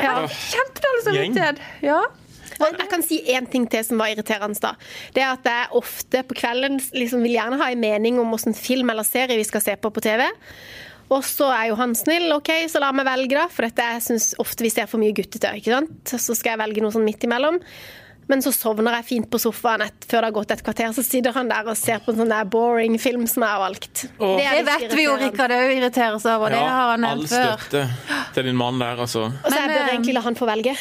Ja. 0.00 0.14
Kjempedårlig 0.24 1.02
samvittighet. 1.04 1.60
Ja. 1.84 2.00
Og 2.60 2.76
jeg 2.78 2.90
kan 2.92 3.02
si 3.06 3.20
én 3.32 3.48
ting 3.50 3.66
til 3.70 3.84
som 3.86 4.00
var 4.00 4.12
irriterende. 4.12 4.60
da. 4.60 4.74
Det 5.14 5.22
er 5.24 5.32
at 5.32 5.44
jeg 5.48 5.72
ofte 5.80 6.22
på 6.28 6.36
kvelden 6.42 6.80
liksom 6.92 7.22
vil 7.24 7.36
gjerne 7.38 7.60
ha 7.60 7.70
en 7.72 7.80
mening 7.80 8.20
om 8.20 8.30
hvilken 8.34 8.56
film 8.56 8.90
eller 8.92 9.06
serie 9.08 9.38
vi 9.40 9.46
skal 9.48 9.64
se 9.64 9.76
på 9.80 9.90
på 9.90 10.02
TV. 10.04 10.26
Og 11.10 11.24
så 11.26 11.48
er 11.50 11.70
jo 11.72 11.78
han 11.80 11.94
snill, 11.98 12.28
OK, 12.36 12.52
så 12.70 12.78
la 12.82 12.92
meg 12.94 13.08
velge, 13.08 13.34
da. 13.34 13.48
For 13.50 13.66
dette, 13.66 13.82
jeg 13.96 14.04
syns 14.04 14.28
ofte 14.38 14.62
vi 14.62 14.70
ser 14.70 14.86
for 14.86 15.02
mye 15.02 15.16
guttetøy. 15.16 15.56
ikke 15.58 15.72
sant? 15.74 16.12
Så 16.12 16.36
skal 16.38 16.54
jeg 16.54 16.60
velge 16.62 16.84
noe 16.84 16.94
sånn 16.94 17.06
midt 17.08 17.26
imellom. 17.26 17.58
Men 18.30 18.44
så 18.44 18.52
sovner 18.54 18.94
jeg 19.00 19.06
fint 19.08 19.26
på 19.26 19.40
sofaen 19.42 19.82
et, 19.82 20.04
før 20.06 20.22
det 20.22 20.28
har 20.28 20.34
gått 20.36 20.52
et 20.54 20.60
kvarter. 20.62 20.92
Så 20.94 21.02
sitter 21.02 21.34
han 21.34 21.48
der 21.50 21.66
og 21.66 21.74
ser 21.74 21.98
på 22.04 22.12
en 22.12 22.20
sånn 22.22 22.30
der 22.30 22.46
boring 22.46 22.94
film 23.02 23.24
som 23.26 23.42
jeg 23.42 23.50
har 23.56 23.62
valgt. 23.64 24.04
Åh. 24.20 24.36
det, 24.38 24.44
Det 24.54 24.66
vet 24.68 24.94
vi 24.94 25.06
jo. 25.08 25.16
Rikard 25.18 25.54
òg 25.56 25.72
irriterer 25.74 26.18
seg 26.22 26.36
over. 26.38 26.54
Det 26.54 26.60
har 26.62 26.92
han 26.92 27.08
all 27.08 27.24
nevnt 27.24 27.32
før. 27.32 27.56
støtte 27.58 28.28
til 28.36 28.46
din 28.46 28.60
mann 28.60 28.78
der, 28.78 29.02
altså. 29.02 29.24
Og 29.32 29.50
så 29.50 29.56
jeg 29.58 29.72
bør 29.74 29.88
egentlig 29.96 30.14
la 30.14 30.22
han 30.28 30.38
få 30.38 30.46
velge. 30.46 30.76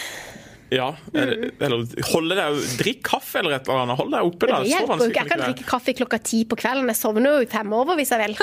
Ja, 0.69 0.89
eller, 1.13 1.51
eller 1.57 2.01
holde 2.11 2.35
deg 2.37 2.57
Drikk 2.77 2.99
kaffe 3.07 3.39
eller 3.41 3.55
et 3.57 3.69
eller 3.69 3.85
annet. 3.85 3.97
Hold 3.99 4.11
deg 4.13 4.27
oppe, 4.27 4.49
da. 4.49 4.59
Det 4.61 4.71
hjelper 4.71 5.01
jo 5.01 5.07
ikke. 5.09 5.23
Jeg 5.23 5.31
kan 5.31 5.43
drikke 5.45 5.69
kaffe 5.69 5.95
klokka 5.97 6.19
ti 6.31 6.41
på 6.49 6.57
kvelden. 6.59 6.91
Jeg 6.93 6.99
sovner 6.99 7.39
jo 7.39 7.47
fem 7.49 7.73
over 7.73 7.97
hvis 7.99 8.13
jeg 8.13 8.25
vil. 8.25 8.35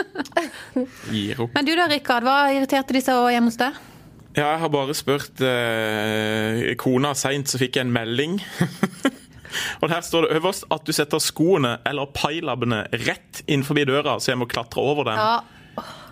Gir 1.15 1.45
opp. 1.47 1.55
Men 1.55 1.69
du 1.69 1.75
da, 1.79 1.87
Rikard. 1.93 2.27
Hva 2.27 2.39
irriterte 2.55 2.97
de 2.97 3.05
seg 3.05 3.21
over 3.21 3.35
hjemme 3.35 3.53
hos 3.53 3.61
deg? 3.61 3.79
Ja, 4.37 4.51
jeg 4.51 4.61
har 4.65 4.73
bare 4.75 4.97
spurt 4.97 5.41
eh, 5.41 6.75
kona 6.81 7.15
seint, 7.17 7.49
så 7.49 7.61
fikk 7.61 7.79
jeg 7.79 7.87
en 7.87 7.95
melding. 7.95 8.37
Og 9.81 9.89
her 9.89 10.03
står 10.05 10.27
det 10.27 10.37
øverst 10.37 10.67
at 10.75 10.85
du 10.85 10.93
setter 10.93 11.23
skoene 11.23 11.77
eller 11.89 12.11
pailabbene 12.13 12.83
rett 13.07 13.45
innenfor 13.47 13.79
døra, 13.89 14.19
så 14.21 14.35
jeg 14.35 14.41
må 14.43 14.49
klatre 14.51 14.83
over 14.83 15.09
dem. 15.09 15.21
Ja, 15.21 15.56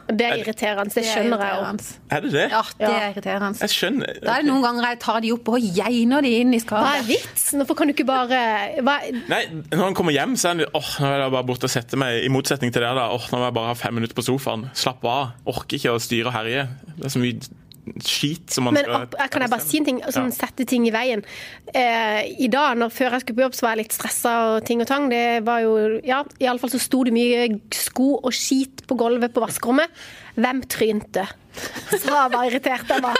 Det 0.08 0.26
er 0.26 0.36
irriterende. 0.42 0.92
Det 0.94 1.04
skjønner 1.08 1.40
jeg 1.44 1.60
òg. 1.64 1.84
Er 2.12 2.20
det 2.24 2.32
det? 2.34 2.44
Ja, 2.52 2.62
det 2.78 2.88
er 2.90 3.06
irriterende. 3.14 3.58
Jeg 3.64 3.72
skjønner. 3.72 4.18
Da 4.24 4.34
er 4.36 4.42
det 4.44 4.50
noen 4.50 4.62
ganger 4.66 4.88
jeg 4.90 5.00
tar 5.04 5.20
de 5.24 5.32
opp 5.32 5.48
og 5.54 5.64
geiner 5.80 6.20
de 6.26 6.32
inn 6.42 6.52
i 6.54 6.60
Hva 6.60 6.82
er 6.82 7.02
skapet. 7.02 7.08
vitsen? 7.08 7.62
Hvorfor 7.64 7.78
kan 7.80 7.88
du 7.88 7.94
ikke 7.96 8.06
bare 8.08 8.42
hva, 8.84 8.98
Nei, 9.32 9.42
Når 9.72 9.84
han 9.86 9.94
kommer 9.96 10.12
hjem, 10.12 10.36
så 10.36 10.50
er 10.52 10.56
han 10.58 10.64
åh, 10.74 10.92
nå 11.00 11.08
er 11.08 11.24
jeg 11.24 11.34
bare 11.38 11.48
borte 11.48 11.64
og 11.70 11.74
sette 11.78 11.96
meg 12.00 12.24
I 12.24 12.28
motsetning 12.34 12.72
til 12.74 12.82
det, 12.84 12.92
da. 13.00 13.08
Åh, 13.16 13.28
nå 13.32 13.38
må 13.40 13.48
jeg 13.48 13.56
bare 13.60 13.72
ha 13.72 13.74
fem 13.78 13.94
minutter 13.96 14.14
på 14.18 14.26
sofaen. 14.26 14.68
Slapp 14.76 15.04
av. 15.08 15.32
Orker 15.46 15.78
ikke 15.80 15.96
å 15.96 16.00
styre 16.02 16.28
og 16.32 16.36
herje. 16.36 16.68
Det 16.98 17.08
er 17.08 17.14
så 17.16 17.22
mye 17.24 17.38
skit 18.00 18.48
som 18.54 18.64
man 18.64 18.72
Men 18.78 18.86
skal 18.86 19.02
opp, 19.04 19.14
kan 19.30 19.42
jeg 19.44 19.50
bare 19.52 19.60
si 19.60 19.76
en 19.76 19.84
ting? 19.84 19.98
Sånn, 20.08 20.30
Ja. 20.30 20.36
Sette 20.46 20.64
ting 20.64 20.86
i 20.88 20.92
veien. 20.94 21.20
Eh, 21.74 22.22
I 22.40 22.48
dag, 22.48 22.78
når, 22.80 22.88
før 22.96 23.10
jeg 23.12 23.20
skulle 23.26 23.36
på 23.36 23.44
jobb, 23.44 23.56
så 23.58 23.66
var 23.66 23.74
jeg 23.76 23.82
litt 23.84 23.92
stressa 23.92 24.32
og 24.54 24.64
ting 24.64 24.80
og 24.80 24.88
tang. 24.88 25.10
Det 25.12 25.44
var 25.44 25.60
jo 25.60 26.00
Ja, 26.04 26.22
iallfall 26.40 26.72
så 26.72 26.80
sto 26.80 27.02
det 27.04 27.12
mye 27.12 27.60
sko 27.94 28.18
og 28.26 28.34
skit 28.34 28.82
på 28.88 28.98
gulvet 28.98 29.34
på 29.34 29.42
vaskerommet. 29.44 29.90
Hvem 30.34 30.64
trynte? 30.66 31.28
Så 31.94 32.10
var 32.10 32.48
irritert. 32.48 32.88
Jeg 32.90 33.02
var 33.04 33.14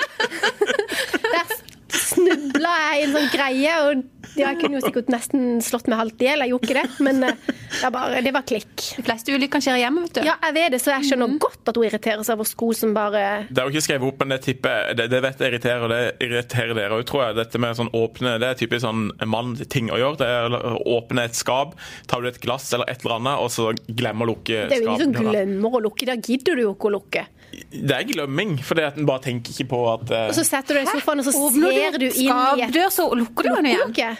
Der 1.34 1.54
snubla 1.94 2.72
jeg 2.88 2.98
i 2.98 3.04
en 3.06 3.14
sånn 3.14 3.30
greie, 3.30 3.74
og 3.87 4.02
ja, 4.35 4.51
jeg 4.51 4.59
kunne 4.61 4.79
jo 4.79 4.83
sikkert 4.85 5.11
nesten 5.12 5.61
slått 5.64 5.88
meg 5.90 6.01
halvt 6.01 6.23
i 6.25 6.29
hjel. 6.29 6.42
Jeg 6.44 6.53
gjorde 6.53 6.68
ikke 6.68 6.77
det, 6.81 7.05
men 7.07 7.27
eh, 7.29 7.51
det, 7.81 7.90
bare, 7.94 8.23
det 8.25 8.33
var 8.35 8.47
klikk. 8.49 8.75
De 8.99 9.05
fleste 9.07 9.35
ulykker 9.35 9.64
skjer 9.64 9.81
hjemme, 9.83 10.05
vet 10.07 10.18
du. 10.18 10.23
Ja, 10.27 10.35
jeg 10.49 10.57
vet 10.57 10.75
det, 10.75 10.81
så 10.83 10.94
jeg 10.94 11.09
skjønner 11.11 11.37
godt 11.42 11.70
at 11.70 11.79
hun 11.79 11.87
irriterer 11.88 12.27
seg 12.27 12.38
over 12.38 12.49
sko 12.49 12.70
som 12.77 12.94
bare 12.97 13.25
Det 13.51 13.62
er 13.62 13.68
jo 13.68 13.75
ikke 13.75 13.85
skrevet 13.87 14.11
opp, 14.11 14.25
men 14.25 14.35
det 14.35 14.40
tipper 14.47 14.94
det, 14.99 15.09
det 15.12 15.23
vet 15.25 15.44
jeg 15.44 15.53
irriterer, 15.55 15.94
det 15.94 16.03
irriterer 16.27 16.75
dere 16.81 16.99
òg, 16.99 17.07
tror 17.11 17.25
jeg. 17.27 17.38
Dette 17.40 17.62
med 17.62 17.79
sånn 17.79 17.92
åpne 17.94 18.37
Det 18.42 18.51
er 18.51 18.61
typisk 18.64 18.85
sånn 18.87 19.07
mann-ting 19.31 19.92
å 19.94 20.01
gjøre. 20.01 20.20
Det 20.23 20.31
er 20.38 20.59
å 20.75 20.75
åpne 20.99 21.29
et 21.29 21.38
skap, 21.38 21.77
tar 22.11 22.25
du 22.25 22.31
et 22.31 22.40
glass 22.42 22.70
eller 22.75 22.90
et 22.90 23.05
eller 23.05 23.18
annet, 23.20 23.44
og 23.44 23.53
så 23.55 23.70
glemmer 23.88 24.27
å 24.27 24.35
lukke 24.35 24.66
Det 24.70 24.81
er 24.81 24.87
jo 24.87 24.97
ingen 24.97 25.14
som 25.14 25.31
glemmer 25.31 25.79
å 25.79 25.85
lukke. 25.88 26.09
Da 26.11 26.18
gidder 26.18 26.59
du 26.59 26.66
jo 26.66 26.75
ikke 26.75 26.90
å 26.90 26.97
lukke. 26.99 27.27
Det 27.70 27.94
er 27.94 28.04
glemming, 28.09 28.57
fordi 28.66 28.83
at 28.87 28.96
en 28.98 29.07
bare 29.07 29.22
tenker 29.28 29.52
ikke 29.54 29.68
på 29.70 29.80
at 29.92 30.11
uh... 30.11 30.20
Og 30.28 30.35
så 30.37 30.44
setter 30.46 30.74
du 30.74 30.80
deg 30.80 30.88
i 30.88 30.94
sofaen, 30.98 31.20
og 31.22 31.26
så 31.26 31.35
Åpner 31.38 31.74
ser 31.74 31.98
du 31.98 32.07
inn 32.07 32.57
i 32.59 32.64
et 32.66 32.92
så 32.94 33.09
lukker 33.14 33.46
du 33.48 33.50
den 33.54 33.68
igjen. 33.70 34.16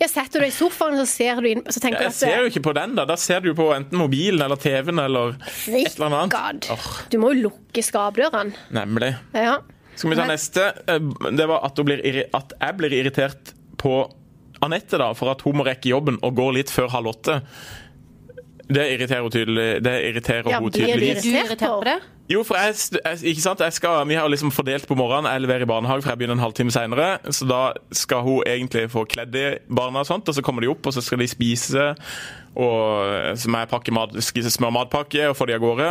Ja, 0.00 0.08
setter 0.12 0.40
du 0.40 0.44
deg 0.44 0.50
i 0.50 0.56
sofaen, 0.56 0.96
og 0.96 1.00
så 1.00 1.06
ser 1.08 1.38
du 1.40 1.46
inn 1.48 1.62
Så 1.72 1.80
tenker 1.80 2.04
Jeg 2.04 2.12
at, 2.12 2.18
ser 2.18 2.42
jo 2.42 2.50
ikke 2.50 2.62
på 2.66 2.74
den, 2.76 2.96
da. 2.98 3.06
Da 3.08 3.16
ser 3.20 3.40
du 3.44 3.52
på 3.56 3.70
enten 3.76 3.96
mobilen 4.00 4.42
eller 4.44 4.58
TV-en 4.60 5.00
eller 5.06 5.36
et 5.38 5.94
eller 5.94 6.10
annet. 6.10 6.34
God. 6.34 6.68
Åh, 6.74 6.90
Du 7.12 7.16
må 7.22 7.32
jo 7.32 7.46
lukke 7.48 7.84
skapdørene. 7.86 8.52
nemlig. 8.76 9.14
Ja. 9.32 9.58
Skal 9.96 10.10
vi 10.12 10.16
ta 10.18 10.26
Men- 10.26 10.34
neste? 10.34 10.66
Eh, 10.88 10.98
Det 11.32 11.46
var 11.48 11.64
at, 11.64 11.76
hun 11.78 11.86
blir, 11.86 12.02
irri- 12.04 12.28
at 12.34 12.52
jeg 12.60 12.76
blir 12.76 12.92
irritert 12.92 13.54
på 13.78 13.94
Anette 14.62 14.98
da, 14.98 15.12
for 15.14 15.30
at 15.30 15.40
hun 15.46 15.56
må 15.56 15.64
rekke 15.64 15.88
jobben 15.88 16.18
og 16.22 16.34
går 16.36 16.52
litt 16.58 16.70
før 16.72 16.88
halv 16.92 17.06
åtte. 17.14 17.40
Det 18.68 18.84
irriterer 18.92 19.22
hun 19.22 19.30
tydelig. 19.30 19.82
Det 19.84 19.94
irriterer 20.10 20.50
Ja, 20.50 20.58
hun 20.60 20.70
blir 20.70 20.80
du 20.80 20.92
tydeligvis. 20.92 21.22
Du 21.22 21.28
er 21.30 21.44
irritert 21.44 21.68
på 21.70 21.84
det? 21.84 21.98
Jo, 22.26 22.40
for 22.42 22.58
jeg, 22.58 22.74
jeg, 22.98 23.20
ikke 23.32 23.42
sant? 23.44 23.62
Jeg 23.62 23.76
skal, 23.76 24.00
Vi 24.10 24.16
har 24.18 24.26
liksom 24.30 24.50
fordelt 24.50 24.88
på 24.88 24.96
morgenen. 24.98 25.30
Jeg 25.30 25.44
leverer 25.44 25.62
i 25.62 25.70
barnehage, 25.70 26.02
for 26.02 26.10
jeg 26.10 26.18
begynner 26.18 26.38
en 26.38 26.42
halvtime 26.42 26.74
seinere. 26.74 27.08
Så 27.30 27.46
da 27.46 27.60
skal 27.94 28.24
hun 28.26 28.42
egentlig 28.46 28.88
få 28.90 29.04
kledd 29.06 29.36
i 29.38 29.46
barna, 29.70 30.02
og 30.02 30.10
sånt, 30.10 30.28
og 30.28 30.34
så 30.34 30.42
kommer 30.42 30.64
de 30.64 30.72
opp, 30.72 30.86
og 30.86 30.96
så 30.96 31.04
skal 31.04 31.22
de 31.22 31.30
spise. 31.30 31.92
Og 32.58 33.38
så 33.38 33.52
må 33.52 33.62
jeg 33.62 33.94
mat, 33.94 34.18
skise 34.26 34.50
smør 34.50 34.74
matpakke 34.74 35.28
og 35.30 35.38
få 35.38 35.46
de 35.46 35.54
av 35.54 35.62
gårde. 35.62 35.90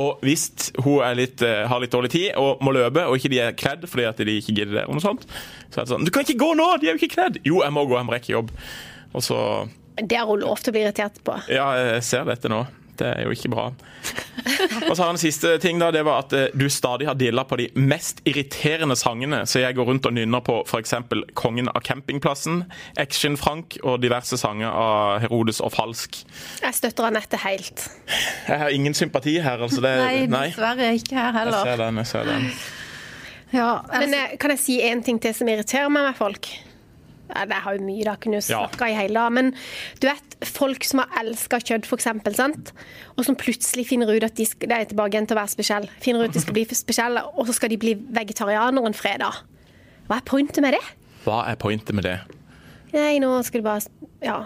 Og 0.00 0.22
hvis 0.24 0.72
hun 0.80 1.02
er 1.04 1.16
litt, 1.18 1.42
eh, 1.42 1.66
har 1.68 1.82
litt 1.82 1.92
dårlig 1.92 2.10
tid 2.14 2.38
og 2.40 2.62
må 2.64 2.72
løpe, 2.72 3.04
og 3.06 3.18
ikke 3.18 3.30
de 3.32 3.40
er 3.42 3.56
kledd 3.58 3.84
fordi 3.90 4.06
at 4.08 4.22
de 4.22 4.38
ikke 4.38 4.54
gidder 4.54 4.78
det, 4.78 4.84
og 4.86 4.96
noe 4.96 5.04
sånt, 5.04 5.26
så 5.68 5.80
er 5.80 5.84
det 5.84 5.92
sånn 5.92 6.06
Du 6.06 6.12
kan 6.14 6.24
ikke 6.24 6.40
gå 6.40 6.54
nå! 6.56 6.68
De 6.80 6.88
er 6.88 6.94
jo 6.94 7.02
ikke 7.02 7.16
kledd! 7.18 7.40
Jo, 7.44 7.60
jeg 7.64 7.74
må 7.74 7.84
gå, 7.84 7.98
jeg 7.98 8.08
må 8.08 8.14
rekke 8.14 8.32
jobb. 8.32 8.52
Og 9.12 9.26
så 9.26 9.38
Det 10.00 10.16
har 10.16 10.30
hun 10.30 10.40
lov 10.40 10.62
til 10.62 10.72
å 10.72 10.76
bli 10.78 10.84
irritert 10.86 11.18
på. 11.26 11.36
Ja, 11.52 11.72
jeg 11.76 12.04
ser 12.06 12.24
dette 12.30 12.48
nå. 12.48 12.64
Det 12.98 13.06
er 13.06 13.24
jo 13.24 13.30
ikke 13.34 13.50
bra. 13.52 13.66
Og 14.88 14.96
så 14.96 15.02
har 15.02 15.08
jeg 15.10 15.14
en 15.14 15.20
siste 15.20 15.52
ting, 15.62 15.78
da. 15.80 15.90
Det 15.94 16.02
var 16.06 16.24
at 16.24 16.32
eh, 16.36 16.46
du 16.56 16.66
stadig 16.72 17.06
har 17.08 17.14
dilla 17.20 17.44
på 17.48 17.56
de 17.60 17.68
mest 17.76 18.20
irriterende 18.28 18.96
sangene. 18.96 19.42
Så 19.46 19.62
jeg 19.62 19.76
går 19.76 19.88
rundt 19.88 20.06
og 20.08 20.14
nynner 20.16 20.42
på 20.44 20.60
f.eks. 20.66 20.94
'Kongen 21.34 21.68
av 21.68 21.82
campingplassen', 21.86 22.64
'Action-Frank' 22.98 23.78
og 23.84 24.00
diverse 24.02 24.36
sanger 24.40 24.68
av 24.68 25.20
Herodes 25.24 25.60
og 25.60 25.72
Falsk. 25.72 26.22
Jeg 26.62 26.74
støtter 26.74 27.08
Anette 27.10 27.40
helt. 27.44 27.86
Jeg 28.48 28.58
har 28.58 28.68
ingen 28.68 28.94
sympati 28.94 29.38
her, 29.40 29.58
altså. 29.62 29.80
Det, 29.84 29.94
Nei, 30.30 30.48
dessverre 30.50 30.92
ikke 30.96 31.14
her 31.16 31.30
Jeg 31.32 31.38
heller. 31.38 31.64
ser 31.64 31.76
den, 31.84 31.96
jeg 32.02 32.06
ser 32.06 32.24
den. 32.24 32.50
Ja, 33.52 33.70
Men 33.98 34.14
eh, 34.14 34.36
kan 34.38 34.50
jeg 34.54 34.58
si 34.62 34.80
en 34.86 35.02
ting 35.02 35.18
til 35.22 35.34
som 35.34 35.48
irriterer 35.50 35.88
meg 35.90 36.04
med 36.10 36.18
folk? 36.18 36.46
Ja, 37.30 37.44
det 37.46 37.60
har 37.64 37.76
jo 37.76 37.84
mye, 37.86 38.04
da 38.06 38.16
kunne 38.20 38.40
jo 38.40 38.44
Ja. 38.50 38.66
i 38.88 38.94
hele 38.96 39.14
dag. 39.14 39.32
Men 39.32 39.52
du 40.00 40.06
vet, 40.08 40.36
folk 40.44 40.84
som 40.84 41.02
har 41.02 41.08
elska 41.22 41.60
kjøtt, 41.60 41.86
f.eks., 41.86 42.36
sant? 42.36 42.72
og 43.16 43.24
som 43.24 43.36
plutselig 43.36 43.86
finner 43.86 44.10
ut 44.10 44.24
at 44.24 44.36
de 44.36 44.46
skal, 44.46 44.68
det 44.68 44.76
er 44.76 44.84
tilbake 44.90 45.14
igjen 45.14 45.28
til 45.28 45.36
å 45.36 45.40
være 45.42 45.54
spesiell, 45.54 45.88
finner 46.00 46.24
ut 46.24 46.30
at 46.30 46.38
de 46.38 46.40
skal 46.40 46.56
bli 46.56 46.64
spesielle, 46.64 47.22
og 47.36 47.46
så 47.46 47.56
skal 47.56 47.70
de 47.70 47.78
bli 47.80 47.94
vegetarianere 47.94 48.86
en 48.86 48.96
fredag. 48.96 49.42
Hva 50.08 50.18
er 50.18 50.26
pointet 50.26 50.62
med 50.64 50.74
det? 50.74 50.82
Hva 51.24 51.44
er 51.50 51.60
pointet 51.60 51.94
med 51.94 52.04
det? 52.08 52.18
Nei, 52.92 53.18
nå 53.22 53.36
skal 53.46 53.60
du 53.62 53.68
bare 53.68 53.80
Ja. 54.24 54.44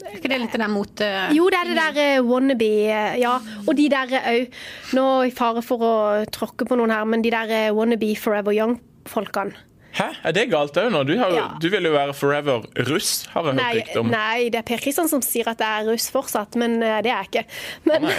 Er 0.00 0.16
ikke 0.16 0.30
det 0.32 0.38
litt 0.40 0.54
mot... 0.72 1.00
Jo, 1.36 1.48
det 1.52 1.58
er 1.58 1.68
det 1.68 1.76
der 1.76 2.20
uh, 2.20 2.24
wannabe, 2.24 2.68
uh, 2.88 3.16
ja. 3.20 3.34
Og 3.66 3.74
de 3.76 3.88
der 3.92 4.14
òg 4.16 4.54
Nå 4.96 5.06
i 5.28 5.32
fare 5.34 5.60
for 5.60 5.84
å 5.84 5.90
tråkke 6.32 6.64
på 6.64 6.78
noen 6.80 6.94
her, 6.94 7.04
men 7.04 7.20
de 7.20 7.32
der 7.34 7.74
wannabe 7.76 8.14
forever 8.16 8.56
young-folkene. 8.56 9.52
Hæ, 9.96 10.06
er 10.28 10.32
det 10.36 10.44
galt 10.52 10.76
òg 10.78 10.90
nå? 10.94 11.00
Du, 11.08 11.12
har, 11.18 11.32
Ja. 11.34 11.46
du 11.60 11.66
vil 11.72 11.82
jo 11.88 11.90
være 11.92 12.12
forever 12.14 12.62
russ, 12.88 13.26
har 13.32 13.42
jeg 13.42 13.54
hørt 13.54 13.58
Nei, 13.58 13.70
rykte 13.80 14.00
om. 14.00 14.10
nei, 14.12 14.48
det 14.52 14.60
er 14.60 14.66
Per 14.68 14.78
Kristian 14.84 15.08
som 15.10 15.22
sier 15.24 15.48
at 15.50 15.58
jeg 15.58 15.82
er 15.82 15.88
russ 15.90 16.06
fortsatt, 16.14 16.54
men 16.60 16.76
eh, 16.82 17.00
det 17.02 17.10
er 17.10 17.24
jeg 17.24 17.30
ikke. 17.30 17.44
Men, 17.90 18.06
Nei. 18.06 18.14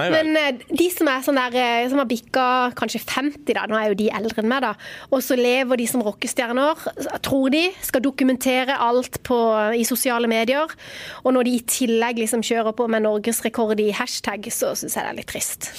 Nei 0.00 0.06
men 0.16 0.36
eh, 0.40 0.64
de 0.82 0.88
som 0.90 1.10
er 1.12 1.22
sånn 1.22 1.38
der, 1.38 1.58
eh, 1.62 1.86
som 1.92 2.02
har 2.02 2.08
bikka 2.10 2.46
kanskje 2.78 3.02
50, 3.06 3.54
da, 3.54 3.66
nå 3.70 3.78
er 3.78 3.92
jo 3.92 3.98
de 4.02 4.08
eldre 4.18 4.42
enn 4.42 4.50
meg, 4.50 4.64
da, 4.66 4.72
og 5.12 5.22
så 5.22 5.38
lever 5.38 5.78
de 5.78 5.86
som 5.90 6.02
rockestjerner, 6.02 6.82
tror 7.22 7.52
de, 7.54 7.64
skal 7.86 8.02
dokumentere 8.04 8.76
alt 8.82 9.20
på, 9.26 9.38
i 9.78 9.84
sosiale 9.86 10.26
medier, 10.30 10.74
og 11.22 11.36
når 11.38 11.46
de 11.48 11.56
i 11.58 11.64
tillegg 11.70 12.18
liksom 12.24 12.42
kjører 12.42 12.74
på 12.76 12.88
med 12.90 13.06
norgesrekord 13.06 13.78
i 13.80 13.92
hashtag, 13.94 14.50
så 14.50 14.74
syns 14.74 14.98
jeg 14.98 15.06
det 15.06 15.12
er 15.12 15.20
litt 15.22 15.30
trist. 15.30 15.70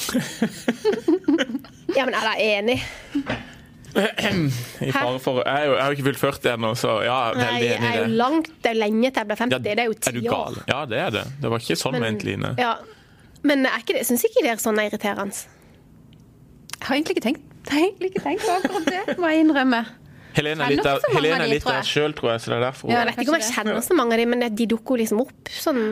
ja, 1.98 2.06
men 2.08 2.16
er 2.16 2.30
da 2.32 2.38
enig? 2.40 2.80
I 3.94 4.92
fare 4.92 5.20
for, 5.22 5.42
jeg, 5.46 5.54
er 5.54 5.74
jeg 5.76 5.82
har 5.84 5.92
jo 5.92 5.98
ikke 5.98 6.06
fylt 6.10 6.20
40 6.22 6.50
ennå, 6.56 6.72
så 6.80 6.94
ja, 7.06 7.18
veldig 7.38 7.68
jeg 7.68 7.78
enig 7.78 7.90
er 7.90 7.94
i 7.94 8.00
jo 8.00 8.06
det. 8.08 8.16
langt, 8.24 8.50
det 8.64 8.72
er 8.72 8.74
jo 8.78 8.82
lenge 8.82 9.12
til 9.14 9.22
jeg 9.22 9.30
blir 9.30 9.42
50, 9.44 9.54
Ja, 9.54 9.60
det 9.68 9.74
er 9.80 9.90
jo 9.90 9.96
er 9.96 10.02
ti 10.08 10.24
år. 10.24 10.32
gal? 10.34 10.58
Ja, 10.72 10.80
det 10.90 11.00
er 11.04 11.10
det. 11.18 11.24
Det 11.44 11.52
var 11.54 11.64
ikke 11.66 11.78
sånn 11.84 12.00
ment, 12.02 12.24
Line. 12.28 12.54
Ja. 12.58 12.74
Men 13.44 13.66
er 13.70 13.78
ikke 13.84 13.98
det, 14.00 14.06
syns 14.10 14.24
ikke 14.30 14.44
dere 14.46 14.62
sånn 14.64 14.80
er 14.82 14.90
irriterende? 14.90 15.36
Jeg 16.80 16.88
har 16.88 16.96
egentlig 16.98 17.18
ikke 17.18 17.26
tenkt, 17.28 17.44
egentlig 17.72 18.10
ikke 18.14 18.24
tenkt 18.26 18.44
på 18.48 18.56
akkurat 18.58 18.90
det, 18.92 19.18
må 19.22 19.30
jeg 19.32 19.46
innrømme. 19.46 19.84
Helene 20.34 20.66
er 20.66 20.74
litt 20.74 20.84
der, 20.88 21.04
Helene 21.14 21.44
er 21.46 21.52
litt 21.52 21.62
tror 21.64 21.76
der 21.76 21.84
jeg. 21.84 21.92
sjøl, 21.94 22.14
tror 22.18 22.32
jeg. 22.34 22.42
så 22.42 22.50
det 22.50 22.56
er 22.58 22.64
derfor. 22.66 22.90
Ja, 22.90 23.04
Jeg 23.04 23.12
vet 23.12 23.22
ikke 23.22 23.34
om 23.36 23.40
jeg 23.40 23.52
kjenner 23.54 23.82
så 23.86 23.94
mange 24.00 24.16
av 24.18 24.24
dem, 24.24 24.30
men 24.34 24.56
de 24.58 24.66
dukker 24.74 24.98
liksom 25.04 25.22
opp 25.22 25.52
sånn 25.54 25.84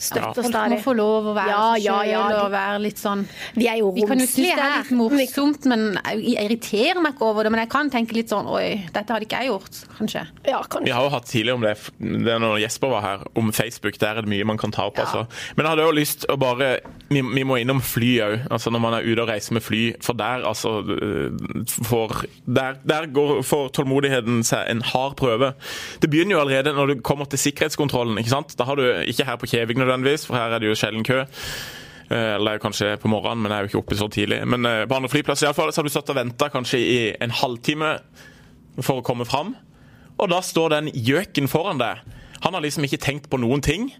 støtt 0.00 0.24
og 0.24 0.34
Folk 0.40 0.46
må 0.46 0.50
stadig. 0.50 0.78
få 0.84 0.94
lov 0.96 1.26
å 1.30 1.34
være 1.36 1.50
Ja, 1.52 1.64
seg 1.76 1.84
ja, 1.84 1.96
ja, 2.08 2.22
selv 2.30 2.40
og 2.46 2.50
være 2.54 2.78
litt 2.86 3.00
sånn 3.00 3.24
Vi 3.56 3.66
er 3.68 3.76
jo 3.82 3.90
romslige 3.90 4.06
her. 4.06 4.06
Vi 4.06 4.06
kan 4.08 4.18
jo 4.22 4.28
synes 4.30 4.56
det 4.56 4.64
er 4.64 4.76
litt 4.78 4.92
morsomt, 5.00 5.66
men 5.68 5.84
jeg 6.16 6.46
irriterer 6.46 7.00
meg 7.04 7.14
ikke 7.14 7.28
over 7.28 7.44
det. 7.44 7.52
Men 7.54 7.60
jeg 7.64 7.70
kan 7.76 7.90
tenke 7.92 8.16
litt 8.16 8.32
sånn 8.32 8.48
Oi, 8.50 8.86
dette 8.94 9.12
hadde 9.12 9.26
ikke 9.28 9.42
jeg 9.44 9.50
gjort, 9.52 9.80
kanskje. 9.98 10.24
Ja, 10.48 10.62
Vi 10.84 10.90
har 10.96 11.04
jo 11.04 11.12
hatt 11.14 11.26
tidligere 11.28 11.58
om 11.60 11.66
det, 11.66 11.74
det 12.26 12.32
er 12.34 12.40
når 12.42 12.58
Jesper 12.64 12.88
var 12.96 13.02
her, 13.04 13.26
om 13.36 13.52
Facebook. 13.52 13.98
Der 14.00 14.16
er 14.16 14.22
det 14.24 14.30
mye 14.32 14.44
man 14.48 14.58
kan 14.58 14.72
ta 14.72 14.86
opp. 14.88 14.96
Ja. 14.96 15.04
Altså. 15.04 15.26
Men 15.56 15.66
jeg 15.66 15.70
hadde 15.74 15.86
jo 15.88 15.96
lyst 16.00 16.26
å 16.32 16.36
bare 16.40 16.70
Vi, 17.10 17.20
vi 17.22 17.42
må 17.44 17.56
innom 17.60 17.80
fly 17.82 18.10
òg. 18.24 18.36
Altså 18.54 18.70
når 18.70 18.80
man 18.86 18.94
er 19.00 19.06
ute 19.06 19.22
og 19.24 19.28
reiser 19.28 19.52
med 19.58 19.62
fly. 19.66 19.82
For 20.00 20.14
der, 20.16 20.44
altså 20.46 20.78
for, 21.84 22.24
Der, 22.46 22.76
der 22.88 23.06
går, 23.12 23.42
får 23.46 23.68
tålmodigheten 23.76 24.42
seg 24.46 24.68
en 24.70 24.82
hard 24.92 25.16
prøve. 25.20 25.52
Det 26.02 26.10
begynner 26.10 26.36
jo 26.36 26.40
allerede 26.44 26.72
når 26.76 26.86
du 26.94 27.00
kommer 27.06 27.24
til 27.30 27.38
sikkerhetskontrollen. 27.42 28.18
ikke 28.18 28.30
sant? 28.32 28.54
Da 28.58 28.64
har 28.68 28.78
du 28.78 28.84
ikke 29.10 29.26
her 29.26 29.36
på 29.40 29.48
Kjevik 29.50 29.78
nødvendigvis, 29.90 30.26
for 30.30 30.38
her 30.38 30.54
er 30.56 30.62
det 30.62 30.70
jo 30.70 30.78
sjelden 30.78 31.04
kø. 31.06 31.20
Eh, 32.10 32.34
Eller 32.36 32.58
kanskje 32.62 32.96
på 33.02 33.10
morgenen, 33.12 33.42
men 33.44 33.52
jeg 33.52 33.58
er 33.58 33.66
jo 33.68 33.70
ikke 33.74 33.82
oppe 33.84 33.98
så 34.00 34.08
tidlig. 34.10 34.40
Men 34.50 34.66
eh, 34.66 34.84
på 34.90 34.96
andre 34.98 35.10
flyplasser 35.12 35.46
i 35.46 35.50
alle 35.50 35.58
fall, 35.60 35.72
så 35.72 35.82
har 35.82 35.90
du 35.90 35.94
stått 35.94 36.10
og 36.14 36.18
venta 36.18 36.48
kanskje 36.50 36.78
i 36.82 37.00
en 37.22 37.30
halvtime 37.42 37.92
for 38.82 38.98
å 39.02 39.04
komme 39.06 39.26
fram. 39.28 39.54
Og 40.20 40.28
da 40.32 40.40
står 40.44 40.74
den 40.74 40.90
gjøken 40.94 41.46
foran 41.48 41.78
deg. 41.80 42.02
Han 42.40 42.54
har 42.56 42.62
liksom 42.64 42.84
ikke 42.88 42.98
tenkt 43.00 43.28
på 43.30 43.36
noen 43.40 43.60
ting. 43.62 43.90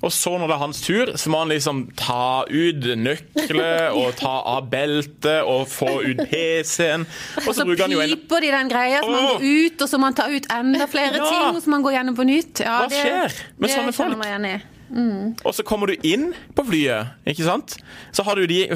Og 0.00 0.08
så 0.16 0.30
når 0.40 0.48
det 0.48 0.54
er 0.54 0.60
hans 0.62 0.78
tur, 0.80 1.10
så 1.20 1.28
må 1.28 1.42
han 1.42 1.50
liksom 1.52 1.82
ta 2.00 2.46
ut 2.48 2.86
nøkler 2.96 3.90
og 4.00 4.14
ta 4.16 4.32
av 4.54 4.70
beltet 4.72 5.44
og 5.44 5.66
få 5.68 5.90
ut 6.08 6.22
PC-en. 6.30 7.04
Og 7.44 7.52
så 7.52 7.66
bruker 7.68 7.84
han 7.84 7.92
jo 7.92 8.00
en 8.00 8.14
piper 8.16 8.46
de 8.46 8.52
den 8.56 8.72
greia, 8.72 9.02
så 9.04 9.12
man 9.12 9.28
går 9.34 9.44
ut, 9.44 9.84
og 9.84 9.92
så 9.92 10.00
man 10.00 10.16
tar 10.16 10.32
ut 10.32 10.48
enda 10.56 10.88
flere 10.88 11.20
Ja. 11.20 11.28
ting, 11.28 11.46
og 11.52 11.60
så 11.60 11.74
man 11.76 11.84
går 11.84 11.98
gjennom 11.98 12.16
på 12.16 12.24
nytt. 12.32 12.64
Ja, 12.64 12.78
Hva 12.86 12.88
skjer 12.88 13.36
med 13.60 13.68
det 13.68 13.76
sånne 13.76 13.96
folk? 14.00 14.69
I. 14.90 15.34
Og 15.44 15.54
så 15.54 15.64
kommer 15.66 15.90
du 15.90 16.06
inn 16.06 16.30
på 16.56 16.64
flyet, 16.66 17.14
ikke 17.30 17.46
sant? 17.46 17.76
Så 18.12 18.24
har 18.26 18.36
du 18.36 18.46
de, 18.50 18.66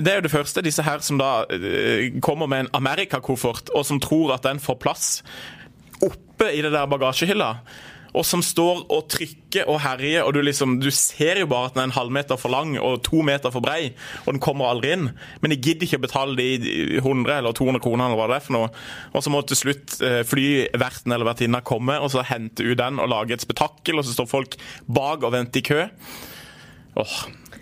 Det 0.00 0.10
er 0.10 0.20
jo 0.20 0.26
det 0.26 0.32
første, 0.32 0.62
disse 0.62 0.82
her 0.82 1.02
som 1.04 1.18
da 1.18 1.44
eh, 1.50 2.20
kommer 2.22 2.46
med 2.50 2.66
en 2.66 2.72
Amerika-koffert, 2.80 3.72
og 3.74 3.86
som 3.86 4.00
tror 4.00 4.36
at 4.36 4.46
den 4.46 4.62
får 4.62 4.78
plass 4.82 5.08
oppe 6.02 6.50
i 6.52 6.62
det 6.62 6.72
der 6.74 6.86
bagasjehylla. 6.90 7.50
Og 8.14 8.22
som 8.26 8.42
står 8.46 8.84
og 8.94 9.08
trykker 9.10 9.66
og 9.70 9.80
herjer, 9.82 10.22
og 10.22 10.34
du 10.36 10.40
liksom, 10.44 10.76
du 10.82 10.88
ser 10.94 11.40
jo 11.42 11.48
bare 11.50 11.68
at 11.68 11.74
den 11.74 11.82
er 11.82 11.88
en 11.88 11.96
halvmeter 11.96 12.38
for 12.38 12.52
lang 12.54 12.76
og 12.78 13.00
to 13.06 13.24
meter 13.26 13.50
for 13.54 13.64
brei, 13.64 13.92
og 14.24 14.32
den 14.36 14.42
kommer 14.42 14.70
aldri 14.70 14.92
inn. 14.94 15.08
Men 15.42 15.50
de 15.54 15.58
gidder 15.58 15.88
ikke 15.88 15.98
å 15.98 16.04
betale 16.04 16.36
de 16.38 16.48
100 17.00 17.34
eller 17.40 17.56
200 17.58 17.82
kronene 17.82 18.08
eller 18.10 18.20
hva 18.22 18.28
det 18.30 18.38
er 18.38 18.46
for 18.46 18.56
noe. 18.58 18.70
Og 19.14 19.24
så 19.26 19.32
må 19.34 19.42
til 19.42 19.58
slutt 19.58 19.96
eh, 20.06 20.20
flyverten 20.28 21.14
eller 21.14 21.26
vertinna 21.28 21.62
komme 21.66 21.98
og 21.98 22.12
så 22.14 22.22
hente 22.28 22.66
ut 22.66 22.78
den 22.78 23.02
og 23.02 23.10
lage 23.10 23.34
et 23.34 23.44
spetakkel, 23.44 23.98
og 23.98 24.06
så 24.06 24.14
står 24.14 24.30
folk 24.30 24.58
bak 24.86 25.26
og 25.26 25.34
venter 25.34 25.62
i 25.62 25.66
kø. 25.66 25.82
Åh, 27.02 27.16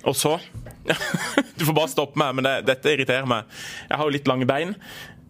Og 0.04 0.16
så 0.18 0.36
Du 1.56 1.64
får 1.64 1.76
bare 1.76 1.90
stoppe 1.92 2.18
meg, 2.18 2.34
men 2.34 2.46
det, 2.46 2.54
dette 2.66 2.90
irriterer 2.92 3.28
meg. 3.30 3.46
Jeg 3.88 3.98
har 3.98 4.08
jo 4.08 4.14
litt 4.16 4.28
lange 4.28 4.48
bein. 4.50 4.74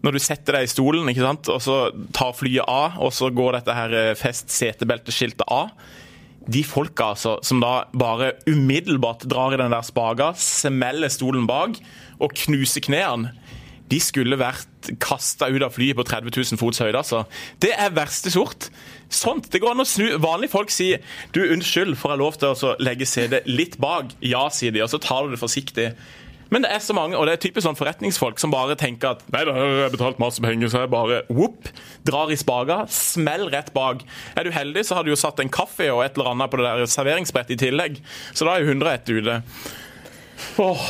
Når 0.03 0.15
du 0.15 0.19
setter 0.23 0.57
deg 0.57 0.67
i 0.67 0.71
stolen, 0.71 1.09
ikke 1.11 1.23
sant? 1.23 1.49
og 1.51 1.61
så 1.63 1.77
tar 2.15 2.35
flyet 2.35 2.67
av, 2.67 2.99
og 3.03 3.13
så 3.15 3.31
går 3.33 3.59
dette 3.59 3.77
her 3.77 3.97
eh, 3.99 4.15
fest 4.19 4.51
setebelteskiltet 4.51 5.45
av 5.47 5.71
De 6.43 6.63
folka 6.67 7.13
altså, 7.13 7.37
som 7.45 7.61
da 7.63 7.85
bare 7.95 8.33
umiddelbart 8.49 9.23
drar 9.31 9.55
i 9.55 9.61
den 9.61 9.71
der 9.71 9.85
spaga, 9.87 10.33
smeller 10.35 11.11
stolen 11.13 11.47
bak 11.47 11.79
og 12.19 12.35
knuser 12.43 12.83
knærne 12.83 13.31
de 13.93 13.99
skulle 14.01 14.39
vært 14.39 14.89
kasta 15.01 15.49
ut 15.51 15.63
av 15.63 15.73
flyet 15.75 15.97
på 15.97 16.05
30 16.07 16.33
000 16.33 16.59
fots 16.59 16.81
høyde. 16.81 16.97
Altså. 16.99 17.23
Det 17.61 17.73
er 17.75 17.93
verste 17.95 18.31
sort. 18.33 18.69
Sånt. 19.13 19.49
Det 19.53 19.61
går 19.61 19.75
an 19.75 19.83
å 19.83 19.87
snu. 19.87 20.07
Vanlige 20.23 20.53
folk 20.55 20.73
sier 20.73 21.03
du, 21.35 21.43
unnskyld, 21.43 21.95
får 21.99 22.15
jeg 22.15 22.21
lov 22.23 22.39
til 22.39 22.53
å 22.53 22.73
legge 22.81 23.07
CD 23.09 23.41
litt 23.49 23.77
bak? 23.83 24.15
Ja, 24.25 24.47
sier 24.53 24.73
de, 24.73 24.83
og 24.85 24.91
så 24.91 25.01
tar 25.03 25.27
du 25.27 25.35
det 25.35 25.41
forsiktig. 25.41 25.91
Men 26.51 26.65
det 26.65 26.71
er 26.73 26.81
så 26.83 26.95
mange, 26.95 27.17
og 27.17 27.27
det 27.27 27.35
er 27.35 27.41
typisk 27.41 27.65
sånn 27.65 27.77
forretningsfolk 27.77 28.41
som 28.41 28.51
bare 28.53 28.75
tenker 28.79 29.15
at 29.15 29.23
nei, 29.33 29.43
da 29.47 29.55
har 29.55 29.77
jeg 29.85 29.93
betalt 29.95 30.19
masse 30.21 30.43
penger, 30.43 30.69
så 30.69 30.83
jeg 30.83 30.91
bare 30.93 31.21
whoop, 31.31 31.69
drar 32.07 32.33
i 32.33 32.37
spaga, 32.39 32.83
smell 32.93 33.47
rett 33.53 33.71
bak. 33.75 34.03
Er 34.37 34.47
du 34.47 34.53
heldig, 34.53 34.83
så 34.85 34.99
har 34.99 35.05
du 35.05 35.13
jo 35.13 35.19
satt 35.19 35.41
en 35.43 35.51
kaffe 35.53 35.87
og 35.93 36.03
et 36.05 36.17
eller 36.17 36.33
annet 36.33 36.51
på 36.51 36.59
det 36.61 36.67
der 36.67 36.91
serveringsbrettet 36.91 37.55
i 37.55 37.61
tillegg. 37.67 38.01
Så 38.33 38.45
da 38.47 38.57
er 38.57 38.65
jo 38.65 38.73
100 38.75 38.93
ett 38.93 39.13
ute. 39.13 39.39
Oh. 40.61 40.83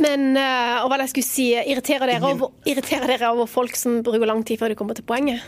Men 0.00 0.32
uh, 0.36 0.84
og 0.84 0.90
hva 0.90 1.00
jeg 1.02 1.12
skulle 1.12 1.28
si, 1.28 1.48
irriterer 1.58 2.08
dere, 2.14 2.32
over, 2.32 2.54
irriterer 2.68 3.10
dere 3.10 3.32
over 3.34 3.50
folk 3.50 3.76
som 3.78 4.00
bruker 4.06 4.28
lang 4.28 4.44
tid 4.46 4.60
før 4.60 4.72
de 4.72 4.78
kommer 4.78 4.96
til 4.96 5.06
poenget? 5.08 5.44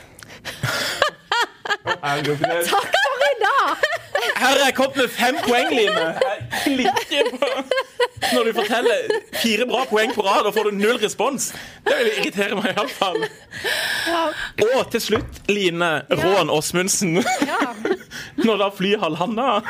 Takk 2.67 2.93
for 2.93 3.29
i 3.31 3.37
dag! 3.43 4.06
Her 4.37 4.55
er 4.55 4.65
jeg 4.65 4.75
kommet 4.77 4.97
med 5.01 5.13
fem 5.13 5.39
poeng, 5.45 5.71
Line. 5.75 6.07
Jeg 6.23 6.45
klikker 6.65 7.31
på 7.37 7.51
Når 8.33 8.49
du 8.49 8.53
forteller 8.57 9.17
fire 9.41 9.67
bra 9.69 9.85
poeng 9.91 10.15
på 10.15 10.25
rad, 10.27 10.49
og 10.49 10.55
får 10.57 10.71
du 10.71 10.79
null 10.79 10.99
respons. 11.03 11.51
Det 11.87 11.97
vil 12.01 12.13
irritere 12.15 12.59
meg 12.59 12.73
iallfall. 12.75 13.27
Og 14.67 14.91
til 14.93 15.05
slutt, 15.05 15.43
Line 15.53 15.91
Rån 16.23 16.51
Åsmundsen. 16.53 17.21
Når 18.47 18.63
da 18.63 18.71
flyet 18.75 19.03
har 19.05 19.15
landa. 19.15 19.61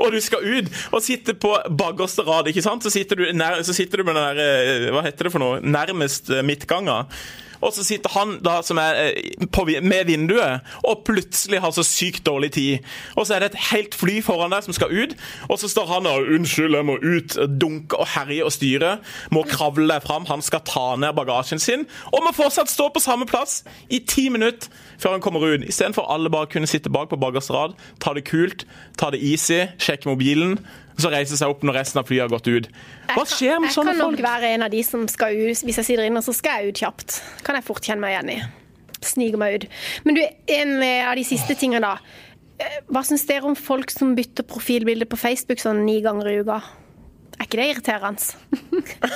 Og 0.00 0.12
du 0.12 0.18
skal 0.20 0.44
ut 0.44 0.68
og 0.92 1.04
sitte 1.04 1.34
på 1.38 1.52
bakerste 1.78 2.24
rad, 2.26 2.48
ikke 2.50 2.64
sant? 2.64 2.84
Så 2.84 2.92
sitter 2.92 3.20
du, 3.20 3.24
nær, 3.36 3.62
så 3.64 3.74
sitter 3.76 4.00
du 4.02 4.08
med 4.08 4.18
den 4.18 4.26
der 4.36 4.42
eh, 4.42 4.90
Hva 4.92 5.04
heter 5.06 5.28
det 5.28 5.32
for 5.34 5.42
noe? 5.42 5.60
Nærmest 5.64 6.30
eh, 6.32 6.44
midtganga. 6.46 7.02
Og 7.62 7.72
så 7.74 7.84
sitter 7.86 8.12
han 8.12 8.36
da 8.44 8.58
som 8.66 8.80
er 8.82 9.14
eh, 9.14 9.80
med 9.82 10.06
vinduet, 10.08 10.66
og 10.84 11.04
plutselig 11.06 11.60
har 11.62 11.74
så 11.74 11.84
sykt 11.86 12.26
dårlig 12.26 12.52
tid. 12.56 12.88
Og 13.16 13.26
så 13.26 13.36
er 13.36 13.44
det 13.44 13.52
et 13.52 13.68
helt 13.70 13.94
fly 13.94 14.20
foran 14.24 14.52
deg 14.54 14.66
som 14.66 14.76
skal 14.76 14.92
ut, 14.92 15.14
og 15.48 15.58
så 15.58 15.70
står 15.70 15.86
han 15.86 16.06
og 16.10 16.26
'Unnskyld, 16.32 16.76
jeg 16.76 16.86
må 16.86 16.96
ut', 16.98 17.38
dunke 17.60 17.98
og 17.98 18.06
herje 18.14 18.44
og 18.44 18.52
styre. 18.52 18.98
Må 19.30 19.44
kravle 19.48 19.88
deg 19.88 20.02
fram. 20.02 20.26
Han 20.26 20.42
skal 20.42 20.60
ta 20.66 20.96
ned 20.96 21.14
bagasjen 21.14 21.58
sin, 21.58 21.86
og 22.12 22.22
må 22.24 22.32
fortsatt 22.34 22.70
stå 22.70 22.88
på 22.88 23.00
samme 23.00 23.26
plass 23.26 23.64
i 23.90 23.98
ti 23.98 24.28
minutter 24.28 24.68
før 24.98 25.16
han 25.16 25.20
kommer 25.20 25.40
ut. 25.40 25.64
Istedenfor 25.66 26.06
alle 26.14 26.30
bare 26.30 26.46
kunne 26.46 26.66
sitte 26.66 26.90
bak 26.90 27.08
på 27.10 27.16
bakerste 27.16 27.52
rad, 27.52 27.74
ta 28.00 28.14
det 28.14 28.24
kult, 28.24 28.66
ta 28.98 29.10
det 29.10 29.22
easy, 29.22 29.66
sjekke 29.78 30.08
mobilen 30.08 30.58
Så 31.00 31.10
reiser 31.12 31.38
seg 31.40 31.52
opp 31.52 31.62
når 31.64 31.78
resten 31.80 32.00
av 32.02 32.08
flyet 32.08 32.26
har 32.26 32.32
gått 32.32 32.48
ut. 32.52 32.66
Hva 33.12 33.24
skjer 33.28 33.60
med 33.62 33.72
sånne 33.72 33.94
folk? 33.94 33.96
jeg 33.96 33.98
kan 33.98 33.98
nok 33.98 34.18
folk? 34.18 34.24
være 34.26 34.50
en 34.56 34.66
av 34.66 34.74
de 34.74 34.82
som 34.86 35.06
skal 35.08 35.38
ut 35.38 35.62
Hvis 35.64 35.78
jeg 35.80 35.84
sitter 35.88 36.04
inne, 36.08 36.22
så 36.24 36.34
skal 36.36 36.62
jeg 36.62 36.72
ut 36.74 36.82
kjapt. 36.84 37.20
Kan 37.46 37.56
jeg 37.58 37.64
fort 37.64 37.82
kjenne 37.86 38.04
meg 38.04 38.16
igjen 38.16 38.34
i. 38.34 38.42
Sniger 39.02 39.40
meg 39.40 39.56
ut. 39.56 39.64
Men 40.04 40.18
du, 40.18 40.22
en 40.58 40.76
av 41.08 41.16
de 41.18 41.24
siste 41.26 41.56
tingene, 41.58 41.82
da. 41.88 41.96
Eh, 42.62 42.76
Hva 42.92 43.02
syns 43.06 43.24
dere 43.26 43.48
om 43.48 43.56
folk 43.58 43.90
som 43.90 44.12
bytter 44.18 44.46
profilbilde 44.46 45.08
på 45.10 45.18
Facebook 45.18 45.58
sånn 45.62 45.84
ni 45.86 46.00
ganger 46.04 46.28
i 46.30 46.36
uka? 46.44 46.60
Er 47.42 47.48
ikke 47.48 47.58
det 47.58 47.68
irriterende? 47.72 48.22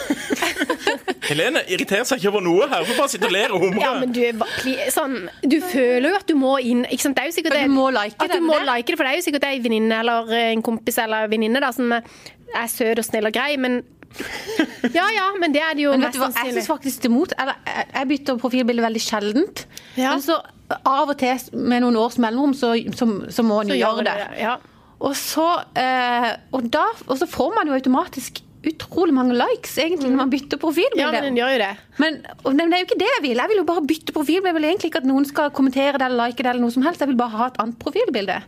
Helene 1.29 1.61
irriterer 1.71 2.07
seg 2.09 2.19
ikke 2.21 2.31
over 2.33 2.43
noe 2.45 2.67
her. 2.71 2.85
Hun 2.89 2.99
bare 2.99 3.11
sitter 3.13 3.29
og 3.31 3.35
ler 3.37 3.55
og 3.55 3.63
humre. 3.65 3.83
Ja, 3.83 3.93
men 4.01 4.13
du, 4.15 4.21
er 4.27 4.91
sånn, 4.95 5.17
du 5.47 5.57
føler 5.63 6.11
jo 6.11 6.19
at 6.19 6.27
du 6.31 6.35
må 6.39 6.57
inn 6.63 6.85
ikke 6.89 7.05
sant? 7.07 7.17
Det 7.19 7.25
er 7.27 7.31
jo 7.31 7.37
sikkert 7.39 7.57
det, 7.59 7.65
du 7.71 7.75
må 7.77 7.87
like 7.95 8.17
at 8.19 8.33
det, 8.33 8.41
du 8.41 8.47
må 8.47 8.59
like 8.67 8.89
det, 8.91 8.99
for 8.99 9.07
det 9.07 9.13
er 9.15 9.21
jo 9.21 9.27
sikkert 9.29 9.47
ei 9.49 9.61
venninne 9.65 10.01
eller 10.03 10.33
en 10.41 10.65
kompis 10.67 10.99
eller 11.03 11.31
venninne 11.33 11.63
som 11.77 11.95
er 11.97 12.69
søt 12.71 12.99
og 13.03 13.07
snill 13.07 13.29
og 13.31 13.35
grei, 13.37 13.53
men 13.61 13.81
Ja 14.97 15.07
ja, 15.13 15.27
men 15.39 15.53
det 15.53 15.61
er 15.61 15.75
det 15.77 15.83
jo 15.87 15.91
Men 15.93 16.07
vet 16.07 16.15
mest 16.15 16.23
sannsynlig. 16.23 16.53
jeg 16.55 16.55
syns 16.63 16.71
faktisk 16.71 17.03
det 17.07 17.11
mot. 17.13 17.33
Jeg- 17.37 17.89
jeg 17.95 18.09
bytter 18.13 18.39
profilbilde 18.41 18.85
veldig 18.87 19.03
sjeldent. 19.03 19.67
Ja. 19.99 20.15
Men 20.15 20.23
så 20.25 20.39
av 20.87 21.11
og 21.13 21.19
til 21.21 21.43
med 21.59 21.83
noen 21.85 21.99
års 22.01 22.17
mellomrom, 22.23 22.55
så, 22.57 22.73
så, 22.97 23.07
så 23.31 23.45
må 23.47 23.61
en 23.63 23.75
jo 23.75 23.77
gjøre 23.79 24.07
det. 24.07 24.15
det, 24.23 24.41
ja. 24.47 24.57
Og 25.05 25.13
så, 25.19 25.47
eh, 25.77 26.31
og, 26.57 26.69
da, 26.73 26.87
og 27.07 27.19
så 27.21 27.29
får 27.29 27.53
man 27.59 27.69
jo 27.69 27.77
automatisk 27.77 28.41
utrolig 28.67 29.15
mange 29.15 29.37
likes, 29.37 29.77
egentlig, 29.79 30.09
når 30.11 30.23
man 30.25 30.33
bytter 30.33 30.59
profilbilde. 30.59 31.05
ja, 31.05 31.11
men 31.13 31.29
den 31.29 31.37
gjør 31.39 31.53
jo 31.55 31.61
det. 31.63 31.69
Men, 32.03 32.17
men 32.49 32.65
det 32.73 32.79
er 32.79 32.83
jo 32.83 32.89
ikke 32.89 32.99
det 33.03 33.11
jeg 33.13 33.23
vil. 33.29 33.43
Jeg 33.43 33.53
vil 33.53 33.61
jo 33.61 33.67
bare 33.69 33.85
bytte 33.93 34.15
profilbilde. 34.17 34.51
Jeg 34.51 34.59
vil 34.59 34.69
egentlig 34.71 34.91
ikke 34.91 35.03
at 35.05 35.11
noen 35.11 35.29
skal 35.29 35.53
kommentere 35.55 36.01
det 36.01 36.09
eller 36.09 36.25
like 36.25 36.43
det 36.43 36.51
eller 36.51 36.65
noe 36.65 36.75
som 36.75 36.87
helst. 36.87 37.05
Jeg 37.05 37.13
vil 37.13 37.21
bare 37.21 37.37
ha 37.37 37.51
et 37.53 37.61
annet 37.63 37.79
profilbilde. 37.83 38.41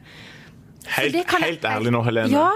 Helt, 0.87 1.13
det 1.13 1.27
kan 1.27 1.41
jeg- 1.43 1.51
helt 1.59 1.65
ærlig 1.69 1.91
nå, 1.93 2.03
Helene. 2.05 2.31
Ja, 2.33 2.51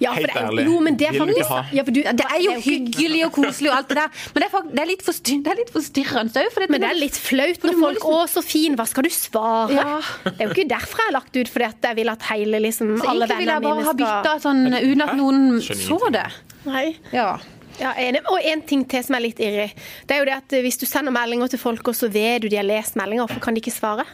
Ja, 0.00 0.10
for 0.10 0.16
Helt 0.16 0.32
det 0.32 0.36
er, 0.40 0.46
ærlig. 0.48 0.64
Jo, 0.64 0.80
men 0.80 0.96
det 0.96 1.06
er 1.08 1.12
faktisk 1.12 1.72
ja, 1.76 1.82
for 1.84 1.90
du, 1.92 2.00
det 2.02 2.24
er 2.24 2.40
jo 2.40 2.52
hyggelig 2.64 3.24
og 3.26 3.32
koselig 3.32 3.70
og 3.70 3.76
alt 3.76 3.88
det 3.88 3.96
der, 3.98 4.08
men 4.32 4.40
det 4.42 4.46
er, 4.46 4.52
fakt- 4.56 4.70
det 4.72 4.80
er 4.80 4.86
litt, 4.86 5.02
forstyr, 5.04 5.42
det 5.44 5.52
er 5.52 5.56
litt 5.60 5.70
forstyrrende 5.74 6.32
òg. 6.46 6.70
Men 6.70 6.80
det 6.80 6.88
er 6.90 6.94
litt 6.98 7.14
flaut 7.20 7.60
For 7.60 7.68
når 7.68 7.80
folk 7.80 7.98
liksom- 7.98 8.14
'Å, 8.14 8.28
så 8.32 8.42
fin, 8.44 8.76
hva 8.76 8.86
skal 8.88 9.02
du 9.02 9.10
svare?' 9.10 9.70
Ja. 9.76 10.00
Det 10.24 10.40
er 10.40 10.46
jo 10.48 10.54
ikke 10.54 10.68
derfor 10.68 10.96
jeg 10.96 11.06
har 11.10 11.12
lagt 11.20 11.36
ut, 11.36 11.48
fordi 11.48 11.64
at 11.68 11.82
jeg 11.82 11.96
vil 11.96 12.08
at 12.08 12.22
hele 12.22 12.58
liksom, 12.60 12.98
Så 12.98 13.08
alle 13.08 13.26
egentlig 13.26 13.38
vil 13.38 13.46
jeg 13.52 13.62
bare 13.62 13.74
ha 13.74 13.92
skal 13.92 13.94
bytta 13.96 14.40
sånn 14.40 14.62
uten 14.72 15.02
at 15.02 15.14
noen 15.16 15.60
så 15.60 16.10
det. 16.12 16.26
Nei. 16.64 16.96
Ja. 17.12 17.38
Ja, 17.78 17.92
enig. 17.92 18.20
Og 18.32 18.40
en 18.42 18.62
ting 18.62 18.84
til 18.88 19.02
som 19.04 19.14
er 19.16 19.20
litt 19.20 19.36
irri. 19.38 19.70
Det 20.06 20.16
er 20.16 20.18
jo 20.20 20.24
det 20.24 20.34
at 20.34 20.48
hvis 20.48 20.78
du 20.78 20.86
sender 20.86 21.12
meldinger 21.12 21.48
til 21.50 21.58
folk, 21.58 21.86
og 21.86 21.94
så 21.94 22.08
vet 22.10 22.40
du 22.40 22.48
de 22.48 22.56
har 22.56 22.64
lest 22.64 22.96
meldinger, 22.96 23.26
hvorfor 23.26 23.40
kan 23.42 23.52
de 23.54 23.60
ikke 23.60 23.72
svare? 23.78 24.06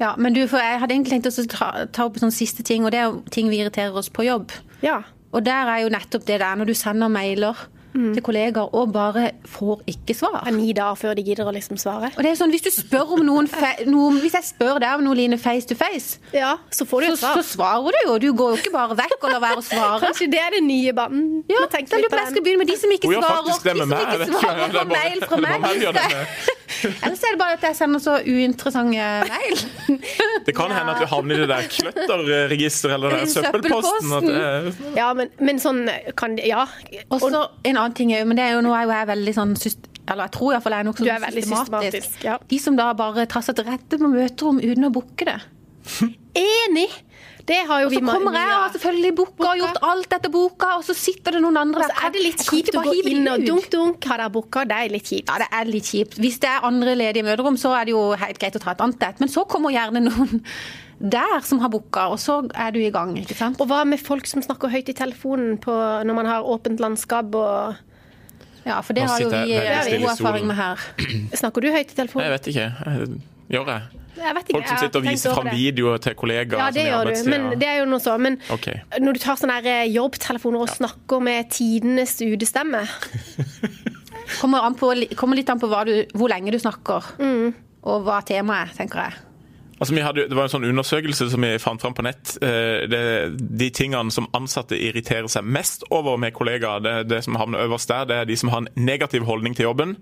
Ja, 0.00 0.14
men 0.16 0.34
du, 0.36 0.42
for 0.48 0.62
jeg 0.62 0.80
hadde 0.82 0.94
egentlig 0.96 1.18
tenkt 1.18 1.30
å 1.30 1.46
ta, 1.50 1.70
ta 1.92 2.06
opp 2.08 2.18
en 2.18 2.28
sånn 2.28 2.38
siste 2.38 2.64
ting, 2.66 2.86
og 2.86 2.94
det 2.94 3.02
er 3.02 3.08
jo 3.10 3.22
ting 3.34 3.50
vi 3.52 3.60
irriterer 3.62 3.96
oss 3.98 4.10
på 4.12 4.26
jobb. 4.26 4.54
Ja. 4.84 5.02
Og 5.36 5.44
der 5.44 5.68
er 5.68 5.82
jo 5.84 5.92
nettopp 5.92 6.24
det 6.28 6.40
der, 6.40 6.56
når 6.56 6.70
du 6.70 6.76
sender 6.78 7.12
mailer 7.12 7.66
til 8.14 8.22
kollegaer 8.22 8.74
og 8.74 8.92
bare 8.94 9.30
får 9.46 9.82
ikke 9.90 10.14
svar. 10.16 10.40
Det 10.44 10.52
er 10.52 10.56
ni 10.56 10.72
dager 10.76 10.94
før 11.00 11.14
de 11.18 11.22
gidder 11.26 11.48
å 11.50 11.52
liksom 11.56 11.76
svare. 11.80 12.10
Og 12.16 12.22
det 12.24 12.30
er 12.32 12.38
sånn, 12.40 12.50
Hvis 12.54 12.62
du 12.66 12.70
spør 12.70 13.12
om 13.18 13.24
noen, 13.26 13.48
fe 13.50 13.84
noen 13.86 14.20
Hvis 14.22 14.32
jeg 14.38 14.44
spør 14.52 14.78
deg 14.80 14.94
om 14.98 15.04
noe 15.04 15.14
Line 15.18 15.38
face 15.38 15.66
to 15.66 15.74
face, 15.74 16.18
Ja, 16.32 16.56
så 16.70 16.86
får 16.86 17.00
du 17.00 17.06
jo 17.08 17.12
et 17.12 17.18
svar. 17.22 17.34
så 17.40 17.42
svarer 17.56 17.92
du 17.92 18.00
jo. 18.06 18.18
Du 18.18 18.32
går 18.38 18.54
jo 18.54 18.56
ikke 18.62 18.72
bare 18.72 18.96
vekk 18.98 19.18
og 19.24 19.30
lar 19.32 19.40
være 19.44 19.58
å 19.58 19.66
svare. 19.66 20.00
Kanskje 20.06 20.30
det 20.30 20.40
er 20.40 20.50
det 20.56 20.62
nye 20.64 20.92
banen. 20.92 21.42
Ja, 21.48 21.64
da 21.66 21.78
så 21.84 21.98
lurer 21.98 22.08
på 22.12 22.20
jeg 22.22 22.30
skal 22.32 22.42
begynne 22.46 22.58
med 22.64 22.68
de 22.72 22.76
som 22.76 22.90
ikke 22.96 23.08
Hun 23.08 23.14
gjør 23.14 23.22
svarer. 23.26 23.44
faktisk 23.48 23.62
det 23.62 23.74
De 23.74 23.78
med 23.78 23.88
som 23.88 23.90
meg. 23.90 23.98
Ikke 23.98 24.40
svarer 24.40 24.56
det 24.58 24.64
er 24.64 24.78
på 24.78 24.88
bare- 24.88 25.02
mail 25.02 25.20
fra 25.20 25.36
meg. 25.36 26.28
Ellers 27.02 27.22
er 27.24 27.32
det 27.34 27.38
bare 27.40 27.54
at 27.56 27.62
jeg 27.64 27.76
sender 27.78 27.98
så 28.02 28.18
uinteressante 28.22 29.06
mail. 29.32 29.62
Det 30.46 30.54
kan 30.56 30.70
hende 30.72 30.92
at 30.94 31.00
du 31.02 31.06
havner 31.10 31.34
i 31.34 31.38
det 31.40 31.48
der 31.50 31.66
kløtterregisteret 31.72 32.94
eller 32.94 33.16
den 33.16 33.26
søppelposten. 33.32 34.12
At 34.18 34.22
det, 34.28 34.74
Ja, 34.96 35.08
men, 35.16 35.30
men 35.40 35.58
sånn 35.62 35.80
kan 36.16 36.36
det 36.38 36.46
Ja. 36.48 36.66
Også 37.10 37.40
en 37.64 37.76
annen 37.76 37.87
ting 37.96 38.12
òg, 38.16 38.26
men 38.28 38.38
det 38.38 38.46
er 38.46 38.56
jo 38.56 38.64
nå 38.64 38.74
er 38.76 38.86
jeg 38.90 39.10
veldig 39.12 39.34
sånn 39.36 39.54
Eller 39.58 40.22
jeg 40.24 40.34
tror 40.36 40.54
iallfall 40.54 40.76
jeg 40.76 40.84
er 40.84 40.88
nokså 40.88 41.04
Du 41.06 41.10
er 41.12 41.36
systematisk, 41.36 42.22
ja. 42.24 42.38
De 42.50 42.60
som 42.62 42.78
da 42.78 42.92
bare 42.98 43.26
tar 43.30 43.44
seg 43.46 43.58
til 43.58 43.68
rette 43.68 44.00
på 44.00 44.10
møterom 44.12 44.62
uten 44.62 44.88
å 44.88 44.94
booke 44.94 45.28
det. 45.28 45.38
Enig! 46.38 46.88
Det 47.48 47.62
har 47.64 47.80
jo 47.80 47.88
vi 47.88 47.96
Så 47.96 48.04
kommer 48.04 48.34
jeg 48.36 48.48
og 48.52 48.58
har 48.60 48.72
selvfølgelig 48.74 49.12
booka 49.16 49.46
og 49.48 49.60
gjort 49.62 49.78
alt 49.88 50.16
etter 50.18 50.32
boka, 50.32 50.72
og 50.76 50.82
så 50.84 50.96
sitter 50.96 51.38
det 51.38 51.40
noen 51.40 51.56
andre 51.62 51.86
Og 51.86 51.92
så 51.94 52.04
er 52.04 52.12
det 52.12 52.24
litt 52.26 52.42
kjipt 52.44 52.76
å 52.76 52.82
gå 52.84 52.92
inn 53.08 53.30
og 53.32 53.46
dunk, 53.46 53.70
dunk, 53.72 54.08
har 54.10 54.20
dere 54.20 54.34
booka? 54.34 54.66
Det 54.68 54.76
er 54.76 54.92
litt 54.92 55.08
kjipt. 55.08 55.32
Ja, 55.32 55.38
det 55.40 55.48
er 55.60 55.70
litt 55.70 55.88
kjipt. 55.88 56.18
Hvis 56.20 56.36
det 56.44 56.50
er 56.50 56.66
andre 56.68 56.96
ledige 56.98 57.24
møterom, 57.24 57.56
så 57.60 57.72
er 57.78 57.88
det 57.88 57.96
jo 57.96 58.02
helt 58.20 58.42
greit 58.42 58.58
å 58.58 58.62
ta 58.64 58.74
et 58.74 58.84
annet 58.84 59.08
et. 59.08 59.24
Men 59.24 59.32
så 59.32 59.46
kommer 59.48 59.72
gjerne 59.72 60.04
noen 60.04 60.44
der 60.98 61.40
som 61.46 61.60
har 61.62 61.70
booka, 61.70 62.08
og 62.10 62.18
så 62.18 62.40
er 62.54 62.72
du 62.74 62.80
i 62.82 62.90
gang, 62.90 63.14
ikke 63.20 63.36
sant. 63.38 63.60
Og 63.62 63.68
hva 63.70 63.84
med 63.86 64.00
folk 64.02 64.26
som 64.26 64.42
snakker 64.42 64.72
høyt 64.72 64.88
i 64.90 64.96
telefonen 64.98 65.58
på, 65.62 65.74
når 66.04 66.14
man 66.18 66.26
har 66.26 66.42
åpent 66.46 66.80
landskap 66.82 67.34
og 67.38 67.84
Ja, 68.66 68.80
for 68.84 68.92
det 68.92 69.06
har 69.08 69.20
jo 69.22 69.30
vi 69.30 69.54
god 70.02 70.10
erfaring 70.10 70.46
med 70.46 70.58
her. 70.58 70.82
Snakker 71.38 71.64
du 71.64 71.70
høyt 71.72 71.94
i 71.94 71.96
telefonen? 71.96 72.26
jeg 72.26 72.34
vet 72.34 72.50
ikke. 72.52 72.66
Jeg 72.84 73.20
Gjør 73.48 73.70
jeg? 73.72 73.82
Jeg 74.18 74.34
vet 74.34 74.48
ikke. 74.48 74.56
Folk 74.58 74.68
som 74.68 74.80
sitter 74.82 75.00
og 75.00 75.06
viser 75.06 75.34
fram 75.36 75.48
videoer 75.54 76.00
til 76.04 76.16
kollegaer. 76.18 76.58
Ja, 76.60 76.70
det 76.74 76.84
gjør 76.88 77.08
du. 77.08 77.30
Men 77.30 77.46
det 77.60 77.68
er 77.68 77.78
jo 77.78 77.86
noe 77.88 78.02
så. 78.02 78.16
Men 78.20 78.36
okay. 78.52 78.82
når 79.00 79.16
du 79.16 79.20
tar 79.22 79.38
sånne 79.40 79.60
eh, 79.62 79.86
jobbtelefoner 79.94 80.64
og 80.66 80.72
snakker 80.74 81.22
med 81.24 81.48
tidenes 81.54 82.18
udestemme 82.24 82.82
Kommer, 84.42 84.60
kommer 85.16 85.38
litt 85.38 85.48
an 85.48 85.60
på 85.62 85.70
hva 85.70 85.86
du, 85.88 85.94
hvor 86.18 86.28
lenge 86.28 86.52
du 86.52 86.58
snakker, 86.60 87.06
Mm. 87.16 87.54
og 87.88 88.02
hva 88.04 88.18
temaet 88.26 88.68
er, 88.68 88.74
tenker 88.76 89.00
jeg. 89.06 89.14
Altså, 89.78 89.94
vi 89.94 90.02
hadde, 90.02 90.24
det 90.28 90.34
var 90.34 90.48
en 90.48 90.52
sånn 90.52 90.66
undersøkelse 90.66 91.28
som 91.30 91.44
vi 91.46 91.52
fant 91.62 91.82
fram 91.82 91.94
på 91.94 92.02
nett. 92.02 92.34
Eh, 92.42 92.86
Det, 92.90 93.02
de 93.38 93.68
tingene 93.70 94.10
som 94.10 94.26
ansatte 94.34 94.74
irriterer 94.74 95.28
seg 95.30 95.46
mest 95.46 95.84
over 95.94 96.18
med 96.18 96.34
kollegaer, 96.34 96.82
det, 96.82 96.96
det 97.12 97.20
som 97.24 97.38
havner 97.38 97.62
øverst 97.66 97.88
der, 97.92 98.08
det 98.10 98.16
er 98.16 98.24
de 98.26 98.36
som 98.36 98.50
har 98.50 98.64
en 98.64 98.68
negativ 98.74 99.22
holdning 99.28 99.54
til 99.54 99.68
jobben. 99.68 99.96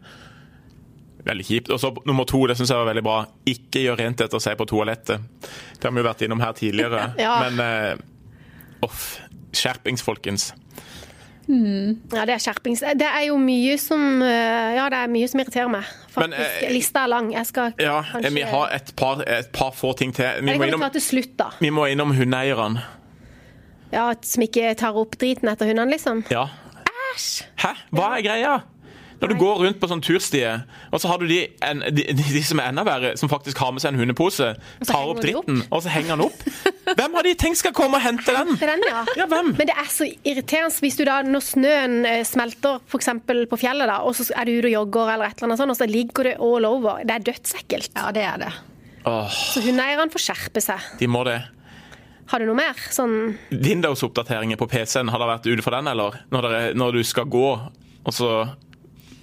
Veldig 1.26 1.44
kjipt. 1.44 1.70
Og 1.74 1.80
så 1.82 1.90
nummer 2.06 2.24
to, 2.24 2.46
det 2.46 2.56
syns 2.56 2.70
jeg 2.70 2.78
var 2.78 2.88
veldig 2.88 3.04
bra. 3.04 3.18
Ikke 3.50 3.82
gjør 3.82 3.98
rent 4.00 4.20
etter 4.24 4.42
seg 4.42 4.56
på 4.60 4.68
toalettet. 4.70 5.20
Det 5.42 5.84
har 5.84 5.92
vi 5.92 6.00
jo 6.00 6.08
vært 6.08 6.22
innom 6.26 6.40
her 6.44 6.56
tidligere. 6.56 7.08
Ja. 7.26 7.36
Men 7.44 7.60
eh, 7.60 8.86
off. 8.86 9.18
Skjerpings, 9.56 10.02
folkens. 10.04 10.50
Ja, 11.48 12.24
det 12.26 12.34
er 12.34 12.42
skjerpings. 12.42 12.82
Det 12.98 13.06
er 13.06 13.28
jo 13.28 13.36
mye 13.38 13.76
som 13.78 14.20
eh, 14.22 14.74
Ja, 14.76 14.88
er 14.90 15.10
mye 15.10 15.28
som 15.30 15.40
irriterer 15.40 15.70
meg. 15.70 15.86
Faktisk. 16.16 16.38
Men, 16.38 16.68
eh, 16.68 16.72
Lista 16.72 17.04
er 17.04 17.12
lang. 17.12 17.30
Jeg 17.34 17.46
skal 17.46 17.72
Ja, 17.78 18.00
kanskje 18.10 18.34
Vi 18.34 18.44
har 18.48 18.74
et 18.74 18.92
par, 18.96 19.22
et 19.26 19.50
par 19.52 19.72
få 19.76 19.92
ting 19.96 20.14
til. 20.16 20.24
Vi 20.40 20.56
må 20.56 20.64
innom, 20.64 20.84
til 20.92 21.04
slutt, 21.04 21.34
da. 21.38 21.50
vi 21.60 21.70
må 21.70 21.86
innom 21.92 22.14
hundeeierne. 22.16 22.82
Ja, 23.92 24.12
Som 24.22 24.42
ikke 24.42 24.74
tar 24.76 24.96
opp 24.96 25.18
driten 25.20 25.48
etter 25.48 25.68
hundene, 25.68 25.92
liksom. 25.94 26.24
Ja. 26.30 26.48
Hæ? 27.62 27.72
Hva 27.96 28.16
er 28.18 28.24
greia? 28.24 28.56
Når 29.20 29.32
du 29.32 29.34
går 29.40 29.60
rundt 29.62 29.78
på 29.80 29.88
sånn 29.88 30.02
turstie, 30.04 30.50
og 30.92 31.00
så 31.00 31.08
har 31.08 31.22
du 31.22 31.26
de, 31.30 31.38
en, 31.64 31.80
de, 31.88 32.04
de, 32.12 32.24
de 32.36 32.42
som 32.44 32.60
er 32.60 32.68
enda 32.68 32.84
verre, 32.86 33.14
som 33.16 33.30
faktisk 33.32 33.58
har 33.62 33.72
med 33.72 33.80
seg 33.84 33.94
en 33.94 34.02
hundepose, 34.02 34.50
tar 34.84 35.08
opp 35.08 35.22
dritten, 35.24 35.62
opp. 35.62 35.70
og 35.72 35.84
så 35.86 35.92
henger 35.94 36.16
den 36.18 36.26
opp. 36.26 36.44
Hvem 36.96 37.16
har 37.18 37.26
de 37.26 37.32
tenkt 37.40 37.60
skal 37.62 37.74
komme 37.76 37.98
og 37.98 38.04
hente 38.04 38.34
den? 38.36 38.52
Den, 38.66 38.84
ja. 38.88 39.02
Ja, 39.18 39.26
hvem? 39.30 39.52
Men 39.56 39.68
det 39.68 39.74
er 39.78 39.88
så 39.90 40.06
irriterende 40.06 40.84
hvis 40.84 40.98
du 40.98 41.04
da, 41.08 41.20
når 41.24 41.44
snøen 41.44 41.96
eh, 42.08 42.22
smelter 42.26 42.80
f.eks. 42.90 43.10
på 43.24 43.58
fjellet, 43.60 43.88
da, 43.88 44.00
og 44.06 44.16
så 44.18 44.26
er 44.36 44.48
du 44.48 44.56
ute 44.58 44.70
og 44.70 44.74
jogger, 44.74 45.12
eller 45.14 45.30
et 45.30 45.38
eller 45.38 45.48
annet 45.50 45.62
sånt, 45.62 45.74
og 45.74 45.78
så 45.78 45.88
ligger 45.90 46.30
det 46.30 46.36
all 46.42 46.68
over. 46.68 47.02
Det 47.06 47.16
er 47.16 47.26
dødsekkelt. 47.30 47.92
Ja, 47.96 48.08
det 48.14 48.24
er 48.26 48.40
det. 48.42 48.52
Oh. 49.06 49.28
Så 49.30 49.62
hundeeierne 49.62 50.10
får 50.12 50.24
skjerpe 50.28 50.62
seg. 50.64 50.90
de 51.00 51.08
må 51.10 51.22
det. 51.28 51.40
Har 52.26 52.42
du 52.42 52.48
noe 52.48 52.58
mer? 52.58 52.78
Sånn 52.90 53.36
Windows-oppdateringer 53.54 54.58
på 54.58 54.66
PC-en, 54.70 55.12
har 55.14 55.22
det 55.22 55.28
vært 55.30 55.46
ute 55.46 55.62
for 55.62 55.76
den, 55.76 55.90
eller? 55.92 56.20
Når, 56.34 56.48
dere, 56.50 56.72
når 56.78 56.98
du 56.98 57.04
skal 57.06 57.28
gå, 57.30 57.48
og 58.02 58.14
så 58.14 58.30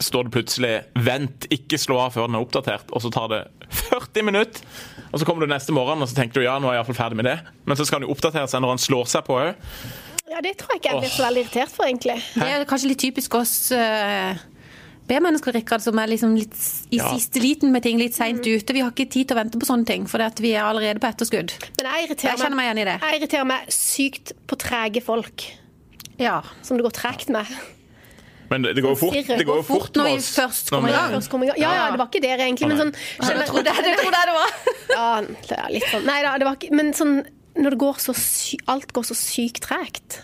står 0.03 0.27
det 0.27 0.33
plutselig 0.35 0.73
'vent, 0.95 1.47
ikke 1.53 1.79
slå 1.79 1.99
av 2.05 2.13
før 2.15 2.27
den 2.27 2.35
er 2.37 2.45
oppdatert', 2.45 2.91
og 2.91 3.01
så 3.01 3.11
tar 3.13 3.27
det 3.31 3.41
40 3.71 4.23
minutter. 4.23 4.61
Og 5.13 5.19
så 5.19 5.25
kommer 5.25 5.45
du 5.45 5.51
neste 5.53 5.73
morgen 5.73 6.01
og 6.01 6.09
så 6.09 6.15
tenker 6.17 6.41
du 6.41 6.45
ja, 6.47 6.55
nå 6.59 6.69
er 6.69 6.77
jeg 6.77 6.83
iallfall 6.83 6.97
ferdig 7.03 7.19
med 7.21 7.25
det. 7.29 7.37
Men 7.65 7.77
så 7.77 7.85
skal 7.85 8.01
den 8.01 8.09
jo 8.09 8.15
oppdatere 8.15 8.47
seg 8.49 8.63
når 8.63 8.73
han 8.75 8.81
slår 8.81 9.05
seg 9.11 9.27
på 9.27 9.37
òg. 9.37 9.53
Ja, 10.33 10.41
det 10.41 10.55
tror 10.57 10.73
jeg 10.73 10.81
ikke 10.81 10.89
jeg 10.95 11.03
blir 11.03 11.13
så 11.13 11.25
veldig 11.27 11.43
irritert 11.43 11.69
for, 11.73 11.85
egentlig. 11.85 12.15
Det 12.33 12.49
er 12.49 12.65
kanskje 12.65 12.89
litt 12.89 13.01
typisk 13.03 13.35
oss 13.37 13.53
uh, 13.77 14.33
B-mennesker, 15.05 15.53
Rikard, 15.53 15.83
som 15.85 15.99
er 16.01 16.09
liksom 16.09 16.33
litt 16.39 16.55
i 16.89 16.97
Ja. 16.97 17.11
siste 17.13 17.41
liten 17.43 17.71
med 17.71 17.83
ting, 17.83 17.99
litt 18.01 18.15
seint 18.15 18.41
ute. 18.41 18.73
Vi 18.73 18.81
har 18.81 18.89
ikke 18.89 19.09
tid 19.11 19.27
til 19.29 19.37
å 19.37 19.41
vente 19.43 19.59
på 19.61 19.67
sånne 19.69 19.85
ting, 19.85 20.07
for 20.09 20.17
vi 20.41 20.53
er 20.55 20.63
allerede 20.63 20.99
på 21.03 21.11
etterskudd. 21.11 21.53
Men 21.77 21.91
jeg 21.91 22.07
irriterer, 22.07 22.37
Jeg 22.39 22.55
meg 22.55 22.65
igjen 22.65 22.81
i 22.81 22.85
det. 22.89 22.97
jeg 23.01 23.19
irriterer 23.21 23.45
meg 23.45 23.69
sykt 23.69 24.33
på 24.47 24.57
trege 24.57 25.03
folk. 25.03 25.45
Ja. 26.17 26.41
Som 26.63 26.77
det 26.77 26.85
går 26.85 26.95
tregt 26.97 27.29
med. 27.29 27.45
Men 28.53 28.67
det, 28.67 28.75
det 28.77 28.85
går 28.85 28.95
jo 28.95 29.01
fort, 29.03 29.19
det 29.33 29.47
går 29.49 29.61
fort 29.67 29.83
fort 29.83 30.01
når 30.01 30.09
vi 30.11 30.17
først 30.23 30.73
kommer 30.73 30.91
i 30.93 30.97
gang. 30.97 31.29
Kom 31.29 31.45
i 31.45 31.51
gang. 31.51 31.61
Ja, 31.61 31.75
ja, 31.77 31.85
det 31.93 32.01
var 32.01 32.09
ikke 32.11 32.23
dere 32.23 32.47
egentlig, 32.47 32.71
men 32.71 32.81
sånn 32.81 32.95
Jeg 32.95 33.47
trodde 33.49 33.69
det, 33.69 33.95
trodde 34.01 34.25
det 34.29 34.35
var. 34.39 34.57
Ja, 34.93 35.07
er 35.21 35.71
litt 35.73 35.87
sånn 35.91 36.05
Nei 36.07 36.19
da, 36.25 36.35
det 36.39 36.47
var 36.47 36.59
ikke 36.59 36.75
Men 36.75 36.93
sånn 36.97 37.23
når 37.53 37.75
det 37.75 37.77
går 37.83 37.99
så 38.01 38.13
sy 38.17 38.57
alt 38.71 38.89
går 38.95 39.03
så 39.05 39.13
sykt 39.13 39.59
tregt. 39.67 40.15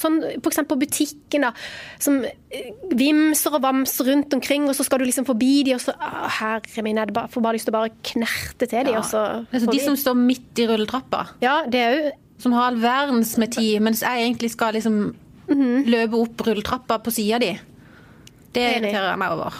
Sånn, 0.00 0.14
eksempel 0.24 0.70
på 0.70 0.78
butikken, 0.86 1.44
da, 1.44 1.50
som 2.00 2.22
eh, 2.24 2.70
vimser 2.96 3.58
og 3.58 3.64
vamser 3.66 4.08
rundt 4.08 4.32
omkring, 4.38 4.64
og 4.70 4.72
så 4.78 4.86
skal 4.86 5.02
du 5.02 5.04
liksom 5.04 5.28
forbi 5.28 5.66
de, 5.68 5.74
og 5.76 5.82
så 5.84 5.92
å, 5.92 6.30
Herre 6.38 6.86
min, 6.86 6.96
jeg 6.96 7.12
får 7.12 7.44
bare 7.44 7.58
lyst 7.58 7.68
til 7.68 7.74
å 7.74 7.76
bare 7.76 7.92
knerte 8.08 8.70
til 8.70 8.88
de, 8.88 8.96
og 8.96 9.04
så 9.10 9.26
er 9.52 9.68
de 9.68 9.82
som 9.84 9.98
står 10.00 10.16
midt 10.16 10.64
i 10.64 10.68
rulletrappa. 10.70 11.26
Ja, 11.44 11.58
det 11.68 11.84
er 11.84 11.96
jo 11.98 12.10
som 12.40 12.56
har 12.56 12.70
all 12.70 12.80
verdens 12.80 13.34
med 13.36 13.52
tid, 13.52 13.82
mens 13.84 14.00
jeg 14.00 14.24
egentlig 14.24 14.54
skal 14.54 14.72
liksom 14.78 15.10
løpe 15.56 16.20
opp 16.20 16.46
rulletrappa 16.46 17.00
på 17.04 17.12
sida 17.14 17.40
di. 17.42 17.50
Det 18.54 18.66
irriterer 18.76 19.12
jeg 19.12 19.20
meg 19.22 19.34
over. 19.36 19.58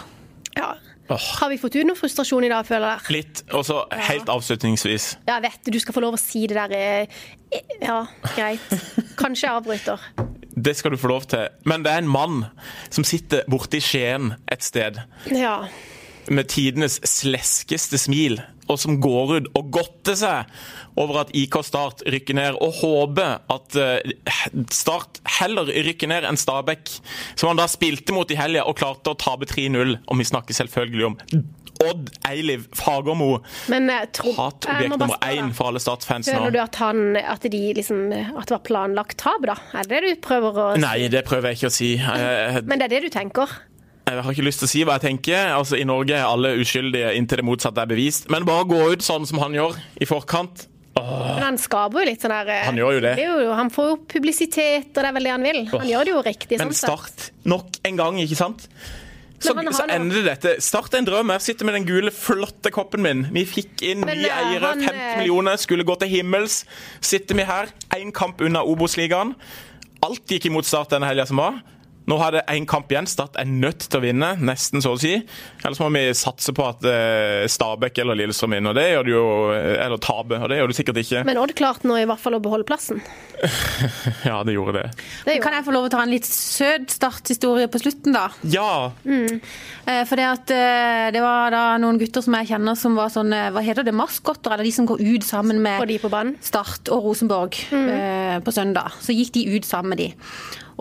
Ja. 0.57 0.71
Oh. 1.11 1.19
Har 1.41 1.49
vi 1.51 1.57
fått 1.59 1.75
ut 1.75 1.87
noe 1.87 1.99
frustrasjon 1.99 2.45
i 2.47 2.49
dag, 2.51 2.63
føler 2.67 2.93
jeg? 2.93 3.15
Litt. 3.17 3.41
Og 3.57 3.65
så 3.67 3.81
helt 4.07 4.29
avslutningsvis. 4.31 5.07
Ja, 5.27 5.39
jeg 5.39 5.49
vet 5.49 5.71
du 5.75 5.79
skal 5.83 5.95
få 5.97 6.03
lov 6.05 6.15
å 6.15 6.21
si 6.21 6.45
det 6.47 6.55
der 6.55 6.75
eh, 6.77 7.23
Ja, 7.83 8.05
greit. 8.31 8.63
Kanskje 9.19 9.49
jeg 9.49 9.55
avbryter. 9.57 10.05
Det 10.51 10.73
skal 10.75 10.91
du 10.91 10.99
få 10.99 11.07
lov 11.07 11.23
til. 11.31 11.47
Men 11.65 11.81
det 11.85 11.93
er 11.93 12.01
en 12.03 12.09
mann 12.11 12.41
som 12.91 13.05
sitter 13.07 13.45
borte 13.49 13.79
i 13.79 13.81
Skien 13.81 14.33
et 14.51 14.65
sted 14.65 14.99
Ja. 15.31 15.63
Med 16.31 16.49
tidenes 16.51 16.99
sleskeste 17.07 17.99
smil, 17.99 18.39
og 18.71 18.79
som 18.79 18.99
går 19.03 19.33
ut 19.35 19.47
og 19.57 19.71
godter 19.75 20.15
seg 20.15 20.51
over 20.99 21.23
at 21.23 21.31
IK 21.35 21.57
Start 21.67 22.03
rykker 22.07 22.37
ned, 22.37 22.59
og 22.63 22.77
håper 22.81 23.41
at 23.51 23.79
eh, 23.79 24.13
Start 24.71 25.21
heller 25.39 25.67
rykker 25.71 26.11
ned 26.11 26.27
enn 26.27 26.39
Stabæk, 26.39 26.91
som 27.35 27.51
han 27.51 27.59
da 27.59 27.67
spilte 27.71 28.15
mot 28.15 28.31
i 28.31 28.39
helga 28.39 28.65
og 28.67 28.77
klarte 28.79 29.13
å 29.13 29.19
tape 29.19 29.47
3-0. 29.49 29.97
Og 30.07 30.21
vi 30.21 30.27
snakker 30.27 30.57
selvfølgelig 30.57 31.09
om 31.11 31.17
Odd 31.81 32.11
Eiliv 32.29 32.67
Fagermo. 32.77 33.39
Men 33.71 33.89
jeg 33.89 34.09
må 34.27 34.35
Hatobjekt 34.37 34.91
nummer 34.93 35.15
spørre 35.15 35.39
én 35.39 35.51
for 35.57 35.71
alle 35.71 35.81
Start-fans 35.81 36.29
Føler 36.29 36.53
du 36.53 36.59
at, 36.61 36.77
han, 36.83 37.17
at, 37.17 37.47
de 37.51 37.61
liksom, 37.77 38.03
at 38.13 38.45
det 38.45 38.55
var 38.55 38.63
planlagt 38.67 39.17
tap, 39.21 39.41
da? 39.47 39.57
Er 39.73 39.89
det 39.89 40.03
det 40.05 40.15
du 40.15 40.23
prøver 40.27 40.61
å 40.61 40.69
si? 40.75 40.83
Nei, 40.83 40.97
det 41.11 41.25
prøver 41.27 41.51
jeg 41.51 41.61
ikke 41.61 41.71
å 41.71 41.75
si. 41.75 41.91
Men 41.97 42.77
det 42.77 42.87
er 42.87 42.95
det 42.95 43.03
du 43.07 43.11
tenker? 43.13 43.57
Jeg 44.11 44.25
har 44.25 44.35
ikke 44.35 44.43
lyst 44.45 44.61
til 44.63 44.67
å 44.67 44.71
si 44.71 44.81
hva 44.87 44.97
jeg 44.97 45.05
tenker. 45.07 45.53
Altså, 45.55 45.77
I 45.79 45.85
Norge 45.87 46.17
er 46.17 46.27
alle 46.27 46.55
uskyldige 46.59 47.13
inntil 47.15 47.41
det 47.41 47.47
motsatte 47.47 47.83
er 47.83 47.89
bevist. 47.89 48.27
Men 48.33 48.47
bare 48.47 48.67
gå 48.67 48.81
ut 48.91 49.05
sånn 49.05 49.27
som 49.29 49.39
han 49.43 49.55
gjør 49.55 49.77
i 50.01 50.07
forkant. 50.09 50.67
Men 50.95 51.45
han 51.45 51.59
skaper 51.61 52.03
jo 52.03 52.07
litt 52.09 52.23
sånn 52.23 52.33
der 52.33 52.49
eh, 52.51 52.65
Han 52.67 52.79
gjør 52.79 52.97
jo 52.97 53.03
det. 53.05 53.13
det 53.15 53.27
jo, 53.29 53.51
han 53.55 53.69
får 53.71 53.93
jo 53.93 53.99
publisitet, 54.11 54.89
og 54.91 54.99
det 54.99 55.07
er 55.07 55.15
vel 55.15 55.29
det 55.29 55.31
han 55.31 55.45
vil. 55.47 55.61
Han 55.71 55.87
gjør 55.87 56.09
det 56.09 56.13
jo 56.13 56.25
riktig. 56.25 56.59
Men 56.59 56.73
sånn. 56.75 56.91
Start 56.91 57.47
nok 57.47 57.79
en 57.87 58.01
gang, 58.01 58.19
ikke 58.25 58.39
sant? 58.39 58.67
Så, 59.41 59.55
så 59.73 59.87
ender 59.89 60.19
det 60.19 60.25
dette. 60.27 60.51
Start 60.61 60.93
en 60.99 61.07
drøm. 61.07 61.31
Jeg 61.33 61.45
sitter 61.47 61.65
med 61.65 61.79
den 61.79 61.87
gule, 61.87 62.11
flotte 62.13 62.69
koppen 62.75 63.01
min. 63.01 63.23
Vi 63.33 63.45
fikk 63.49 63.81
inn 63.87 64.03
nye 64.05 64.27
eh, 64.27 64.43
eiere. 64.51 64.75
50 64.83 64.91
eh, 64.91 65.15
millioner 65.23 65.57
skulle 65.61 65.87
gå 65.87 65.95
til 66.03 66.11
himmels. 66.11 66.61
Sitter 67.01 67.39
vi 67.39 67.47
her, 67.47 67.71
én 67.97 68.13
kamp 68.13 68.43
unna 68.45 68.61
Obos-ligaen. 68.67 69.33
Alt 70.05 70.35
gikk 70.35 70.51
imot 70.51 70.67
Start 70.67 70.93
denne 70.93 71.09
helga 71.09 71.25
som 71.29 71.41
var. 71.41 71.61
Nå 72.11 72.17
har 72.19 72.33
det 72.35 72.41
én 72.51 72.65
kamp 72.67 72.89
igjen. 72.91 73.07
Start 73.07 73.37
er 73.39 73.47
nødt 73.47 73.85
til 73.87 74.01
å 74.01 74.03
vinne, 74.03 74.33
nesten 74.43 74.83
så 74.83 74.97
å 74.97 74.99
si. 74.99 75.13
Ellers 75.61 75.79
må 75.79 75.87
vi 75.95 76.01
satse 76.17 76.51
på 76.51 76.65
at 76.67 76.83
eh, 76.83 77.45
Stabæk 77.47 78.01
eller 78.03 78.19
Lillestrøm 78.19 78.57
vinner. 78.57 78.75
Det 78.75 78.83
gjør 78.89 79.07
du 79.07 79.11
jo, 79.13 79.21
eller 79.55 80.01
taper. 80.03 80.43
og 80.43 80.51
det 80.51 80.57
gjør 80.59 80.73
du 80.73 80.75
sikkert 80.75 80.99
ikke. 80.99 81.21
Men 81.29 81.39
Odd 81.39 81.53
klarte 81.55 81.87
nå 81.87 81.95
i 82.01 82.07
hvert 82.09 82.19
fall 82.19 82.35
å 82.35 82.41
beholde 82.43 82.67
plassen. 82.67 82.99
Ja, 84.27 84.41
det 84.45 84.53
gjorde 84.53 84.75
det. 84.75 84.89
Det 85.25 85.33
gjorde. 85.33 85.43
Kan 85.43 85.55
jeg 85.55 85.65
få 85.65 85.73
lov 85.73 85.87
å 85.87 85.91
ta 85.91 86.01
en 86.03 86.11
litt 86.11 86.27
søt 86.27 86.91
starthistorie 86.93 87.69
på 87.71 87.79
slutten, 87.81 88.13
da? 88.13 88.27
Ja! 88.53 88.91
Mm. 89.07 89.39
For 89.87 90.19
det, 90.19 90.27
at, 90.27 90.53
eh, 90.53 91.07
det 91.15 91.23
var 91.23 91.53
da 91.53 91.63
noen 91.81 91.97
gutter 92.01 92.23
som 92.25 92.35
jeg 92.37 92.51
kjenner 92.51 92.77
som 92.77 92.97
var 92.99 93.09
sånn 93.13 93.33
eh, 93.33 93.49
Hva 93.55 93.63
heter 93.65 93.87
det? 93.87 93.95
Maskotter? 93.97 94.53
Eller 94.53 94.67
de 94.67 94.73
som 94.75 94.87
går 94.89 95.01
ut 95.01 95.25
sammen 95.25 95.61
med 95.63 95.81
de 95.89 95.97
på 96.01 96.11
banen? 96.11 96.35
Start 96.43 96.91
og 96.93 97.07
Rosenborg 97.07 97.57
mm. 97.71 98.43
på 98.45 98.53
søndag. 98.55 98.99
Så 99.01 99.15
gikk 99.15 99.33
de 99.39 99.47
ut 99.55 99.67
sammen 99.67 99.95
med 99.95 100.03
de. 100.03 100.11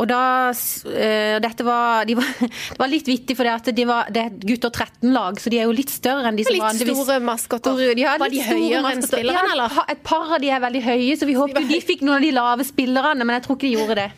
Og 0.00 0.08
da 0.08 0.20
eh, 0.50 1.36
Dette 1.42 1.66
var, 1.66 2.06
de 2.08 2.16
var 2.18 2.28
Det 2.40 2.78
var 2.80 2.90
litt 2.90 3.08
vittig, 3.10 3.36
for 3.38 3.48
det, 3.48 3.74
de 3.76 3.86
var, 3.88 4.08
det 4.12 4.22
er 4.26 4.38
gutter 4.52 4.72
13-lag, 4.72 5.40
så 5.42 5.52
de 5.52 5.60
er 5.60 5.68
jo 5.68 5.76
litt 5.76 5.92
større 5.92 6.30
enn 6.30 6.38
de 6.38 6.46
som 6.46 6.56
Litt 6.56 6.64
vanligvis 6.64 7.00
store 7.02 7.18
maskotter. 7.26 7.82
Ja, 8.00 8.16
Var 8.20 8.32
de 8.32 8.44
høyere 8.46 8.94
enn 8.94 9.04
spillerne, 9.04 9.54
eller? 9.54 9.76
Ja, 9.76 9.86
Et 9.92 10.02
par 10.06 10.36
av 10.36 10.40
de 10.42 10.52
er 10.52 10.62
veldig 10.64 10.84
høye, 10.86 11.18
så 11.20 11.28
vi 11.28 11.36
håper 11.42 11.68
de 11.68 11.80
fikk 11.84 12.04
noen 12.06 12.18
av 12.20 12.26
de 12.26 12.34
lave 12.36 12.68
spillerne, 12.68 13.26
men 13.26 13.38
jeg 13.38 13.46
tror 13.48 13.58
ikke 13.58 13.68
de 13.68 13.74
gjorde 13.76 13.98
det. 14.00 14.10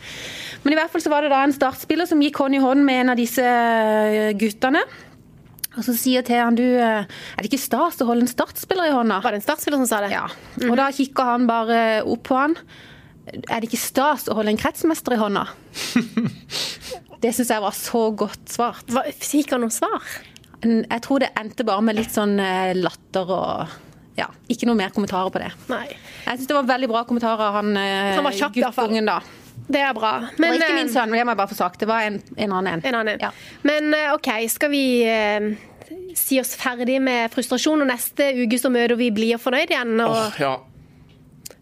Men 0.62 0.74
i 0.74 0.78
hvert 0.78 0.92
fall 0.92 1.02
så 1.02 1.10
var 1.10 1.24
det 1.24 1.32
da 1.32 1.40
en 1.42 1.54
startspiller 1.54 2.06
som 2.06 2.20
gikk 2.22 2.38
hånd 2.38 2.54
i 2.54 2.60
hånd 2.62 2.84
med 2.86 3.00
en 3.02 3.14
av 3.16 3.18
disse 3.18 3.42
eh, 3.42 4.30
guttene. 4.38 4.84
Og 5.72 5.80
så 5.86 5.94
sier 5.96 6.24
til 6.26 6.36
han 6.36 6.56
du, 6.56 6.66
eh, 6.76 7.02
er 7.08 7.40
det 7.42 7.48
ikke 7.48 7.64
stas 7.64 7.98
å 8.04 8.06
holde 8.06 8.26
en 8.26 8.30
startspiller 8.30 8.90
i 8.90 8.94
hånda? 8.94 9.22
Var 9.24 9.34
det 9.34 9.40
en 9.40 9.46
startspiller 9.48 9.80
som 9.80 9.88
sa 9.88 10.02
det? 10.04 10.12
Ja. 10.14 10.26
Og 10.68 10.76
da 10.78 10.90
kikker 10.94 11.30
han 11.32 11.48
bare 11.48 11.78
opp 12.04 12.26
på 12.28 12.38
han. 12.38 12.56
Er 13.32 13.62
det 13.62 13.70
ikke 13.70 13.80
stas 13.80 14.26
å 14.28 14.36
holde 14.36 14.52
en 14.52 14.60
kretsmester 14.60 15.16
i 15.16 15.20
hånda? 15.20 15.46
Det 17.22 17.30
syns 17.30 17.52
jeg 17.54 17.62
var 17.62 17.74
så 17.76 18.08
godt 18.18 18.50
svart. 18.50 18.88
Hva, 18.90 19.04
fikk 19.22 19.52
han 19.54 19.62
noe 19.62 19.70
svar? 19.70 20.02
Jeg 20.62 21.02
tror 21.04 21.22
det 21.22 21.28
endte 21.38 21.62
bare 21.66 21.84
med 21.86 21.94
litt 21.94 22.10
sånn 22.10 22.34
eh, 22.42 22.72
latter 22.74 23.30
og 23.30 23.76
ja, 24.18 24.26
ikke 24.50 24.66
noe 24.68 24.78
mer 24.78 24.90
kommentarer 24.94 25.30
på 25.30 25.40
det. 25.42 25.52
Nei. 25.70 25.86
Jeg 26.26 26.40
syns 26.40 26.50
det 26.50 26.56
var 26.56 26.66
veldig 26.68 26.90
bra 26.90 27.04
kommentarer 27.06 27.44
av 27.46 27.60
han, 27.60 27.70
eh, 27.78 28.16
Han 28.18 28.26
var 28.26 28.36
kjapp 28.36 28.58
guttungen 28.58 29.06
da. 29.08 29.20
Det 29.72 29.80
er 29.80 29.94
bra. 29.96 30.12
Men, 30.42 30.50
og 30.50 30.58
ikke 30.58 30.70
eh, 30.72 30.78
min 30.80 30.90
sønn, 30.92 31.14
det 31.14 31.22
må 31.22 31.32
jeg 31.32 31.40
bare 31.40 31.50
få 31.52 31.58
sagt. 31.58 31.80
Det 31.82 31.88
var 31.88 32.08
en, 32.08 32.18
en 32.36 32.56
annen 32.58 32.72
en. 32.74 32.84
En 32.90 32.98
annen 32.98 33.14
en. 33.14 33.22
Ja. 33.28 33.30
Men 33.66 33.94
eh, 33.96 34.10
OK, 34.16 34.30
skal 34.52 34.72
vi 34.72 34.84
eh, 35.06 35.52
si 36.18 36.40
oss 36.42 36.54
ferdig 36.58 36.98
med 37.02 37.32
frustrasjon, 37.32 37.84
og 37.84 37.90
neste 37.90 38.32
uke 38.42 38.58
så 38.60 38.72
møter 38.72 38.98
vi 38.98 39.12
Bli 39.14 39.32
og 39.36 39.42
fornøyd 39.44 39.72
igjen, 39.72 39.94
og 40.04 40.18
Åh, 40.18 40.40
ja. 40.42 40.52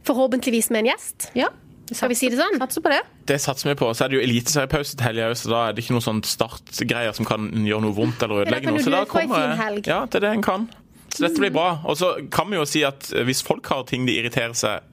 Forhåpentligvis 0.08 0.70
med 0.70 0.84
en 0.84 0.92
gjest? 0.92 1.30
Ja. 1.38 1.50
Skal 1.90 2.12
vi 2.12 2.16
si 2.18 2.28
det 2.30 2.38
sånn? 2.38 2.58
Satser 2.60 2.84
på 2.84 2.92
det. 2.92 3.00
Det 3.26 3.38
satser 3.42 3.72
vi 3.72 3.74
på. 3.80 3.88
Så 3.94 4.04
er 4.04 4.12
det 4.12 4.20
jo 4.20 4.22
eliteseriepause 4.22 4.94
til 4.94 5.06
helga, 5.08 5.32
så 5.34 5.50
da 5.50 5.62
er 5.66 5.74
det 5.74 5.82
ikke 5.82 5.96
noen 5.96 6.06
sånn 6.06 6.20
startgreier 6.26 7.16
som 7.16 7.26
kan 7.26 7.48
gjøre 7.66 7.82
noe 7.86 7.96
vondt 7.96 8.22
eller 8.26 8.44
ødelegge 8.44 8.70
noe. 8.70 8.84
Så 8.84 8.94
da 8.94 9.02
kommer. 9.10 9.56
Ja, 9.82 10.04
det 10.06 10.20
er 10.20 10.26
det 10.28 10.36
en 10.36 10.46
kan. 10.46 10.68
Så 11.10 11.24
dette 11.26 11.42
blir 11.42 11.50
bra. 11.54 11.80
Og 11.90 11.98
så 11.98 12.12
kan 12.30 12.50
vi 12.52 12.60
jo 12.60 12.66
si 12.68 12.84
at 12.86 13.10
hvis 13.26 13.42
folk 13.46 13.66
har 13.72 13.82
ting 13.90 14.06
de 14.06 14.14
irriterer 14.20 14.54
seg 14.54 14.86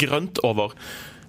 grønt 0.00 0.40
over, 0.44 0.72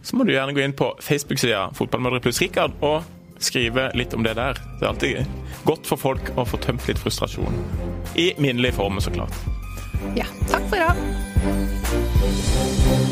så 0.04 0.16
må 0.16 0.24
du 0.24 0.32
gjerne 0.32 0.56
gå 0.56 0.64
inn 0.64 0.76
på 0.76 0.94
Facebook-sida 1.04 1.70
Fotballmødre 1.76 2.22
pluss 2.24 2.40
Rikard 2.40 2.76
og 2.80 3.04
skrive 3.44 3.90
litt 4.00 4.16
om 4.16 4.24
det 4.24 4.36
der. 4.40 4.60
Det 4.80 4.86
er 4.86 4.92
alltid 4.94 5.68
godt 5.68 5.88
for 5.92 6.00
folk 6.00 6.32
å 6.40 6.48
få 6.48 6.60
tømt 6.64 6.88
litt 6.88 7.00
frustrasjon. 7.00 7.60
I 8.20 8.32
minnelig 8.40 8.78
form, 8.80 9.00
så 9.04 9.12
klart. 9.16 9.36
Ja. 10.16 10.28
Takk 10.52 10.72
for 10.72 10.80
i 10.80 10.88
dag. 10.88 12.09
Thank 12.22 13.00
you. 13.00 13.09